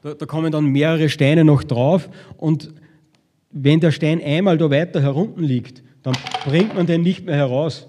da, 0.01 0.13
da 0.13 0.25
kommen 0.25 0.51
dann 0.51 0.65
mehrere 0.65 1.09
Steine 1.09 1.43
noch 1.43 1.63
drauf 1.63 2.09
und 2.37 2.73
wenn 3.51 3.79
der 3.79 3.91
Stein 3.91 4.21
einmal 4.21 4.57
da 4.57 4.69
weiter 4.69 5.01
herunten 5.01 5.43
liegt, 5.43 5.81
dann 6.03 6.15
bringt 6.45 6.75
man 6.75 6.85
den 6.85 7.01
nicht 7.01 7.25
mehr 7.25 7.35
heraus. 7.35 7.87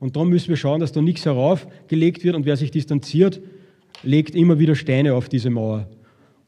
Und 0.00 0.16
darum 0.16 0.30
müssen 0.30 0.48
wir 0.48 0.56
schauen, 0.56 0.80
dass 0.80 0.92
da 0.92 1.00
nichts 1.00 1.24
heraufgelegt 1.24 2.24
wird 2.24 2.34
und 2.34 2.46
wer 2.46 2.56
sich 2.56 2.70
distanziert, 2.70 3.40
legt 4.02 4.34
immer 4.34 4.58
wieder 4.58 4.74
Steine 4.74 5.14
auf 5.14 5.28
diese 5.28 5.50
Mauer. 5.50 5.86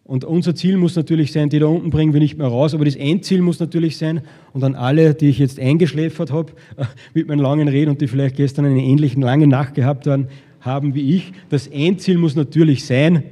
Und 0.07 0.25
unser 0.25 0.55
Ziel 0.55 0.77
muss 0.77 0.95
natürlich 0.95 1.33
sein, 1.33 1.49
die 1.49 1.59
da 1.59 1.67
unten 1.67 1.91
bringen 1.91 2.13
wir 2.13 2.21
nicht 2.21 2.39
mehr 2.39 2.47
raus, 2.47 2.75
aber 2.75 2.85
das 2.85 2.95
Endziel 2.95 3.43
muss 3.43 3.59
natürlich 3.59 3.99
sein, 3.99 4.21
und 4.53 4.63
an 4.63 4.77
alle, 4.77 5.15
die 5.15 5.29
ich 5.29 5.41
jetzt 5.41 5.59
eingeschläfert 5.59 6.31
habe 6.31 6.53
mit 7.15 7.27
meinen 7.27 7.41
langen 7.41 7.67
Reden 7.67 7.91
und 7.91 8.01
die 8.01 8.07
vielleicht 8.07 8.37
gestern 8.37 8.67
eine 8.67 8.83
ähnliche 8.83 9.19
lange 9.19 9.49
Nacht 9.49 9.75
gehabt 9.75 10.07
haben 10.07 10.95
wie 10.95 11.17
ich, 11.17 11.33
das 11.49 11.67
Endziel 11.67 12.19
muss 12.19 12.37
natürlich 12.37 12.87
sein, 12.87 13.25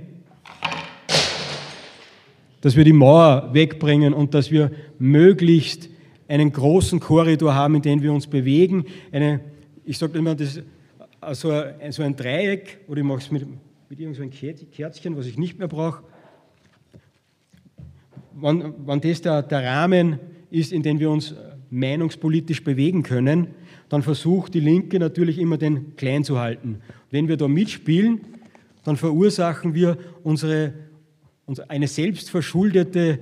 dass 2.61 2.75
wir 2.75 2.83
die 2.83 2.93
Mauer 2.93 3.51
wegbringen 3.53 4.13
und 4.13 4.35
dass 4.35 4.51
wir 4.51 4.73
möglichst 4.99 5.89
einen 6.27 6.51
großen 6.51 6.99
Korridor 6.99 7.55
haben, 7.55 7.77
in 7.77 7.83
dem 7.83 8.03
wir 8.03 8.13
uns 8.13 8.27
bewegen. 8.27 8.87
Eine, 9.13 9.41
ich 9.85 9.97
sage 9.97 10.19
immer, 10.19 10.35
das, 10.35 10.61
also 11.21 11.53
so 11.91 12.03
ein 12.03 12.17
Dreieck, 12.17 12.79
oder 12.89 12.99
ich 12.99 13.05
mache 13.05 13.19
es 13.19 13.31
mit, 13.31 13.47
mit 13.89 14.01
irgendeinem 14.01 14.33
so 14.33 14.67
Kerzchen, 14.73 15.17
was 15.17 15.27
ich 15.27 15.39
nicht 15.39 15.59
mehr 15.59 15.69
brauche. 15.69 16.03
Wenn, 18.41 18.75
wenn 18.87 19.01
das 19.01 19.23
der, 19.23 19.43
der 19.43 19.65
Rahmen 19.65 20.19
ist, 20.51 20.73
in 20.73 20.83
dem 20.83 20.99
wir 20.99 21.11
uns 21.11 21.35
meinungspolitisch 21.71 22.63
bewegen 22.63 23.03
können, 23.03 23.49
dann 23.89 24.03
versucht 24.03 24.55
die 24.55 24.61
Linke 24.61 24.99
natürlich 24.99 25.39
immer 25.39 25.59
den 25.59 25.97
klein 25.97 26.25
zu 26.25 26.39
halten. 26.39 26.79
Wenn 27.11 27.29
wir 27.29 27.37
da 27.37 27.49
mitspielen, 27.49 28.21
dann 28.85 28.97
verursachen 28.97 29.75
wir 29.75 29.99
unsere 30.23 30.75
eine 31.69 31.89
selbstverschuldete, 31.89 33.19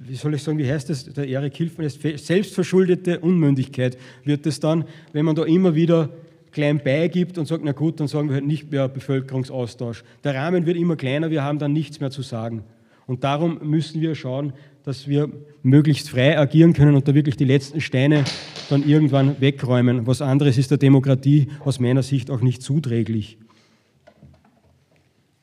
wie 0.00 0.14
soll 0.14 0.34
ich 0.34 0.42
sagen, 0.42 0.58
wie 0.58 0.70
heißt 0.70 0.88
das, 0.88 1.04
der 1.04 1.28
Erik 1.28 1.56
Hilfmann, 1.56 1.88
selbstverschuldete 1.88 3.20
Unmündigkeit 3.20 3.98
wird 4.24 4.46
es 4.46 4.60
dann, 4.60 4.84
wenn 5.12 5.24
man 5.24 5.34
da 5.34 5.44
immer 5.44 5.74
wieder 5.74 6.10
klein 6.52 6.80
beigibt 6.82 7.38
und 7.38 7.46
sagt, 7.46 7.62
na 7.64 7.72
gut, 7.72 8.00
dann 8.00 8.08
sagen 8.08 8.28
wir 8.28 8.34
halt 8.34 8.46
nicht 8.46 8.70
mehr 8.70 8.88
Bevölkerungsaustausch. 8.88 10.02
Der 10.24 10.34
Rahmen 10.34 10.66
wird 10.66 10.76
immer 10.76 10.96
kleiner, 10.96 11.30
wir 11.30 11.44
haben 11.44 11.58
dann 11.58 11.72
nichts 11.72 12.00
mehr 12.00 12.10
zu 12.10 12.22
sagen. 12.22 12.64
Und 13.10 13.24
darum 13.24 13.58
müssen 13.68 14.00
wir 14.00 14.14
schauen, 14.14 14.52
dass 14.84 15.08
wir 15.08 15.28
möglichst 15.64 16.10
frei 16.10 16.38
agieren 16.38 16.74
können 16.74 16.94
und 16.94 17.08
da 17.08 17.12
wirklich 17.12 17.36
die 17.36 17.44
letzten 17.44 17.80
Steine 17.80 18.22
dann 18.68 18.88
irgendwann 18.88 19.40
wegräumen. 19.40 20.06
Was 20.06 20.22
anderes 20.22 20.56
ist 20.58 20.70
der 20.70 20.78
Demokratie 20.78 21.48
aus 21.64 21.80
meiner 21.80 22.04
Sicht 22.04 22.30
auch 22.30 22.40
nicht 22.40 22.62
zuträglich. 22.62 23.36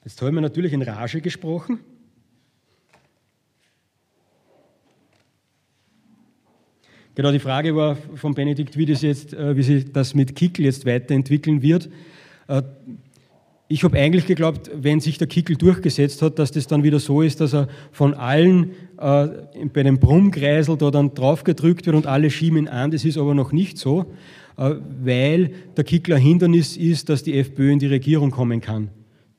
Jetzt 0.05 0.21
haben 0.21 0.35
wir 0.35 0.41
natürlich 0.41 0.71
in 0.71 0.81
Rage 0.81 1.19
gesprochen. 1.19 1.81
Genau, 7.15 7.33
die 7.33 7.39
Frage 7.39 7.75
war 7.75 7.97
von 8.15 8.33
Benedikt, 8.33 8.77
wie, 8.77 8.85
das 8.85 9.01
jetzt, 9.01 9.33
äh, 9.33 9.57
wie 9.57 9.63
sich 9.63 9.91
das 9.91 10.13
mit 10.13 10.37
Kickel 10.37 10.63
jetzt 10.63 10.85
weiterentwickeln 10.85 11.61
wird. 11.61 11.89
Ich 13.69 13.83
habe 13.83 13.97
eigentlich 13.97 14.25
geglaubt, 14.25 14.71
wenn 14.73 15.01
sich 15.01 15.17
der 15.17 15.27
Kickel 15.27 15.57
durchgesetzt 15.57 16.21
hat, 16.21 16.39
dass 16.39 16.51
das 16.51 16.67
dann 16.67 16.83
wieder 16.83 16.99
so 16.99 17.21
ist, 17.21 17.41
dass 17.41 17.53
er 17.53 17.67
von 17.91 18.13
allen 18.13 18.71
äh, 18.97 19.27
bei 19.73 19.83
dem 19.83 19.99
Brummkreisel 19.99 20.77
da 20.77 20.89
dann 20.89 21.13
draufgedrückt 21.13 21.85
wird 21.85 21.95
und 21.95 22.07
alle 22.07 22.29
schieben 22.29 22.59
ihn 22.59 22.67
an. 22.69 22.91
Das 22.91 23.03
ist 23.03 23.17
aber 23.17 23.35
noch 23.35 23.51
nicht 23.51 23.77
so, 23.77 24.05
äh, 24.57 24.75
weil 25.03 25.51
der 25.75 25.83
Kickel 25.83 26.15
ein 26.15 26.21
Hindernis 26.21 26.77
ist, 26.77 27.09
dass 27.09 27.23
die 27.23 27.37
FPÖ 27.37 27.73
in 27.73 27.79
die 27.79 27.87
Regierung 27.87 28.31
kommen 28.31 28.61
kann. 28.61 28.89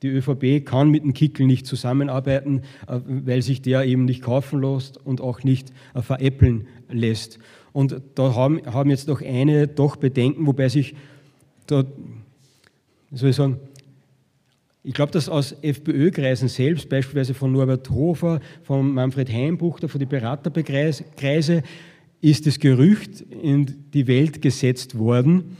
Die 0.03 0.09
ÖVP 0.09 0.63
kann 0.63 0.89
mit 0.91 1.03
dem 1.03 1.13
Kickel 1.13 1.47
nicht 1.47 1.65
zusammenarbeiten, 1.65 2.61
äh, 2.87 2.99
weil 3.05 3.41
sich 3.41 3.63
der 3.63 3.85
eben 3.85 4.05
nicht 4.05 4.21
kaufen 4.21 4.61
lässt 4.61 5.03
und 5.03 5.21
auch 5.21 5.43
nicht 5.43 5.73
äh, 5.95 6.03
veräppeln 6.03 6.67
lässt. 6.87 7.39
Und 7.73 7.99
da 8.13 8.35
haben, 8.35 8.61
haben 8.65 8.91
jetzt 8.91 9.07
noch 9.07 9.21
eine 9.21 9.67
doch 9.67 9.95
Bedenken, 9.95 10.45
wobei 10.45 10.69
sich 10.69 10.95
da, 11.65 11.83
soll 13.11 13.29
ich 13.29 13.35
sagen, 13.35 13.57
ich 14.83 14.93
glaube, 14.93 15.11
dass 15.11 15.27
aus 15.27 15.55
FPÖ-Kreisen 15.61 16.47
selbst, 16.47 16.87
beispielsweise 16.89 17.33
von 17.33 17.51
Norbert 17.51 17.89
Hofer, 17.89 18.39
von 18.63 18.93
Manfred 18.93 19.31
Heimbuchter, 19.31 19.89
von 19.89 19.99
den 19.99 20.07
Beraterkreise, 20.07 21.63
ist 22.21 22.47
das 22.47 22.59
Gerücht 22.59 23.21
in 23.21 23.89
die 23.93 24.07
Welt 24.07 24.41
gesetzt 24.41 24.97
worden, 24.97 25.57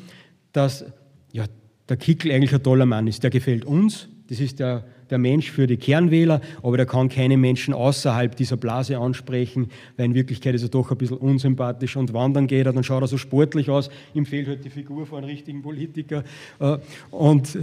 dass 0.54 0.86
ja, 1.32 1.46
der 1.88 1.98
Kickel 1.98 2.32
eigentlich 2.32 2.54
ein 2.54 2.64
toller 2.64 2.86
Mann 2.86 3.08
ist. 3.08 3.24
Der 3.24 3.30
gefällt 3.30 3.66
uns, 3.66 4.08
das 4.30 4.40
ist 4.40 4.60
der, 4.60 4.86
der 5.10 5.18
Mensch 5.18 5.52
für 5.52 5.68
die 5.68 5.78
Kernwähler, 5.78 6.40
aber 6.62 6.78
der 6.78 6.86
kann 6.86 7.10
keine 7.10 7.36
Menschen 7.36 7.74
außerhalb 7.74 8.36
dieser 8.36 8.58
Blase 8.58 8.98
ansprechen, 9.00 9.70
weil 9.98 10.06
in 10.06 10.14
Wirklichkeit 10.14 10.56
ist 10.56 10.64
er 10.64 10.70
doch 10.70 10.92
ein 10.92 10.98
bisschen 10.98 11.18
unsympathisch 11.18 11.98
und 11.98 12.14
wandern 12.14 12.48
geht 12.48 12.66
er, 12.66 12.74
dann 12.74 12.84
schaut 12.84 13.02
er 13.02 13.08
so 13.08 13.18
sportlich 13.18 13.70
aus, 13.70 13.90
ihm 14.14 14.26
fehlt 14.26 14.48
halt 14.48 14.64
die 14.64 14.70
Figur 14.70 15.06
von 15.06 15.20
einem 15.20 15.28
richtigen 15.28 15.62
Politiker. 15.62 16.24
Äh, 16.60 16.78
und 17.12 17.58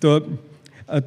da, 0.00 0.20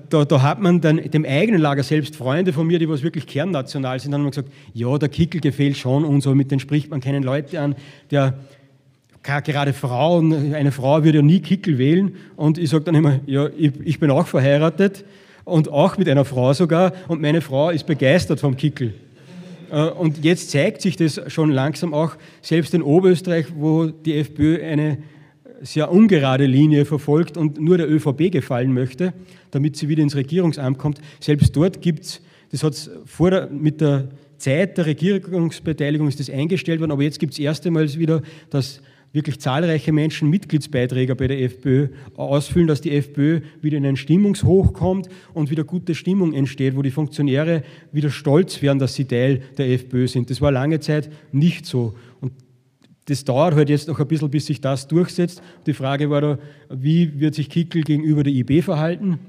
da, 0.09 0.23
da, 0.25 0.41
hat 0.41 0.61
man 0.61 0.79
dann 0.79 0.97
dem 0.97 1.25
eigenen 1.25 1.59
Lager 1.59 1.83
selbst 1.83 2.15
Freunde 2.15 2.53
von 2.53 2.65
mir, 2.65 2.79
die 2.79 2.87
was 2.87 3.03
wirklich 3.03 3.27
kernnational 3.27 3.99
sind, 3.99 4.11
dann 4.11 4.21
haben 4.21 4.29
gesagt, 4.29 4.49
ja, 4.73 4.97
der 4.97 5.09
Kickel 5.09 5.41
gefällt 5.41 5.77
schon 5.77 6.05
und 6.05 6.21
so, 6.21 6.33
mit 6.33 6.51
denen 6.51 6.59
spricht 6.59 6.89
man 6.89 7.01
keine 7.01 7.19
Leute 7.19 7.59
an, 7.59 7.75
der 8.09 8.35
gerade 9.23 9.73
Frauen, 9.73 10.53
eine 10.53 10.71
Frau 10.71 11.03
würde 11.03 11.19
ja 11.19 11.21
nie 11.21 11.39
Kickel 11.39 11.77
wählen 11.77 12.15
und 12.35 12.57
ich 12.57 12.69
sage 12.69 12.83
dann 12.85 12.95
immer, 12.95 13.19
ja, 13.25 13.49
ich, 13.57 13.71
ich, 13.83 13.99
bin 13.99 14.11
auch 14.11 14.27
verheiratet 14.27 15.05
und 15.45 15.69
auch 15.69 15.97
mit 15.97 16.07
einer 16.09 16.25
Frau 16.25 16.53
sogar 16.53 16.93
und 17.07 17.21
meine 17.21 17.41
Frau 17.41 17.69
ist 17.69 17.85
begeistert 17.85 18.39
vom 18.39 18.55
Kickel. 18.57 18.93
Äh, 19.71 19.89
und 19.89 20.23
jetzt 20.23 20.51
zeigt 20.51 20.81
sich 20.81 20.95
das 20.97 21.21
schon 21.27 21.51
langsam 21.51 21.93
auch, 21.93 22.15
selbst 22.41 22.73
in 22.73 22.81
Oberösterreich, 22.81 23.47
wo 23.55 23.87
die 23.87 24.17
FPÖ 24.17 24.61
eine 24.63 24.97
sehr 25.63 25.91
ungerade 25.91 26.45
Linie 26.45 26.85
verfolgt 26.85 27.37
und 27.37 27.59
nur 27.59 27.77
der 27.77 27.89
ÖVP 27.89 28.31
gefallen 28.31 28.73
möchte, 28.73 29.13
damit 29.51 29.77
sie 29.77 29.89
wieder 29.89 30.03
ins 30.03 30.15
Regierungsamt 30.15 30.77
kommt. 30.77 30.99
Selbst 31.19 31.55
dort 31.55 31.81
gibt 31.81 32.03
es, 32.03 32.21
das 32.51 32.63
hat 32.63 32.91
vor 33.05 33.47
mit 33.49 33.81
der 33.81 34.09
Zeit 34.37 34.77
der 34.77 34.85
Regierungsbeteiligung 34.85 36.07
ist 36.09 36.19
das 36.19 36.29
eingestellt 36.29 36.81
worden, 36.81 36.91
aber 36.91 37.03
jetzt 37.03 37.19
gibt 37.19 37.33
es 37.33 37.39
erstmals 37.39 37.97
wieder, 37.97 38.21
dass 38.49 38.81
wirklich 39.13 39.39
zahlreiche 39.39 39.93
Menschen 39.93 40.29
Mitgliedsbeiträge 40.29 41.15
bei 41.15 41.27
der 41.27 41.41
FPÖ 41.41 41.89
ausfüllen, 42.15 42.67
dass 42.67 42.81
die 42.81 42.91
FPÖ 42.91 43.41
wieder 43.61 43.77
in 43.77 43.85
einen 43.85 43.95
Stimmungshoch 43.95 44.73
kommt 44.73 45.07
und 45.33 45.49
wieder 45.49 45.63
gute 45.63 45.95
Stimmung 45.95 46.33
entsteht, 46.33 46.75
wo 46.75 46.81
die 46.81 46.91
Funktionäre 46.91 47.63
wieder 47.91 48.09
stolz 48.09 48.61
werden, 48.61 48.79
dass 48.79 48.95
sie 48.95 49.05
Teil 49.05 49.41
der 49.57 49.69
FPÖ 49.69 50.07
sind. 50.07 50.29
Das 50.29 50.41
war 50.41 50.51
lange 50.51 50.79
Zeit 50.79 51.09
nicht 51.31 51.65
so. 51.65 51.93
Und 52.19 52.33
das 53.05 53.23
dauert 53.25 53.55
halt 53.55 53.69
jetzt 53.69 53.87
noch 53.87 53.99
ein 53.99 54.07
bisschen, 54.07 54.29
bis 54.29 54.45
sich 54.45 54.61
das 54.61 54.87
durchsetzt. 54.87 55.41
Die 55.65 55.73
Frage 55.73 56.09
war 56.09 56.21
da, 56.21 56.39
wie 56.69 57.19
wird 57.19 57.35
sich 57.35 57.49
Kickel 57.49 57.83
gegenüber 57.83 58.23
der 58.23 58.33
IB 58.33 58.61
verhalten? 58.61 59.19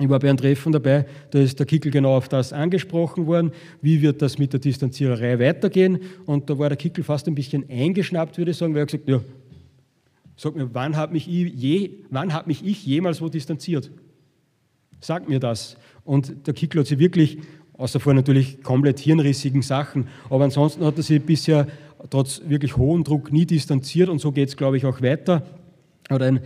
Ich 0.00 0.08
war 0.08 0.18
bei 0.18 0.28
einem 0.28 0.38
Treffen 0.38 0.72
dabei, 0.72 1.06
da 1.30 1.38
ist 1.38 1.60
der 1.60 1.66
Kickel 1.66 1.92
genau 1.92 2.16
auf 2.16 2.28
das 2.28 2.52
angesprochen 2.52 3.28
worden. 3.28 3.52
Wie 3.80 4.02
wird 4.02 4.22
das 4.22 4.38
mit 4.38 4.52
der 4.52 4.58
Distanziererei 4.58 5.38
weitergehen? 5.38 6.00
Und 6.26 6.50
da 6.50 6.58
war 6.58 6.68
der 6.68 6.76
Kickel 6.76 7.04
fast 7.04 7.28
ein 7.28 7.36
bisschen 7.36 7.64
eingeschnappt, 7.70 8.36
würde 8.36 8.50
ich 8.50 8.56
sagen, 8.56 8.74
weil 8.74 8.82
er 8.82 8.86
gesagt 8.86 9.08
ja, 9.08 9.20
sag 10.36 10.56
mir, 10.56 10.68
wann 10.72 10.96
hat 10.96 11.12
mich, 11.12 11.28
hat 12.12 12.46
mich 12.48 12.66
ich 12.66 12.84
jemals 12.84 13.22
wo 13.22 13.28
distanziert? 13.28 13.92
Sag 14.98 15.28
mir 15.28 15.38
das. 15.38 15.76
Und 16.04 16.48
der 16.48 16.54
Kickel 16.54 16.80
hat 16.80 16.88
sich 16.88 16.98
wirklich, 16.98 17.38
außer 17.74 18.00
vor 18.00 18.14
natürlich 18.14 18.64
komplett 18.64 18.98
hirnrissigen 18.98 19.62
Sachen, 19.62 20.08
aber 20.28 20.42
ansonsten 20.42 20.84
hat 20.84 20.96
er 20.96 21.04
sich 21.04 21.22
bisher 21.22 21.68
trotz 22.10 22.42
wirklich 22.46 22.76
hohem 22.76 23.04
Druck 23.04 23.32
nie 23.32 23.46
distanziert 23.46 24.08
und 24.08 24.20
so 24.20 24.32
geht 24.32 24.48
es, 24.48 24.56
glaube 24.56 24.76
ich, 24.76 24.86
auch 24.86 25.00
weiter. 25.00 25.42
Oder 26.10 26.26
ein 26.26 26.40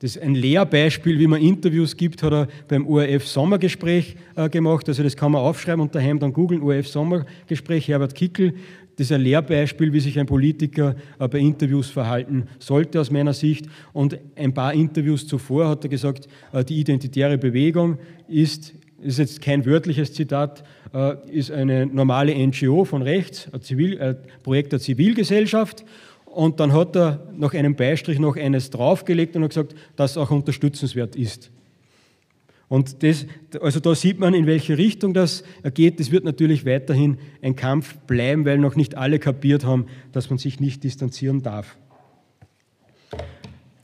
das 0.00 0.16
ein 0.16 0.36
Lehrbeispiel, 0.36 1.18
wie 1.18 1.26
man 1.26 1.42
Interviews 1.42 1.96
gibt, 1.96 2.22
hat 2.22 2.32
er 2.32 2.48
beim 2.68 2.86
ORF 2.86 3.26
Sommergespräch 3.26 4.14
äh, 4.36 4.48
gemacht. 4.48 4.88
Also 4.88 5.02
das 5.02 5.16
kann 5.16 5.32
man 5.32 5.40
aufschreiben 5.40 5.80
und 5.80 5.92
daheim 5.92 6.20
dann 6.20 6.32
googeln, 6.32 6.62
ORF 6.62 6.86
Sommergespräch, 6.86 7.88
Herbert 7.88 8.14
Kickel. 8.14 8.54
Das 8.94 9.06
ist 9.06 9.12
ein 9.12 9.22
Lehrbeispiel, 9.22 9.92
wie 9.92 10.00
sich 10.00 10.18
ein 10.18 10.26
Politiker 10.26 10.94
äh, 11.18 11.26
bei 11.26 11.38
Interviews 11.38 11.90
verhalten 11.90 12.44
sollte 12.60 13.00
aus 13.00 13.10
meiner 13.10 13.32
Sicht. 13.32 13.66
Und 13.92 14.18
ein 14.36 14.54
paar 14.54 14.72
Interviews 14.72 15.26
zuvor 15.26 15.68
hat 15.68 15.84
er 15.84 15.90
gesagt, 15.90 16.28
äh, 16.52 16.64
die 16.64 16.78
identitäre 16.78 17.36
Bewegung 17.36 17.98
ist, 18.28 18.74
ist 19.02 19.18
jetzt 19.18 19.40
kein 19.42 19.66
wörtliches 19.66 20.12
Zitat, 20.12 20.62
ist 21.30 21.50
eine 21.50 21.86
normale 21.86 22.34
NGO 22.34 22.84
von 22.84 23.02
rechts, 23.02 23.48
ein, 23.52 23.60
Zivil, 23.62 24.00
ein 24.00 24.16
Projekt 24.42 24.72
der 24.72 24.80
Zivilgesellschaft 24.80 25.84
und 26.24 26.60
dann 26.60 26.72
hat 26.72 26.96
er 26.96 27.26
nach 27.36 27.54
einem 27.54 27.74
Beistrich 27.74 28.18
noch 28.18 28.36
eines 28.36 28.70
draufgelegt 28.70 29.34
und 29.36 29.42
hat 29.42 29.50
gesagt, 29.50 29.74
dass 29.96 30.16
auch 30.16 30.30
unterstützenswert 30.30 31.16
ist. 31.16 31.50
Und 32.68 33.02
das, 33.02 33.26
also 33.60 33.80
da 33.80 33.94
sieht 33.94 34.18
man, 34.18 34.34
in 34.34 34.46
welche 34.46 34.76
Richtung 34.76 35.14
das 35.14 35.42
geht. 35.72 35.98
Das 36.00 36.10
wird 36.10 36.24
natürlich 36.24 36.66
weiterhin 36.66 37.16
ein 37.40 37.56
Kampf 37.56 37.96
bleiben, 38.06 38.44
weil 38.44 38.58
noch 38.58 38.76
nicht 38.76 38.96
alle 38.96 39.18
kapiert 39.18 39.64
haben, 39.64 39.86
dass 40.12 40.28
man 40.28 40.38
sich 40.38 40.60
nicht 40.60 40.84
distanzieren 40.84 41.42
darf. 41.42 41.78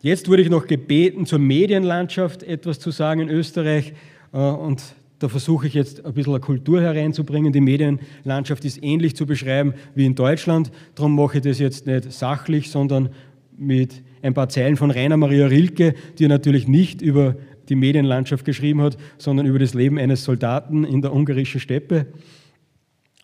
Jetzt 0.02 0.28
wurde 0.28 0.42
ich 0.42 0.50
noch 0.50 0.66
gebeten, 0.66 1.24
zur 1.24 1.38
Medienlandschaft 1.38 2.42
etwas 2.42 2.78
zu 2.78 2.90
sagen 2.90 3.22
in 3.22 3.30
Österreich. 3.30 3.94
Äh, 4.34 4.36
und 4.36 4.82
da 5.18 5.28
versuche 5.28 5.66
ich 5.66 5.74
jetzt 5.74 6.04
ein 6.04 6.12
bisschen 6.12 6.32
eine 6.32 6.40
Kultur 6.40 6.80
hereinzubringen. 6.80 7.52
Die 7.52 7.60
Medienlandschaft 7.60 8.64
ist 8.64 8.82
ähnlich 8.82 9.14
zu 9.14 9.26
beschreiben 9.26 9.74
wie 9.94 10.06
in 10.06 10.14
Deutschland. 10.14 10.70
Darum 10.94 11.14
mache 11.14 11.38
ich 11.38 11.44
das 11.44 11.58
jetzt 11.58 11.86
nicht 11.86 12.12
sachlich, 12.12 12.70
sondern 12.70 13.10
mit 13.56 14.02
ein 14.22 14.34
paar 14.34 14.48
Zeilen 14.48 14.76
von 14.76 14.90
Rainer 14.90 15.16
Maria 15.16 15.46
Rilke, 15.46 15.94
die 16.18 16.26
natürlich 16.26 16.66
nicht 16.66 17.00
über 17.00 17.36
die 17.68 17.76
Medienlandschaft 17.76 18.44
geschrieben 18.44 18.82
hat, 18.82 18.96
sondern 19.16 19.46
über 19.46 19.58
das 19.58 19.74
Leben 19.74 19.98
eines 19.98 20.24
Soldaten 20.24 20.84
in 20.84 21.00
der 21.00 21.12
ungarischen 21.12 21.60
Steppe. 21.60 22.06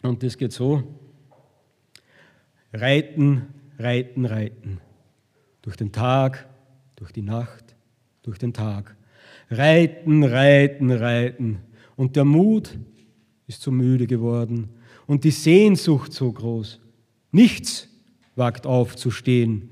Und 0.03 0.23
das 0.23 0.39
geht 0.39 0.53
so. 0.53 0.83
Reiten, 2.73 3.49
reiten, 3.79 4.25
reiten. 4.25 4.81
Durch 5.63 5.77
den 5.77 5.93
Tag, 5.93 6.49
durch 6.97 7.13
die 7.13 7.23
Nacht, 7.23 7.75
durch 8.23 8.39
den 8.39 8.53
Tag. 8.53 8.97
Reiten, 9.51 10.23
reiten, 10.23 10.93
reiten 10.93 11.59
und 12.01 12.17
der 12.17 12.25
Mut 12.25 12.79
ist 13.47 13.61
so 13.61 13.71
müde 13.71 14.07
geworden 14.07 14.71
und 15.07 15.23
die 15.23 15.31
Sehnsucht 15.31 16.15
so 16.15 16.33
groß. 16.33 16.81
Nichts 17.31 17.89
wagt 18.37 18.67
aufzustehen. 18.67 19.69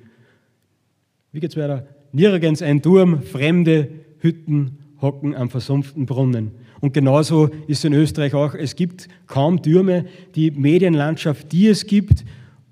Wie 1.32 1.40
geht's 1.40 1.56
weiter? 1.56 1.86
Nirgends 2.12 2.60
ein 2.60 2.82
Turm, 2.82 3.22
fremde 3.22 3.88
Hütten 4.18 4.76
hocken 5.00 5.34
am 5.34 5.48
versumpften 5.48 6.04
Brunnen. 6.04 6.50
Und 6.80 6.92
genauso 6.92 7.46
ist 7.66 7.78
es 7.78 7.84
in 7.84 7.94
Österreich 7.94 8.34
auch. 8.34 8.54
Es 8.54 8.76
gibt 8.76 9.08
kaum 9.26 9.62
Türme. 9.62 10.04
Die 10.34 10.50
Medienlandschaft, 10.50 11.50
die 11.50 11.68
es 11.68 11.86
gibt, 11.86 12.26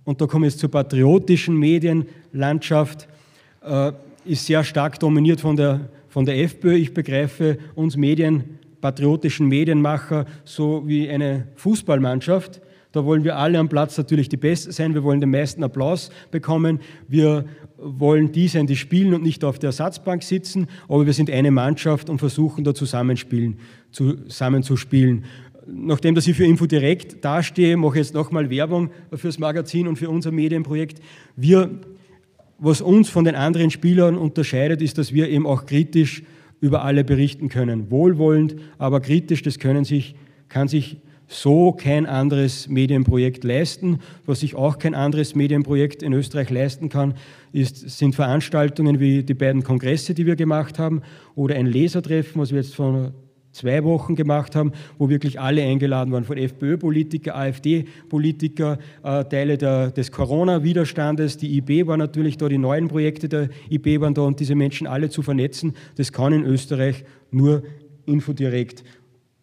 und 0.05 0.21
da 0.21 0.27
komme 0.27 0.49
ich 0.49 0.53
jetzt 0.53 0.61
zur 0.61 0.71
patriotischen 0.71 1.57
Medienlandschaft, 1.57 3.09
äh, 3.63 3.93
ist 4.27 4.45
sehr 4.45 4.63
stark 4.65 5.01
dominiert 5.01 5.41
von 5.41 5.57
der, 5.57 5.89
von 6.11 6.27
der 6.27 6.43
FPÖ. 6.43 6.75
Ich 6.75 6.93
begreife 6.93 7.57
uns 7.75 7.97
Medien 7.97 8.56
patriotischen 8.81 9.49
Medienmacher 9.49 10.27
so 10.45 10.83
wie 10.87 11.09
eine 11.09 11.49
Fußballmannschaft. 11.57 12.61
Da 12.93 13.05
wollen 13.05 13.25
wir 13.25 13.37
alle 13.37 13.59
am 13.59 13.69
Platz 13.69 13.99
natürlich 13.99 14.31
die 14.31 14.39
Besten 14.39 14.73
sein. 14.73 14.95
Wir 14.95 15.05
wollen 15.05 15.21
den 15.21 15.31
meisten 15.31 15.63
Applaus 15.63 16.11
bekommen. 16.31 16.81
Wir 17.09 17.45
wollen 17.77 18.33
die 18.33 18.49
sein, 18.49 18.67
die 18.67 18.77
spielen 18.77 19.13
und 19.13 19.23
nicht 19.23 19.45
auf 19.45 19.59
der 19.59 19.69
Ersatzbank 19.69 20.23
sitzen. 20.23 20.67
Aber 20.89 21.05
wir 21.05 21.13
sind 21.13 21.31
eine 21.31 21.51
Mannschaft 21.51 22.09
und 22.09 22.19
versuchen 22.19 22.65
da 22.65 22.75
zusammenspielen, 22.75 23.59
zusammenzuspielen. 23.91 25.27
Nachdem 25.67 26.15
dass 26.15 26.27
ich 26.27 26.37
für 26.37 26.47
Infodirekt 26.47 27.25
dastehe, 27.25 27.77
mache 27.77 27.99
ich 27.99 28.07
jetzt 28.07 28.15
nochmal 28.15 28.49
Werbung 28.49 28.91
fürs 29.13 29.39
Magazin 29.39 29.89
und 29.89 29.97
für 29.97 30.09
unser 30.09 30.31
Medienprojekt. 30.31 31.03
Wir, 31.35 31.71
was 32.59 32.81
uns 32.81 33.11
von 33.11 33.25
den 33.25 33.35
anderen 33.35 33.71
Spielern 33.71 34.17
unterscheidet, 34.17 34.81
ist, 34.81 34.97
dass 34.97 35.13
wir 35.13 35.29
eben 35.29 35.47
auch 35.47 35.67
kritisch 35.67 36.23
über 36.61 36.83
alle 36.85 37.05
berichten 37.05 37.49
können. 37.49 37.91
Wohlwollend, 37.91 38.57
aber 38.79 39.01
kritisch, 39.01 39.43
das 39.43 39.59
können 39.59 39.85
sich, 39.85 40.15
kann 40.49 40.69
sich 40.69 40.99
so 41.29 41.73
kein 41.73 42.07
anderes 42.07 42.69
Medienprojekt 42.69 43.45
leisten. 43.45 43.99
Was 44.27 44.41
sich 44.41 44.55
auch 44.55 44.79
kein 44.79 44.95
anderes 44.95 45.35
Medienprojekt 45.35 46.03
in 46.03 46.13
Österreich 46.13 46.51
leisten 46.51 46.89
kann, 46.89 47.15
ist, 47.53 47.91
sind 47.91 48.15
Veranstaltungen 48.15 49.01
wie 49.01 49.23
die 49.23 49.35
beiden 49.35 49.63
Kongresse, 49.63 50.15
die 50.15 50.27
wir 50.27 50.37
gemacht 50.37 50.79
haben, 50.79 51.03
oder 51.35 51.57
ein 51.57 51.67
Lesertreffen, 51.67 52.41
was 52.41 52.51
wir 52.51 52.61
jetzt 52.61 52.75
vor 52.75 53.13
zwei 53.57 53.83
Wochen 53.85 54.15
gemacht 54.15 54.55
haben, 54.55 54.73
wo 54.99 55.09
wirklich 55.09 55.41
alle 55.41 55.63
eingeladen 55.63 56.13
waren, 56.13 56.25
von 56.25 56.37
FPÖ-Politiker, 56.37 57.35
AfD-Politiker, 57.35 58.79
äh, 59.03 59.25
Teile 59.25 59.59
der, 59.59 59.91
des 59.91 60.13
Corona-Widerstandes, 60.13 61.39
die 61.39 61.57
IB 61.57 61.87
war 61.87 61.97
natürlich 61.97 62.37
da, 62.37 62.49
die 62.49 62.59
neuen 62.59 62.89
Projekte 62.89 63.29
der 63.29 63.49
IB 63.71 64.01
waren 64.01 64.15
da 64.15 64.23
und 64.23 64.39
diese 64.41 64.55
Menschen 64.55 64.87
alle 64.87 65.11
zu 65.11 65.23
vernetzen, 65.23 65.75
das 65.97 66.13
kann 66.13 66.33
in 66.33 66.45
Österreich 66.45 67.05
nur 67.31 67.63
Infodirekt. 68.05 68.85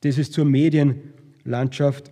Das 0.02 0.18
ist 0.18 0.34
zur 0.34 0.46
Medienlandschaft 0.46 2.12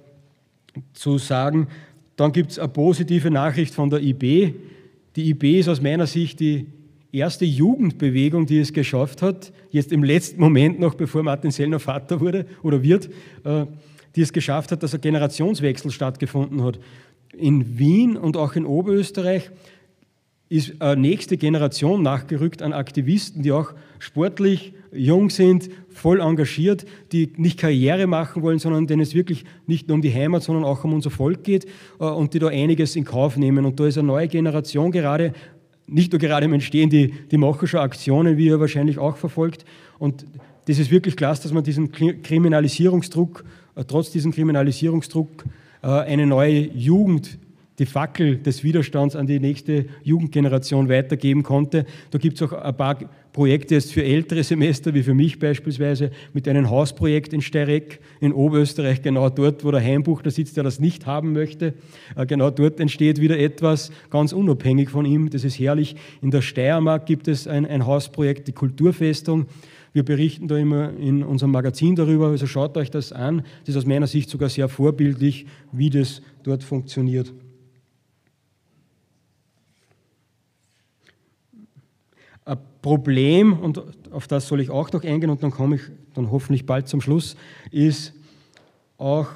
zu 0.93 1.17
sagen. 1.17 1.67
Dann 2.15 2.31
gibt 2.31 2.51
es 2.51 2.59
eine 2.59 2.69
positive 2.69 3.31
Nachricht 3.31 3.73
von 3.73 3.89
der 3.89 4.01
IB. 4.01 4.53
Die 5.15 5.29
IB 5.29 5.59
ist 5.59 5.69
aus 5.69 5.81
meiner 5.81 6.07
Sicht 6.07 6.39
die 6.39 6.67
erste 7.11 7.45
Jugendbewegung, 7.45 8.45
die 8.45 8.59
es 8.59 8.73
geschafft 8.73 9.21
hat, 9.21 9.51
jetzt 9.69 9.91
im 9.91 10.03
letzten 10.03 10.39
Moment 10.39 10.79
noch, 10.79 10.95
bevor 10.95 11.23
Martin 11.23 11.51
Sellner 11.51 11.79
Vater 11.79 12.19
wurde 12.19 12.45
oder 12.63 12.83
wird, 12.83 13.09
äh, 13.43 13.65
die 14.15 14.21
es 14.21 14.33
geschafft 14.33 14.71
hat, 14.71 14.83
dass 14.83 14.93
ein 14.93 15.01
Generationswechsel 15.01 15.91
stattgefunden 15.91 16.63
hat. 16.63 16.79
In 17.37 17.77
Wien 17.77 18.17
und 18.17 18.37
auch 18.37 18.55
in 18.55 18.65
Oberösterreich 18.65 19.51
ist 20.49 20.81
eine 20.81 20.99
nächste 20.99 21.37
Generation 21.37 22.03
nachgerückt 22.03 22.61
an 22.61 22.73
Aktivisten, 22.73 23.41
die 23.41 23.53
auch 23.53 23.71
sportlich 23.99 24.73
jung 24.91 25.29
sind, 25.29 25.69
voll 25.89 26.19
engagiert, 26.19 26.85
die 27.13 27.31
nicht 27.37 27.57
Karriere 27.57 28.05
machen 28.05 28.43
wollen, 28.43 28.59
sondern 28.59 28.85
denen 28.85 29.01
es 29.01 29.15
wirklich 29.15 29.45
nicht 29.65 29.87
nur 29.87 29.95
um 29.95 30.01
die 30.01 30.13
Heimat, 30.13 30.43
sondern 30.43 30.65
auch 30.65 30.83
um 30.83 30.93
unser 30.93 31.09
Volk 31.09 31.45
geht 31.45 31.65
äh, 31.99 32.03
und 32.03 32.33
die 32.33 32.39
da 32.39 32.47
einiges 32.47 32.97
in 32.97 33.05
Kauf 33.05 33.37
nehmen. 33.37 33.65
Und 33.65 33.79
da 33.79 33.87
ist 33.87 33.97
eine 33.97 34.07
neue 34.07 34.27
Generation 34.27 34.91
gerade 34.91 35.31
nicht 35.91 36.11
nur 36.11 36.19
gerade 36.19 36.45
im 36.45 36.53
Entstehen, 36.53 36.89
die, 36.89 37.13
die 37.29 37.37
machen 37.37 37.67
schon 37.67 37.81
Aktionen, 37.81 38.37
wie 38.37 38.47
ihr 38.47 38.59
wahrscheinlich 38.59 38.97
auch 38.97 39.17
verfolgt. 39.17 39.65
Und 39.99 40.25
das 40.67 40.79
ist 40.79 40.89
wirklich 40.89 41.15
klasse, 41.15 41.43
dass 41.43 41.51
man 41.51 41.63
diesen 41.63 41.91
Kriminalisierungsdruck, 41.91 43.43
äh, 43.75 43.83
trotz 43.83 44.11
diesem 44.11 44.31
Kriminalisierungsdruck, 44.31 45.43
äh, 45.83 45.87
eine 45.87 46.25
neue 46.25 46.59
Jugend 46.73 47.37
die 47.81 47.87
Fackel 47.87 48.37
des 48.37 48.63
Widerstands 48.63 49.15
an 49.15 49.25
die 49.25 49.39
nächste 49.39 49.85
Jugendgeneration 50.03 50.87
weitergeben 50.87 51.41
konnte. 51.41 51.87
Da 52.11 52.19
gibt 52.19 52.39
es 52.39 52.47
auch 52.47 52.53
ein 52.53 52.77
paar 52.77 52.99
Projekte 53.33 53.73
jetzt 53.73 53.91
für 53.91 54.03
ältere 54.03 54.43
Semester, 54.43 54.93
wie 54.93 55.01
für 55.01 55.15
mich 55.15 55.39
beispielsweise, 55.39 56.11
mit 56.31 56.47
einem 56.47 56.69
Hausprojekt 56.69 57.33
in 57.33 57.41
Steyrek 57.41 57.99
in 58.19 58.33
Oberösterreich, 58.33 59.01
genau 59.01 59.29
dort, 59.29 59.65
wo 59.65 59.71
der 59.71 59.81
Heimbuch 59.81 60.21
da 60.21 60.29
sitzt, 60.29 60.57
der 60.57 60.63
das 60.63 60.79
nicht 60.79 61.07
haben 61.07 61.33
möchte. 61.33 61.73
Äh, 62.15 62.27
genau 62.27 62.51
dort 62.51 62.79
entsteht 62.79 63.19
wieder 63.19 63.39
etwas 63.39 63.91
ganz 64.11 64.31
unabhängig 64.31 64.91
von 64.91 65.05
ihm. 65.07 65.31
Das 65.31 65.43
ist 65.43 65.57
herrlich. 65.57 65.95
In 66.21 66.29
der 66.29 66.43
Steiermark 66.43 67.07
gibt 67.07 67.27
es 67.27 67.47
ein, 67.47 67.65
ein 67.65 67.87
Hausprojekt, 67.87 68.47
die 68.47 68.53
Kulturfestung. 68.53 69.47
Wir 69.91 70.05
berichten 70.05 70.47
da 70.47 70.55
immer 70.55 70.95
in 70.99 71.23
unserem 71.23 71.51
Magazin 71.51 71.95
darüber, 71.95 72.27
also 72.27 72.45
schaut 72.45 72.77
euch 72.77 72.91
das 72.91 73.11
an. 73.11 73.43
Das 73.61 73.69
ist 73.69 73.77
aus 73.77 73.87
meiner 73.87 74.05
Sicht 74.05 74.29
sogar 74.29 74.49
sehr 74.49 74.69
vorbildlich, 74.69 75.47
wie 75.71 75.89
das 75.89 76.21
dort 76.43 76.63
funktioniert. 76.63 77.33
Problem, 82.55 83.53
und 83.53 83.83
auf 84.11 84.27
das 84.27 84.47
soll 84.47 84.61
ich 84.61 84.69
auch 84.69 84.91
noch 84.91 85.03
eingehen 85.03 85.29
und 85.29 85.43
dann 85.43 85.51
komme 85.51 85.75
ich 85.75 85.81
dann 86.13 86.31
hoffentlich 86.31 86.65
bald 86.65 86.87
zum 86.87 87.01
Schluss, 87.01 87.35
ist 87.71 88.13
auch 88.97 89.27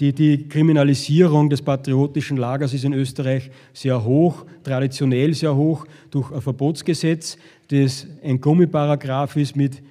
die, 0.00 0.12
die, 0.12 0.48
Kriminalisierung 0.48 1.50
des 1.50 1.62
patriotischen 1.62 2.36
Lagers 2.36 2.72
ist 2.72 2.84
in 2.84 2.92
Österreich 2.92 3.50
sehr 3.72 4.04
hoch, 4.04 4.46
traditionell 4.62 5.34
sehr 5.34 5.54
hoch, 5.54 5.86
durch 6.10 6.32
ein 6.32 6.40
Verbotsgesetz, 6.40 7.36
das 7.68 8.06
ein 8.22 8.40
Gummiparagraf 8.40 9.36
ist 9.36 9.54
mit 9.54 9.82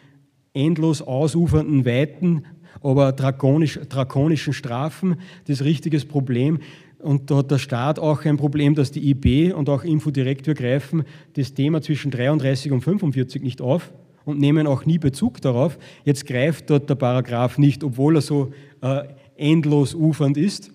endlos 0.53 1.01
ausufernden 1.01 1.86
Weiten, 1.86 2.45
aber 2.82 3.11
drakonisch, 3.11 3.80
drakonischen 3.89 4.53
Strafen. 4.53 5.17
Das 5.47 5.61
ein 5.61 5.67
richtiges 5.67 6.05
Problem. 6.05 6.59
Und 7.06 7.30
da 7.30 7.38
hat 7.38 7.51
der 7.51 7.60
Staat 7.60 7.99
auch 7.99 8.26
ein 8.26 8.36
Problem, 8.36 8.74
dass 8.74 8.91
die 8.91 9.12
IB 9.12 9.53
und 9.53 9.70
auch 9.70 9.84
Infodirekt, 9.84 10.47
greifen 10.56 11.03
das 11.34 11.53
Thema 11.53 11.80
zwischen 11.84 12.10
33 12.10 12.72
und 12.72 12.82
45 12.82 13.43
nicht 13.43 13.62
auf 13.62 13.93
und 14.26 14.39
nehmen 14.39 14.66
auch 14.66 14.86
nie 14.86 14.97
Bezug 14.97 15.39
darauf. 15.39 15.78
Jetzt 16.03 16.26
greift 16.26 16.68
dort 16.72 16.89
der 16.89 16.95
Paragraph 16.95 17.60
nicht, 17.60 17.84
obwohl 17.84 18.16
er 18.16 18.22
so 18.22 18.51
äh, 18.82 19.03
endlos 19.38 19.93
ufernd 19.93 20.36
ist. 20.36 20.72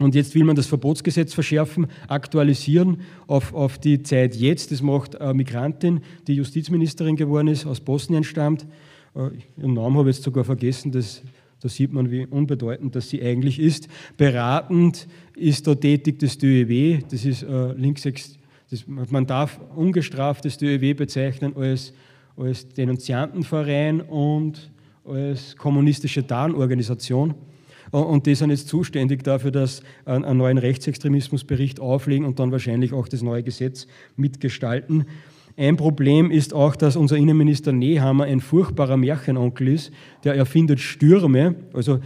Und 0.00 0.14
jetzt 0.14 0.34
will 0.34 0.44
man 0.44 0.54
das 0.54 0.66
Verbotsgesetz 0.66 1.32
verschärfen, 1.32 1.86
aktualisieren 2.08 2.98
auf, 3.26 3.54
auf 3.54 3.78
die 3.78 4.02
Zeit 4.02 4.36
jetzt. 4.36 4.70
Das 4.70 4.82
macht 4.82 5.18
eine 5.18 5.32
Migrantin, 5.32 6.02
die 6.26 6.34
Justizministerin 6.34 7.16
geworden 7.16 7.48
ist, 7.48 7.64
aus 7.64 7.80
Bosnien 7.80 8.22
stammt. 8.22 8.66
Äh, 9.14 9.30
ihren 9.56 9.72
Namen 9.72 9.96
habe 9.96 10.10
ich 10.10 10.16
jetzt 10.16 10.24
sogar 10.24 10.44
vergessen, 10.44 10.92
das 10.92 11.22
da 11.64 11.70
sieht 11.70 11.94
man, 11.94 12.10
wie 12.10 12.26
unbedeutend 12.26 12.94
das 12.94 13.08
sie 13.08 13.22
eigentlich 13.22 13.58
ist. 13.58 13.88
Beratend 14.18 15.08
ist 15.34 15.66
da 15.66 15.74
tätig 15.74 16.18
das 16.18 16.36
DÖW, 16.36 16.98
das 17.10 17.24
ist 17.24 17.42
äh, 17.42 17.72
links, 17.72 18.02
das, 18.02 18.84
man 18.86 19.26
darf 19.26 19.58
ungestraft 19.74 20.44
das 20.44 20.58
DÖW 20.58 20.92
bezeichnen 20.92 21.56
als, 21.56 21.94
als 22.36 22.68
Denunziantenverein 22.68 24.02
und 24.02 24.70
als 25.06 25.56
kommunistische 25.56 26.26
Tarnorganisation. 26.26 27.34
Und 27.90 28.26
die 28.26 28.34
sind 28.34 28.50
jetzt 28.50 28.68
zuständig 28.68 29.24
dafür, 29.24 29.50
dass 29.50 29.82
einen 30.04 30.36
neuen 30.36 30.58
Rechtsextremismusbericht 30.58 31.80
auflegen 31.80 32.26
und 32.26 32.40
dann 32.40 32.52
wahrscheinlich 32.52 32.92
auch 32.92 33.08
das 33.08 33.22
neue 33.22 33.42
Gesetz 33.42 33.86
mitgestalten. 34.16 35.06
Ein 35.56 35.76
Problem 35.76 36.32
ist 36.32 36.52
auch, 36.52 36.74
dass 36.74 36.96
unser 36.96 37.16
Innenminister 37.16 37.72
Nehammer 37.72 38.24
ein 38.24 38.40
furchtbarer 38.40 38.96
Märchenonkel 38.96 39.68
ist, 39.68 39.92
der 40.24 40.34
erfindet 40.34 40.80
Stürme. 40.80 41.54
Also 41.72 42.00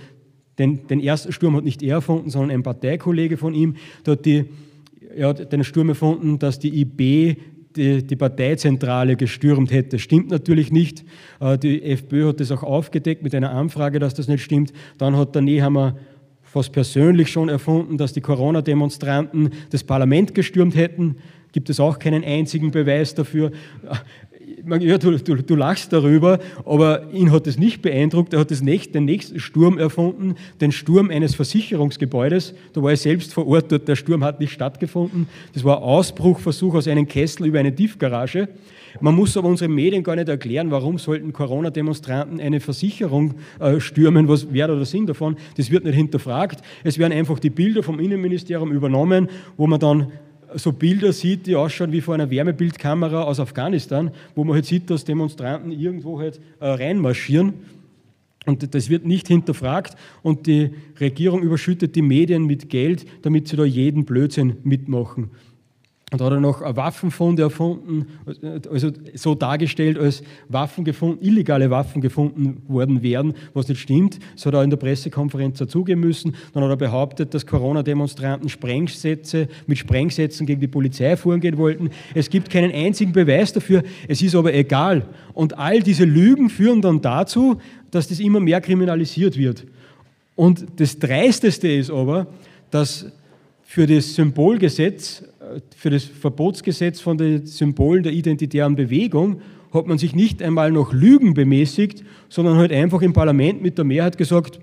den, 0.58 0.86
den 0.86 1.00
ersten 1.00 1.32
Sturm 1.32 1.56
hat 1.56 1.64
nicht 1.64 1.82
er 1.82 1.96
erfunden, 1.96 2.28
sondern 2.28 2.50
ein 2.50 2.62
Parteikollege 2.62 3.38
von 3.38 3.54
ihm. 3.54 3.76
Der 4.04 4.12
hat 4.12 4.26
die, 4.26 4.44
er 5.16 5.28
hat 5.28 5.50
den 5.50 5.64
Sturm 5.64 5.88
erfunden, 5.88 6.38
dass 6.38 6.58
die 6.58 6.80
IB 6.80 7.36
die, 7.74 8.02
die, 8.02 8.16
Parteizentrale 8.16 9.16
gestürmt 9.16 9.70
hätte. 9.70 9.98
Stimmt 9.98 10.30
natürlich 10.30 10.70
nicht. 10.70 11.04
Äh, 11.40 11.56
die 11.56 11.82
FPÖ 11.82 12.28
hat 12.28 12.40
das 12.40 12.50
auch 12.50 12.62
aufgedeckt 12.62 13.22
mit 13.22 13.34
einer 13.34 13.52
Anfrage, 13.52 13.98
dass 13.98 14.14
das 14.14 14.28
nicht 14.28 14.42
stimmt. 14.42 14.72
Dann 14.98 15.16
hat 15.16 15.34
der 15.34 15.42
Nehammer 15.42 15.96
fast 16.42 16.72
persönlich 16.72 17.30
schon 17.30 17.48
erfunden, 17.48 17.96
dass 17.98 18.12
die 18.12 18.20
Corona-Demonstranten 18.20 19.50
das 19.70 19.84
Parlament 19.84 20.34
gestürmt 20.34 20.74
hätten 20.74 21.16
gibt 21.52 21.70
es 21.70 21.80
auch 21.80 21.98
keinen 21.98 22.24
einzigen 22.24 22.70
Beweis 22.70 23.14
dafür. 23.14 23.52
Ja, 24.66 24.98
du, 24.98 25.16
du, 25.18 25.36
du, 25.36 25.54
lachst 25.54 25.92
darüber, 25.92 26.38
aber 26.64 27.12
ihn 27.12 27.30
hat 27.30 27.46
es 27.46 27.58
nicht 27.58 27.80
beeindruckt. 27.80 28.32
Er 28.32 28.40
hat 28.40 28.50
das 28.50 28.62
nächste, 28.62 28.92
den 28.92 29.04
nächsten 29.04 29.40
Sturm 29.40 29.78
erfunden, 29.78 30.34
den 30.60 30.72
Sturm 30.72 31.10
eines 31.10 31.34
Versicherungsgebäudes. 31.34 32.54
Da 32.72 32.82
war 32.82 32.90
er 32.90 32.96
selbst 32.96 33.32
vor 33.32 33.46
Ort, 33.46 33.70
dort 33.70 33.88
der 33.88 33.96
Sturm 33.96 34.24
hat 34.24 34.40
nicht 34.40 34.52
stattgefunden. 34.52 35.28
Das 35.54 35.64
war 35.64 35.78
ein 35.78 35.82
Ausbruchversuch 35.84 36.74
aus 36.74 36.88
einem 36.88 37.06
Kessel 37.06 37.46
über 37.46 37.60
eine 37.60 37.74
Tiefgarage. 37.74 38.48
Man 39.00 39.14
muss 39.14 39.36
aber 39.36 39.48
unseren 39.48 39.72
Medien 39.72 40.02
gar 40.02 40.16
nicht 40.16 40.28
erklären, 40.28 40.70
warum 40.70 40.98
sollten 40.98 41.32
Corona-Demonstranten 41.32 42.40
eine 42.40 42.60
Versicherung 42.60 43.34
äh, 43.60 43.80
stürmen, 43.80 44.28
was 44.28 44.52
wäre 44.52 44.76
der 44.76 44.86
Sinn 44.86 45.06
davon? 45.06 45.36
Das 45.56 45.70
wird 45.70 45.84
nicht 45.84 45.94
hinterfragt. 45.94 46.62
Es 46.84 46.98
werden 46.98 47.12
einfach 47.12 47.38
die 47.38 47.50
Bilder 47.50 47.82
vom 47.82 48.00
Innenministerium 48.00 48.72
übernommen, 48.72 49.28
wo 49.56 49.66
man 49.66 49.78
dann 49.78 50.12
so 50.54 50.72
Bilder 50.72 51.12
sieht, 51.12 51.46
die 51.46 51.56
ausschauen 51.56 51.92
wie 51.92 52.00
vor 52.00 52.14
einer 52.14 52.30
Wärmebildkamera 52.30 53.22
aus 53.22 53.40
Afghanistan, 53.40 54.10
wo 54.34 54.44
man 54.44 54.54
halt 54.54 54.66
sieht, 54.66 54.90
dass 54.90 55.04
Demonstranten 55.04 55.72
irgendwo 55.72 56.18
halt 56.18 56.40
äh, 56.60 56.66
reinmarschieren. 56.66 57.54
Und 58.46 58.74
das 58.74 58.88
wird 58.88 59.04
nicht 59.04 59.28
hinterfragt 59.28 59.94
und 60.22 60.46
die 60.46 60.70
Regierung 60.98 61.42
überschüttet 61.42 61.94
die 61.96 62.02
Medien 62.02 62.46
mit 62.46 62.70
Geld, 62.70 63.04
damit 63.22 63.46
sie 63.48 63.56
da 63.56 63.64
jeden 63.64 64.06
Blödsinn 64.06 64.56
mitmachen. 64.62 65.30
Und 66.10 66.22
da 66.22 66.24
hat 66.24 66.32
er 66.32 66.40
noch 66.40 66.62
Waffenfunde 66.62 67.42
erfunden, 67.42 68.06
also 68.70 68.90
so 69.14 69.34
dargestellt, 69.34 69.98
als 69.98 70.22
Waffen 70.48 70.84
gefunden, 70.84 71.22
illegale 71.22 71.68
Waffen 71.70 72.00
gefunden 72.00 72.62
worden 72.66 73.02
wären, 73.02 73.34
was 73.52 73.68
nicht 73.68 73.80
stimmt. 73.80 74.18
Das 74.34 74.46
hat 74.46 74.54
er 74.54 74.62
in 74.62 74.70
der 74.70 74.78
Pressekonferenz 74.78 75.58
dazugeben 75.58 76.00
müssen. 76.00 76.34
Dann 76.54 76.64
hat 76.64 76.70
er 76.70 76.76
behauptet, 76.76 77.34
dass 77.34 77.46
Corona-Demonstranten 77.46 78.48
Sprengsätze 78.48 79.48
mit 79.66 79.76
Sprengsätzen 79.76 80.46
gegen 80.46 80.62
die 80.62 80.68
Polizei 80.68 81.14
vorgehen 81.14 81.58
wollten. 81.58 81.90
Es 82.14 82.30
gibt 82.30 82.48
keinen 82.48 82.72
einzigen 82.72 83.12
Beweis 83.12 83.52
dafür, 83.52 83.82
es 84.08 84.22
ist 84.22 84.34
aber 84.34 84.54
egal. 84.54 85.04
Und 85.34 85.58
all 85.58 85.80
diese 85.80 86.04
Lügen 86.06 86.48
führen 86.48 86.80
dann 86.80 87.02
dazu, 87.02 87.58
dass 87.90 88.08
das 88.08 88.18
immer 88.20 88.40
mehr 88.40 88.62
kriminalisiert 88.62 89.36
wird. 89.36 89.66
Und 90.36 90.64
das 90.76 90.98
Dreisteste 90.98 91.68
ist 91.68 91.90
aber, 91.90 92.28
dass 92.70 93.06
für 93.62 93.86
das 93.86 94.14
Symbolgesetz 94.14 95.22
für 95.76 95.90
das 95.90 96.04
Verbotsgesetz 96.04 97.00
von 97.00 97.18
den 97.18 97.46
Symbolen 97.46 98.02
der 98.02 98.12
identitären 98.12 98.76
Bewegung 98.76 99.40
hat 99.72 99.86
man 99.86 99.98
sich 99.98 100.14
nicht 100.14 100.42
einmal 100.42 100.72
noch 100.72 100.92
Lügen 100.92 101.34
bemäßigt, 101.34 102.04
sondern 102.28 102.56
halt 102.56 102.72
einfach 102.72 103.02
im 103.02 103.12
Parlament 103.12 103.62
mit 103.62 103.76
der 103.76 103.84
Mehrheit 103.84 104.16
gesagt, 104.18 104.60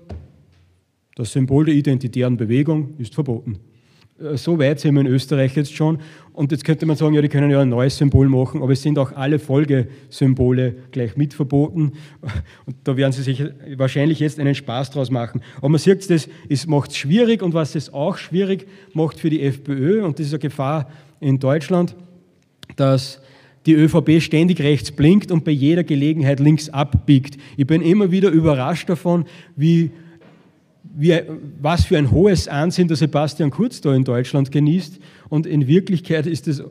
Das 1.14 1.32
Symbol 1.32 1.64
der 1.64 1.74
identitären 1.74 2.36
Bewegung 2.36 2.94
ist 2.98 3.14
verboten. 3.14 3.58
Äh, 4.20 4.36
so 4.36 4.58
weit 4.58 4.80
sind 4.80 4.94
wir 4.94 5.00
in 5.00 5.06
Österreich 5.06 5.56
jetzt 5.56 5.74
schon. 5.74 5.98
Und 6.32 6.52
jetzt 6.52 6.64
könnte 6.64 6.84
man 6.84 6.96
sagen, 6.96 7.14
ja, 7.14 7.22
die 7.22 7.28
können 7.28 7.50
ja 7.50 7.60
ein 7.60 7.68
neues 7.68 7.96
Symbol 7.96 8.28
machen, 8.28 8.62
aber 8.62 8.72
es 8.72 8.82
sind 8.82 8.98
auch 8.98 9.12
alle 9.12 9.38
Folgesymbole 9.38 10.74
gleich 10.90 11.16
mit 11.16 11.32
verboten. 11.32 11.92
Und 12.66 12.76
da 12.84 12.96
werden 12.96 13.12
sie 13.12 13.22
sich 13.22 13.42
wahrscheinlich 13.76 14.20
jetzt 14.20 14.38
einen 14.38 14.54
Spaß 14.54 14.90
draus 14.90 15.10
machen. 15.10 15.40
Aber 15.58 15.70
man 15.70 15.78
sieht 15.78 16.10
das, 16.10 16.28
macht 16.66 16.90
es 16.90 16.96
schwierig 16.98 17.42
und 17.42 17.54
was 17.54 17.74
es 17.74 17.92
auch 17.92 18.18
schwierig 18.18 18.66
macht 18.92 19.18
für 19.18 19.30
die 19.30 19.42
FPÖ, 19.42 20.04
und 20.04 20.18
das 20.18 20.26
ist 20.26 20.32
eine 20.32 20.40
Gefahr 20.40 20.90
in 21.20 21.38
Deutschland, 21.38 21.96
dass 22.76 23.20
die 23.64 23.74
ÖVP 23.74 24.20
ständig 24.20 24.60
rechts 24.60 24.92
blinkt 24.92 25.32
und 25.32 25.44
bei 25.44 25.50
jeder 25.50 25.84
Gelegenheit 25.84 26.38
links 26.38 26.68
abbiegt. 26.68 27.36
Ich 27.56 27.66
bin 27.66 27.80
immer 27.82 28.10
wieder 28.10 28.28
überrascht 28.28 28.88
davon, 28.88 29.24
wie 29.56 29.90
wie, 30.96 31.20
was 31.60 31.84
für 31.84 31.98
ein 31.98 32.10
hohes 32.10 32.48
Ansehen 32.48 32.88
der 32.88 32.96
Sebastian 32.96 33.50
Kurz 33.50 33.80
da 33.80 33.94
in 33.94 34.04
Deutschland 34.04 34.50
genießt. 34.50 34.98
Und 35.28 35.46
in 35.46 35.66
Wirklichkeit 35.66 36.26
ist 36.26 36.48
es 36.48 36.62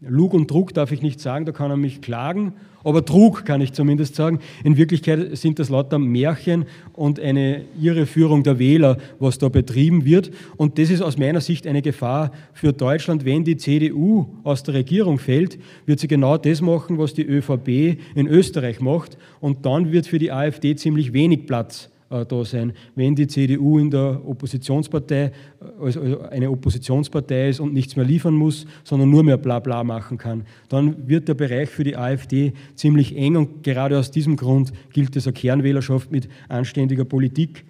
Lug 0.00 0.34
und 0.34 0.48
Trug, 0.48 0.72
darf 0.74 0.92
ich 0.92 1.02
nicht 1.02 1.18
sagen, 1.18 1.46
da 1.46 1.52
kann 1.52 1.70
er 1.70 1.76
mich 1.76 2.02
klagen, 2.02 2.52
aber 2.84 3.04
Trug 3.04 3.46
kann 3.46 3.62
ich 3.62 3.72
zumindest 3.72 4.14
sagen. 4.14 4.38
In 4.62 4.76
Wirklichkeit 4.76 5.36
sind 5.38 5.58
das 5.58 5.70
lauter 5.70 5.98
Märchen 5.98 6.66
und 6.92 7.18
eine 7.18 7.62
Irreführung 7.80 8.42
der 8.42 8.58
Wähler, 8.58 8.98
was 9.18 9.38
da 9.38 9.48
betrieben 9.48 10.04
wird. 10.04 10.30
Und 10.58 10.78
das 10.78 10.90
ist 10.90 11.00
aus 11.00 11.16
meiner 11.16 11.40
Sicht 11.40 11.66
eine 11.66 11.80
Gefahr 11.80 12.32
für 12.52 12.74
Deutschland. 12.74 13.24
Wenn 13.24 13.44
die 13.44 13.56
CDU 13.56 14.26
aus 14.44 14.62
der 14.62 14.74
Regierung 14.74 15.18
fällt, 15.18 15.58
wird 15.86 16.00
sie 16.00 16.08
genau 16.08 16.36
das 16.36 16.60
machen, 16.60 16.98
was 16.98 17.14
die 17.14 17.26
ÖVP 17.26 17.98
in 18.14 18.26
Österreich 18.26 18.80
macht. 18.80 19.16
Und 19.40 19.64
dann 19.64 19.90
wird 19.90 20.06
für 20.06 20.18
die 20.18 20.30
AfD 20.30 20.76
ziemlich 20.76 21.14
wenig 21.14 21.46
Platz 21.46 21.90
da 22.08 22.44
sein. 22.44 22.72
Wenn 22.94 23.14
die 23.14 23.26
CDU 23.26 23.78
in 23.78 23.90
der 23.90 24.20
Oppositionspartei, 24.26 25.32
also 25.80 26.20
eine 26.30 26.50
Oppositionspartei 26.50 27.48
ist 27.48 27.60
und 27.60 27.72
nichts 27.72 27.96
mehr 27.96 28.04
liefern 28.04 28.34
muss, 28.34 28.66
sondern 28.84 29.10
nur 29.10 29.22
mehr 29.22 29.36
Blabla 29.36 29.82
machen 29.82 30.18
kann, 30.18 30.44
dann 30.68 31.08
wird 31.08 31.28
der 31.28 31.34
Bereich 31.34 31.68
für 31.68 31.84
die 31.84 31.96
AfD 31.96 32.52
ziemlich 32.74 33.16
eng 33.16 33.36
und 33.36 33.62
gerade 33.62 33.98
aus 33.98 34.10
diesem 34.10 34.36
Grund 34.36 34.72
gilt 34.92 35.16
es, 35.16 35.26
eine 35.26 35.34
Kernwählerschaft 35.34 36.12
mit 36.12 36.28
anständiger 36.48 37.04
Politik 37.04 37.64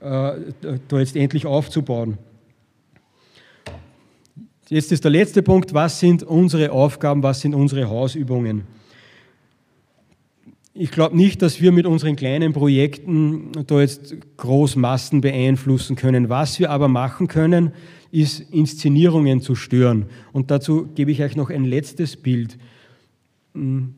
äh, 0.00 0.32
da 0.88 0.98
jetzt 0.98 1.16
endlich 1.16 1.46
aufzubauen. 1.46 2.18
Jetzt 4.68 4.92
ist 4.92 5.02
der 5.02 5.10
letzte 5.10 5.42
Punkt, 5.42 5.72
was 5.72 5.98
sind 5.98 6.22
unsere 6.22 6.72
Aufgaben, 6.72 7.22
was 7.22 7.40
sind 7.40 7.54
unsere 7.54 7.88
Hausübungen? 7.88 8.64
Ich 10.80 10.92
glaube 10.92 11.16
nicht, 11.16 11.42
dass 11.42 11.60
wir 11.60 11.72
mit 11.72 11.86
unseren 11.86 12.14
kleinen 12.14 12.52
Projekten 12.52 13.50
da 13.66 13.80
jetzt 13.80 14.14
Großmassen 14.36 15.20
beeinflussen 15.20 15.96
können. 15.96 16.28
Was 16.28 16.60
wir 16.60 16.70
aber 16.70 16.86
machen 16.86 17.26
können, 17.26 17.72
ist 18.12 18.38
Inszenierungen 18.52 19.40
zu 19.40 19.56
stören. 19.56 20.06
Und 20.32 20.52
dazu 20.52 20.86
gebe 20.94 21.10
ich 21.10 21.20
euch 21.20 21.34
noch 21.34 21.50
ein 21.50 21.64
letztes 21.64 22.16
Bild. 22.16 22.58
Hm. 23.54 23.92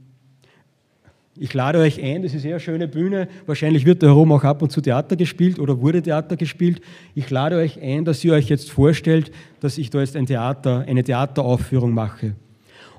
Ich 1.39 1.53
lade 1.53 1.81
euch 1.81 2.03
ein, 2.03 2.23
das 2.23 2.33
ist 2.33 2.37
eine 2.37 2.53
sehr 2.53 2.61
schöne 2.61 2.89
Bühne. 2.89 3.29
Wahrscheinlich 3.45 3.85
wird 3.85 4.03
da 4.03 4.07
herum 4.07 4.33
auch 4.33 4.45
ab 4.45 4.63
und 4.63 4.73
zu 4.73 4.81
Theater 4.81 5.17
gespielt 5.17 5.59
oder 5.59 5.83
wurde 5.83 6.01
Theater 6.01 6.39
gespielt. 6.39 6.81
Ich 7.15 7.29
lade 7.29 7.57
euch 7.57 7.79
ein, 7.83 8.07
dass 8.07 8.25
ihr 8.25 8.33
euch 8.33 8.49
jetzt 8.49 8.71
vorstellt, 8.71 9.31
dass 9.61 9.77
ich 9.77 9.91
da 9.91 10.01
jetzt 10.01 10.17
ein 10.17 10.25
Theater, 10.25 10.87
eine 10.89 11.05
Theateraufführung 11.05 11.93
mache. 11.93 12.37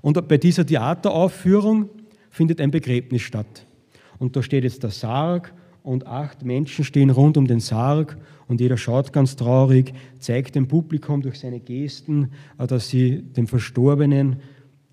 Und 0.04 0.28
bei 0.28 0.38
dieser 0.38 0.68
Theateraufführung 0.68 1.90
findet 2.30 2.62
ein 2.62 2.70
Begräbnis 2.70 3.24
statt. 3.24 3.66
Und 4.22 4.36
da 4.36 4.44
steht 4.44 4.64
jetzt 4.64 4.84
der 4.84 4.92
Sarg 4.92 5.52
und 5.82 6.06
acht 6.06 6.46
Menschen 6.46 6.86
stehen 6.86 7.10
rund 7.10 7.38
um 7.38 7.48
den 7.48 7.60
Sarg 7.60 8.20
und 8.48 8.62
jeder 8.62 8.78
schaut 8.78 9.12
ganz 9.12 9.36
traurig, 9.36 9.96
zeigt 10.20 10.54
dem 10.54 10.68
Publikum 10.68 11.24
durch 11.24 11.40
seine 11.40 11.60
Gesten, 11.60 12.30
äh, 12.60 12.68
dass 12.68 12.88
sie 12.88 13.24
den 13.24 13.48
Verstorbenen 13.48 14.36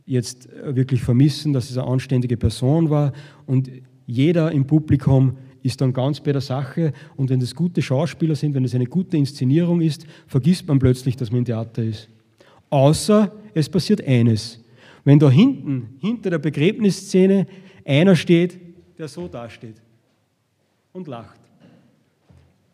jetzt 0.07 0.51
äh, 0.51 0.75
wirklich 0.75 1.03
vermissen, 1.03 1.53
dass 1.53 1.69
es 1.69 1.77
eine 1.77 1.87
anständige 1.87 2.39
Person 2.39 2.89
war 2.89 3.13
und 3.45 3.71
jeder 4.07 4.51
im 4.51 4.67
Publikum 4.67 5.37
ist 5.63 5.83
dann 5.83 5.93
ganz 5.93 6.21
bei 6.21 6.33
der 6.33 6.41
Sache 6.41 6.95
und 7.15 7.29
wenn 7.29 7.41
das 7.41 7.55
gute 7.55 7.83
Schauspieler 7.83 8.35
sind, 8.35 8.55
wenn 8.55 8.65
es 8.65 8.75
eine 8.75 8.87
gute 8.87 9.19
Inszenierung 9.19 9.83
ist, 9.83 10.07
vergisst 10.27 10.67
man 10.67 10.79
plötzlich, 10.79 11.17
dass 11.17 11.31
man 11.31 11.41
im 11.41 11.45
Theater 11.45 11.85
ist. 11.85 12.09
Außer 12.71 13.31
es 13.53 13.69
passiert 13.69 14.03
eines. 14.09 14.65
Wenn 15.05 15.19
da 15.19 15.31
hinten, 15.31 15.99
hinter 16.01 16.31
der 16.31 16.39
Begräbnisszene, 16.39 17.47
einer 17.85 18.17
steht, 18.17 18.68
der 18.99 19.09
so 19.09 19.29
dasteht 19.29 19.77
und 20.93 21.09
lacht. 21.09 21.39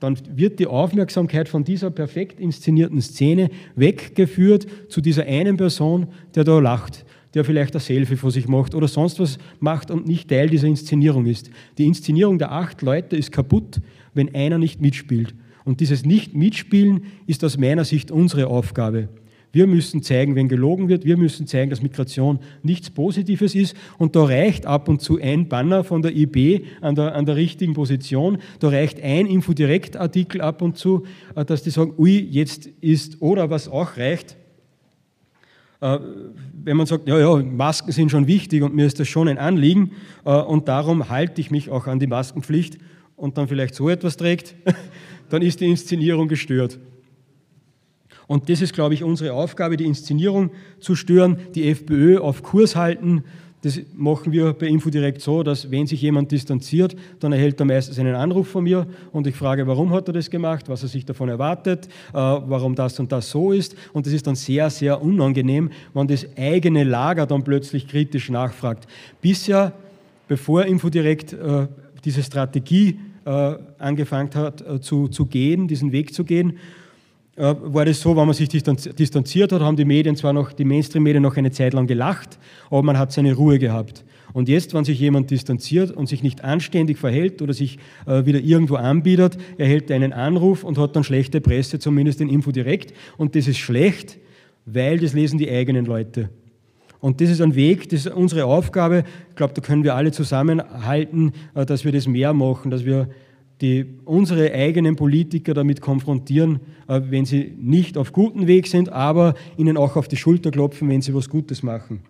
Dann 0.00 0.18
wird 0.36 0.58
die 0.58 0.66
Aufmerksamkeit 0.66 1.48
von 1.48 1.64
dieser 1.64 1.90
perfekt 1.90 2.40
inszenierten 2.40 3.00
Szene 3.00 3.50
weggeführt 3.76 4.66
zu 4.88 5.00
dieser 5.00 5.24
einen 5.24 5.56
Person, 5.56 6.08
der 6.34 6.44
da 6.44 6.58
lacht, 6.58 7.04
der 7.34 7.44
vielleicht 7.44 7.74
ein 7.74 7.80
Selfie 7.80 8.16
vor 8.16 8.30
sich 8.30 8.48
macht 8.48 8.74
oder 8.74 8.88
sonst 8.88 9.18
was 9.18 9.38
macht 9.60 9.90
und 9.90 10.06
nicht 10.06 10.28
Teil 10.28 10.48
dieser 10.48 10.68
Inszenierung 10.68 11.26
ist. 11.26 11.50
Die 11.78 11.86
Inszenierung 11.86 12.38
der 12.38 12.52
acht 12.52 12.82
Leute 12.82 13.16
ist 13.16 13.32
kaputt, 13.32 13.80
wenn 14.14 14.34
einer 14.34 14.58
nicht 14.58 14.80
mitspielt. 14.80 15.34
Und 15.64 15.80
dieses 15.80 16.04
Nicht-Mitspielen 16.04 17.04
ist 17.26 17.42
aus 17.42 17.56
meiner 17.56 17.84
Sicht 17.84 18.10
unsere 18.10 18.48
Aufgabe. 18.48 19.08
Wir 19.54 19.68
müssen 19.68 20.02
zeigen, 20.02 20.34
wenn 20.34 20.48
gelogen 20.48 20.88
wird. 20.88 21.04
Wir 21.04 21.16
müssen 21.16 21.46
zeigen, 21.46 21.70
dass 21.70 21.80
Migration 21.80 22.40
nichts 22.64 22.90
Positives 22.90 23.54
ist. 23.54 23.76
Und 23.98 24.16
da 24.16 24.24
reicht 24.24 24.66
ab 24.66 24.88
und 24.88 25.00
zu 25.00 25.20
ein 25.20 25.48
Banner 25.48 25.84
von 25.84 26.02
der 26.02 26.14
IB 26.14 26.64
an 26.80 26.96
der, 26.96 27.14
an 27.14 27.24
der 27.24 27.36
richtigen 27.36 27.72
Position. 27.72 28.38
Da 28.58 28.68
reicht 28.68 29.00
ein 29.00 29.26
Infodirekt-Artikel 29.26 30.40
ab 30.40 30.60
und 30.60 30.76
zu, 30.76 31.04
äh, 31.36 31.44
dass 31.44 31.62
die 31.62 31.70
sagen, 31.70 31.94
ui, 31.96 32.18
jetzt 32.18 32.66
ist, 32.80 33.22
oder 33.22 33.48
was 33.48 33.68
auch 33.68 33.96
reicht, 33.96 34.36
äh, 35.80 36.00
wenn 36.64 36.76
man 36.76 36.86
sagt, 36.86 37.06
ja, 37.06 37.16
ja, 37.16 37.36
Masken 37.36 37.92
sind 37.92 38.10
schon 38.10 38.26
wichtig 38.26 38.64
und 38.64 38.74
mir 38.74 38.86
ist 38.86 38.98
das 38.98 39.06
schon 39.06 39.28
ein 39.28 39.38
Anliegen 39.38 39.92
äh, 40.24 40.32
und 40.32 40.66
darum 40.66 41.10
halte 41.10 41.40
ich 41.40 41.52
mich 41.52 41.70
auch 41.70 41.86
an 41.86 42.00
die 42.00 42.08
Maskenpflicht 42.08 42.78
und 43.14 43.38
dann 43.38 43.46
vielleicht 43.46 43.76
so 43.76 43.88
etwas 43.88 44.16
trägt, 44.16 44.56
dann 45.28 45.42
ist 45.42 45.60
die 45.60 45.66
Inszenierung 45.66 46.26
gestört. 46.26 46.80
Und 48.26 48.48
das 48.48 48.62
ist, 48.62 48.72
glaube 48.72 48.94
ich, 48.94 49.02
unsere 49.02 49.32
Aufgabe, 49.34 49.76
die 49.76 49.84
Inszenierung 49.84 50.50
zu 50.80 50.94
stören, 50.94 51.38
die 51.54 51.68
FPÖ 51.68 52.18
auf 52.18 52.42
Kurs 52.42 52.76
halten. 52.76 53.24
Das 53.62 53.80
machen 53.94 54.30
wir 54.30 54.52
bei 54.52 54.66
Infodirekt 54.66 55.22
so, 55.22 55.42
dass 55.42 55.70
wenn 55.70 55.86
sich 55.86 56.02
jemand 56.02 56.30
distanziert, 56.30 56.94
dann 57.20 57.32
erhält 57.32 57.58
er 57.60 57.64
meistens 57.64 57.98
einen 57.98 58.14
Anruf 58.14 58.48
von 58.48 58.64
mir 58.64 58.86
und 59.10 59.26
ich 59.26 59.34
frage, 59.34 59.66
warum 59.66 59.90
hat 59.90 60.06
er 60.06 60.12
das 60.12 60.28
gemacht, 60.28 60.68
was 60.68 60.82
er 60.82 60.90
sich 60.90 61.06
davon 61.06 61.30
erwartet, 61.30 61.86
äh, 61.86 62.12
warum 62.12 62.74
das 62.74 63.00
und 63.00 63.10
das 63.10 63.30
so 63.30 63.52
ist. 63.52 63.74
Und 63.94 64.04
das 64.04 64.12
ist 64.12 64.26
dann 64.26 64.34
sehr, 64.34 64.68
sehr 64.68 65.00
unangenehm, 65.00 65.70
wenn 65.94 66.06
das 66.06 66.26
eigene 66.36 66.84
Lager 66.84 67.24
dann 67.24 67.42
plötzlich 67.42 67.88
kritisch 67.88 68.28
nachfragt. 68.28 68.86
Bisher, 69.22 69.72
bevor 70.28 70.66
Infodirekt 70.66 71.32
äh, 71.32 71.66
diese 72.04 72.22
Strategie 72.22 72.98
äh, 73.24 73.54
angefangen 73.78 74.28
hat 74.34 74.62
zu, 74.82 75.08
zu 75.08 75.24
gehen, 75.24 75.68
diesen 75.68 75.90
Weg 75.90 76.12
zu 76.12 76.24
gehen, 76.24 76.58
war 77.36 77.84
das 77.84 78.00
so, 78.00 78.16
wenn 78.16 78.26
man 78.26 78.34
sich 78.34 78.48
distanziert 78.48 79.52
hat, 79.52 79.60
haben 79.60 79.76
die 79.76 79.84
Medien 79.84 80.14
zwar 80.14 80.32
noch, 80.32 80.52
die 80.52 80.64
Mainstream-Medien 80.64 81.22
noch 81.22 81.36
eine 81.36 81.50
Zeit 81.50 81.72
lang 81.74 81.86
gelacht, 81.86 82.38
aber 82.70 82.82
man 82.82 82.98
hat 82.98 83.12
seine 83.12 83.34
Ruhe 83.34 83.58
gehabt. 83.58 84.04
Und 84.32 84.48
jetzt, 84.48 84.74
wenn 84.74 84.84
sich 84.84 84.98
jemand 84.98 85.30
distanziert 85.30 85.92
und 85.92 86.08
sich 86.08 86.22
nicht 86.22 86.42
anständig 86.42 86.98
verhält 86.98 87.40
oder 87.40 87.52
sich 87.52 87.78
äh, 88.06 88.26
wieder 88.26 88.40
irgendwo 88.40 88.74
anbietet, 88.74 89.38
erhält 89.58 89.90
er 89.90 89.96
einen 89.96 90.12
Anruf 90.12 90.64
und 90.64 90.76
hat 90.76 90.96
dann 90.96 91.04
schlechte 91.04 91.40
Presse, 91.40 91.78
zumindest 91.78 92.20
in 92.20 92.28
Info 92.28 92.50
direkt. 92.50 92.94
Und 93.16 93.36
das 93.36 93.46
ist 93.46 93.58
schlecht, 93.58 94.18
weil 94.66 94.98
das 94.98 95.12
lesen 95.12 95.38
die 95.38 95.48
eigenen 95.48 95.86
Leute. 95.86 96.30
Und 96.98 97.20
das 97.20 97.30
ist 97.30 97.40
ein 97.42 97.54
Weg, 97.54 97.88
das 97.90 98.06
ist 98.06 98.12
unsere 98.12 98.46
Aufgabe. 98.46 99.04
Ich 99.30 99.36
glaube, 99.36 99.54
da 99.54 99.60
können 99.60 99.84
wir 99.84 99.94
alle 99.94 100.10
zusammenhalten, 100.10 101.32
äh, 101.54 101.64
dass 101.64 101.84
wir 101.84 101.92
das 101.92 102.08
mehr 102.08 102.32
machen, 102.32 102.72
dass 102.72 102.84
wir 102.84 103.08
die 103.60 103.86
unsere 104.04 104.52
eigenen 104.52 104.96
Politiker 104.96 105.54
damit 105.54 105.80
konfrontieren, 105.80 106.60
äh, 106.88 107.00
wenn 107.08 107.24
sie 107.24 107.54
nicht 107.58 107.96
auf 107.96 108.12
gutem 108.12 108.46
Weg 108.46 108.66
sind, 108.66 108.88
aber 108.88 109.34
ihnen 109.56 109.76
auch 109.76 109.96
auf 109.96 110.08
die 110.08 110.16
Schulter 110.16 110.50
klopfen, 110.50 110.88
wenn 110.88 111.02
sie 111.02 111.14
was 111.14 111.28
Gutes 111.28 111.62
machen. 111.62 112.00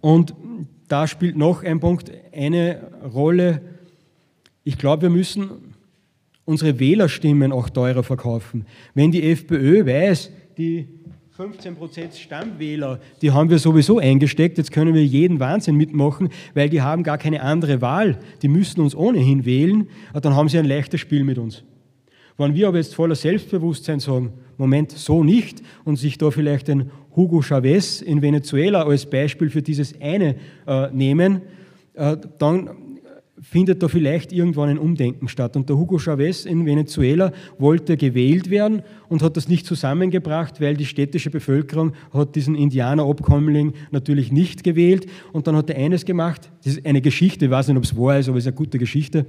Und 0.00 0.34
da 0.88 1.06
spielt 1.06 1.36
noch 1.36 1.62
ein 1.62 1.80
Punkt 1.80 2.10
eine 2.32 2.80
Rolle. 3.12 3.60
Ich 4.64 4.78
glaube, 4.78 5.02
wir 5.02 5.10
müssen 5.10 5.50
unsere 6.44 6.80
Wählerstimmen 6.80 7.52
auch 7.52 7.68
teurer 7.70 8.02
verkaufen. 8.02 8.66
Wenn 8.94 9.12
die 9.12 9.30
FPÖ 9.30 9.86
weiß, 9.86 10.32
die 10.58 10.88
15% 11.40 12.18
Stammwähler, 12.18 13.00
die 13.22 13.30
haben 13.30 13.48
wir 13.48 13.58
sowieso 13.58 13.98
eingesteckt. 13.98 14.58
Jetzt 14.58 14.72
können 14.72 14.92
wir 14.92 15.04
jeden 15.04 15.40
Wahnsinn 15.40 15.74
mitmachen, 15.74 16.28
weil 16.52 16.68
die 16.68 16.82
haben 16.82 17.02
gar 17.02 17.16
keine 17.16 17.40
andere 17.40 17.80
Wahl. 17.80 18.18
Die 18.42 18.48
müssen 18.48 18.82
uns 18.82 18.94
ohnehin 18.94 19.46
wählen. 19.46 19.88
Dann 20.12 20.36
haben 20.36 20.50
sie 20.50 20.58
ein 20.58 20.66
leichtes 20.66 21.00
Spiel 21.00 21.24
mit 21.24 21.38
uns. 21.38 21.64
Wenn 22.36 22.54
wir 22.54 22.68
aber 22.68 22.76
jetzt 22.76 22.94
voller 22.94 23.14
Selbstbewusstsein 23.14 24.00
sagen, 24.00 24.34
Moment, 24.58 24.92
so 24.92 25.24
nicht, 25.24 25.62
und 25.84 25.96
sich 25.96 26.18
da 26.18 26.30
vielleicht 26.30 26.68
den 26.68 26.90
Hugo 27.16 27.40
Chavez 27.40 28.02
in 28.02 28.20
Venezuela 28.20 28.82
als 28.82 29.08
Beispiel 29.08 29.48
für 29.48 29.62
dieses 29.62 29.98
eine 30.00 30.36
äh, 30.66 30.90
nehmen, 30.90 31.40
äh, 31.94 32.16
dann 32.38 32.70
findet 33.42 33.82
da 33.82 33.88
vielleicht 33.88 34.32
irgendwann 34.32 34.68
ein 34.68 34.78
Umdenken 34.78 35.28
statt. 35.28 35.56
Und 35.56 35.68
der 35.68 35.76
Hugo 35.76 35.98
Chavez 35.98 36.44
in 36.44 36.66
Venezuela 36.66 37.32
wollte 37.58 37.96
gewählt 37.96 38.50
werden 38.50 38.82
und 39.08 39.22
hat 39.22 39.36
das 39.36 39.48
nicht 39.48 39.66
zusammengebracht, 39.66 40.60
weil 40.60 40.76
die 40.76 40.86
städtische 40.86 41.30
Bevölkerung 41.30 41.92
hat 42.12 42.36
diesen 42.36 42.54
Indianerabkömmling 42.54 43.74
natürlich 43.90 44.30
nicht 44.30 44.62
gewählt. 44.64 45.06
Und 45.32 45.46
dann 45.46 45.56
hat 45.56 45.70
er 45.70 45.76
eines 45.76 46.04
gemacht, 46.04 46.50
das 46.64 46.76
ist 46.76 46.86
eine 46.86 47.00
Geschichte, 47.00 47.46
ich 47.46 47.50
weiß 47.50 47.68
nicht, 47.68 47.76
ob 47.76 47.84
es 47.84 47.96
wahr 47.96 48.18
ist, 48.18 48.28
aber 48.28 48.38
es 48.38 48.44
ist 48.44 48.48
eine 48.48 48.56
gute 48.56 48.78
Geschichte 48.78 49.26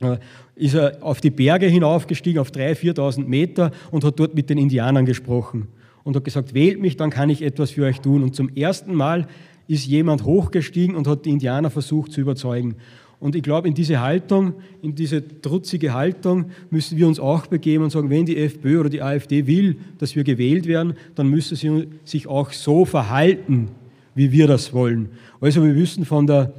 äh, 0.00 0.18
ist 0.56 0.74
er 0.74 0.98
auf 1.02 1.20
die 1.20 1.30
Berge 1.30 1.66
hinaufgestiegen, 1.66 2.40
auf 2.40 2.50
3.000, 2.50 2.96
4.000 2.96 3.26
Meter 3.26 3.70
und 3.90 4.04
hat 4.04 4.18
dort 4.18 4.34
mit 4.34 4.50
den 4.50 4.58
Indianern 4.58 5.06
gesprochen 5.06 5.68
und 6.04 6.16
hat 6.16 6.24
gesagt, 6.24 6.54
wählt 6.54 6.80
mich, 6.80 6.96
dann 6.96 7.10
kann 7.10 7.30
ich 7.30 7.42
etwas 7.42 7.70
für 7.70 7.84
euch 7.84 8.00
tun. 8.00 8.22
Und 8.22 8.34
zum 8.34 8.48
ersten 8.50 8.94
Mal 8.94 9.26
ist 9.66 9.86
jemand 9.86 10.24
hochgestiegen 10.24 10.94
und 10.94 11.06
hat 11.06 11.24
die 11.24 11.30
Indianer 11.30 11.70
versucht 11.70 12.12
zu 12.12 12.20
überzeugen. 12.20 12.76
Und 13.20 13.34
ich 13.34 13.42
glaube, 13.42 13.68
in 13.68 13.74
diese 13.74 14.00
Haltung, 14.00 14.54
in 14.82 14.94
diese 14.94 15.40
trutzige 15.40 15.94
Haltung 15.94 16.50
müssen 16.70 16.98
wir 16.98 17.06
uns 17.06 17.18
auch 17.18 17.46
begeben 17.46 17.84
und 17.84 17.90
sagen, 17.90 18.10
wenn 18.10 18.26
die 18.26 18.36
FPÖ 18.36 18.80
oder 18.80 18.90
die 18.90 19.00
AfD 19.00 19.46
will, 19.46 19.78
dass 19.98 20.14
wir 20.14 20.24
gewählt 20.24 20.66
werden, 20.66 20.94
dann 21.14 21.28
müssen 21.28 21.56
sie 21.56 21.88
sich 22.04 22.26
auch 22.26 22.52
so 22.52 22.84
verhalten, 22.84 23.68
wie 24.14 24.30
wir 24.30 24.46
das 24.46 24.74
wollen. 24.74 25.08
Also 25.40 25.64
wir 25.64 25.72
müssen 25.72 26.04
von 26.04 26.26
der 26.26 26.52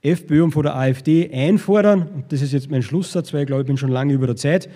FPÖ 0.00 0.44
und 0.44 0.52
von 0.52 0.62
der 0.62 0.76
AfD 0.76 1.30
einfordern, 1.30 2.08
und 2.14 2.32
das 2.32 2.40
ist 2.40 2.52
jetzt 2.52 2.70
mein 2.70 2.82
Schlusssatz, 2.82 3.34
weil 3.34 3.42
ich 3.42 3.46
glaube, 3.48 3.62
ich 3.62 3.66
bin 3.66 3.76
schon 3.76 3.90
lange 3.90 4.14
über 4.14 4.26
der 4.26 4.36
Zeit, 4.36 4.70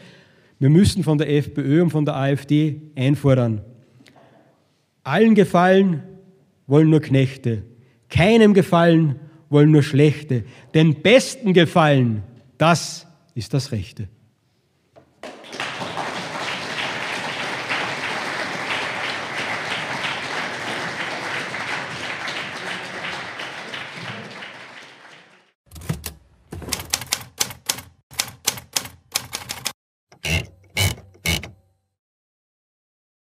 wir 0.58 0.68
müssen 0.68 1.02
von 1.04 1.16
der 1.16 1.30
FPÖ 1.34 1.82
und 1.82 1.90
von 1.90 2.04
der 2.04 2.16
AfD 2.16 2.82
einfordern. 2.96 3.62
Allen 5.04 5.34
gefallen 5.34 6.02
wollen 6.72 6.88
nur 6.88 7.02
Knechte, 7.02 7.64
keinem 8.08 8.54
gefallen 8.54 9.16
wollen 9.50 9.70
nur 9.70 9.82
Schlechte, 9.82 10.44
den 10.72 11.02
Besten 11.02 11.52
gefallen, 11.52 12.22
das 12.56 13.06
ist 13.34 13.52
das 13.52 13.72
Rechte. 13.72 14.08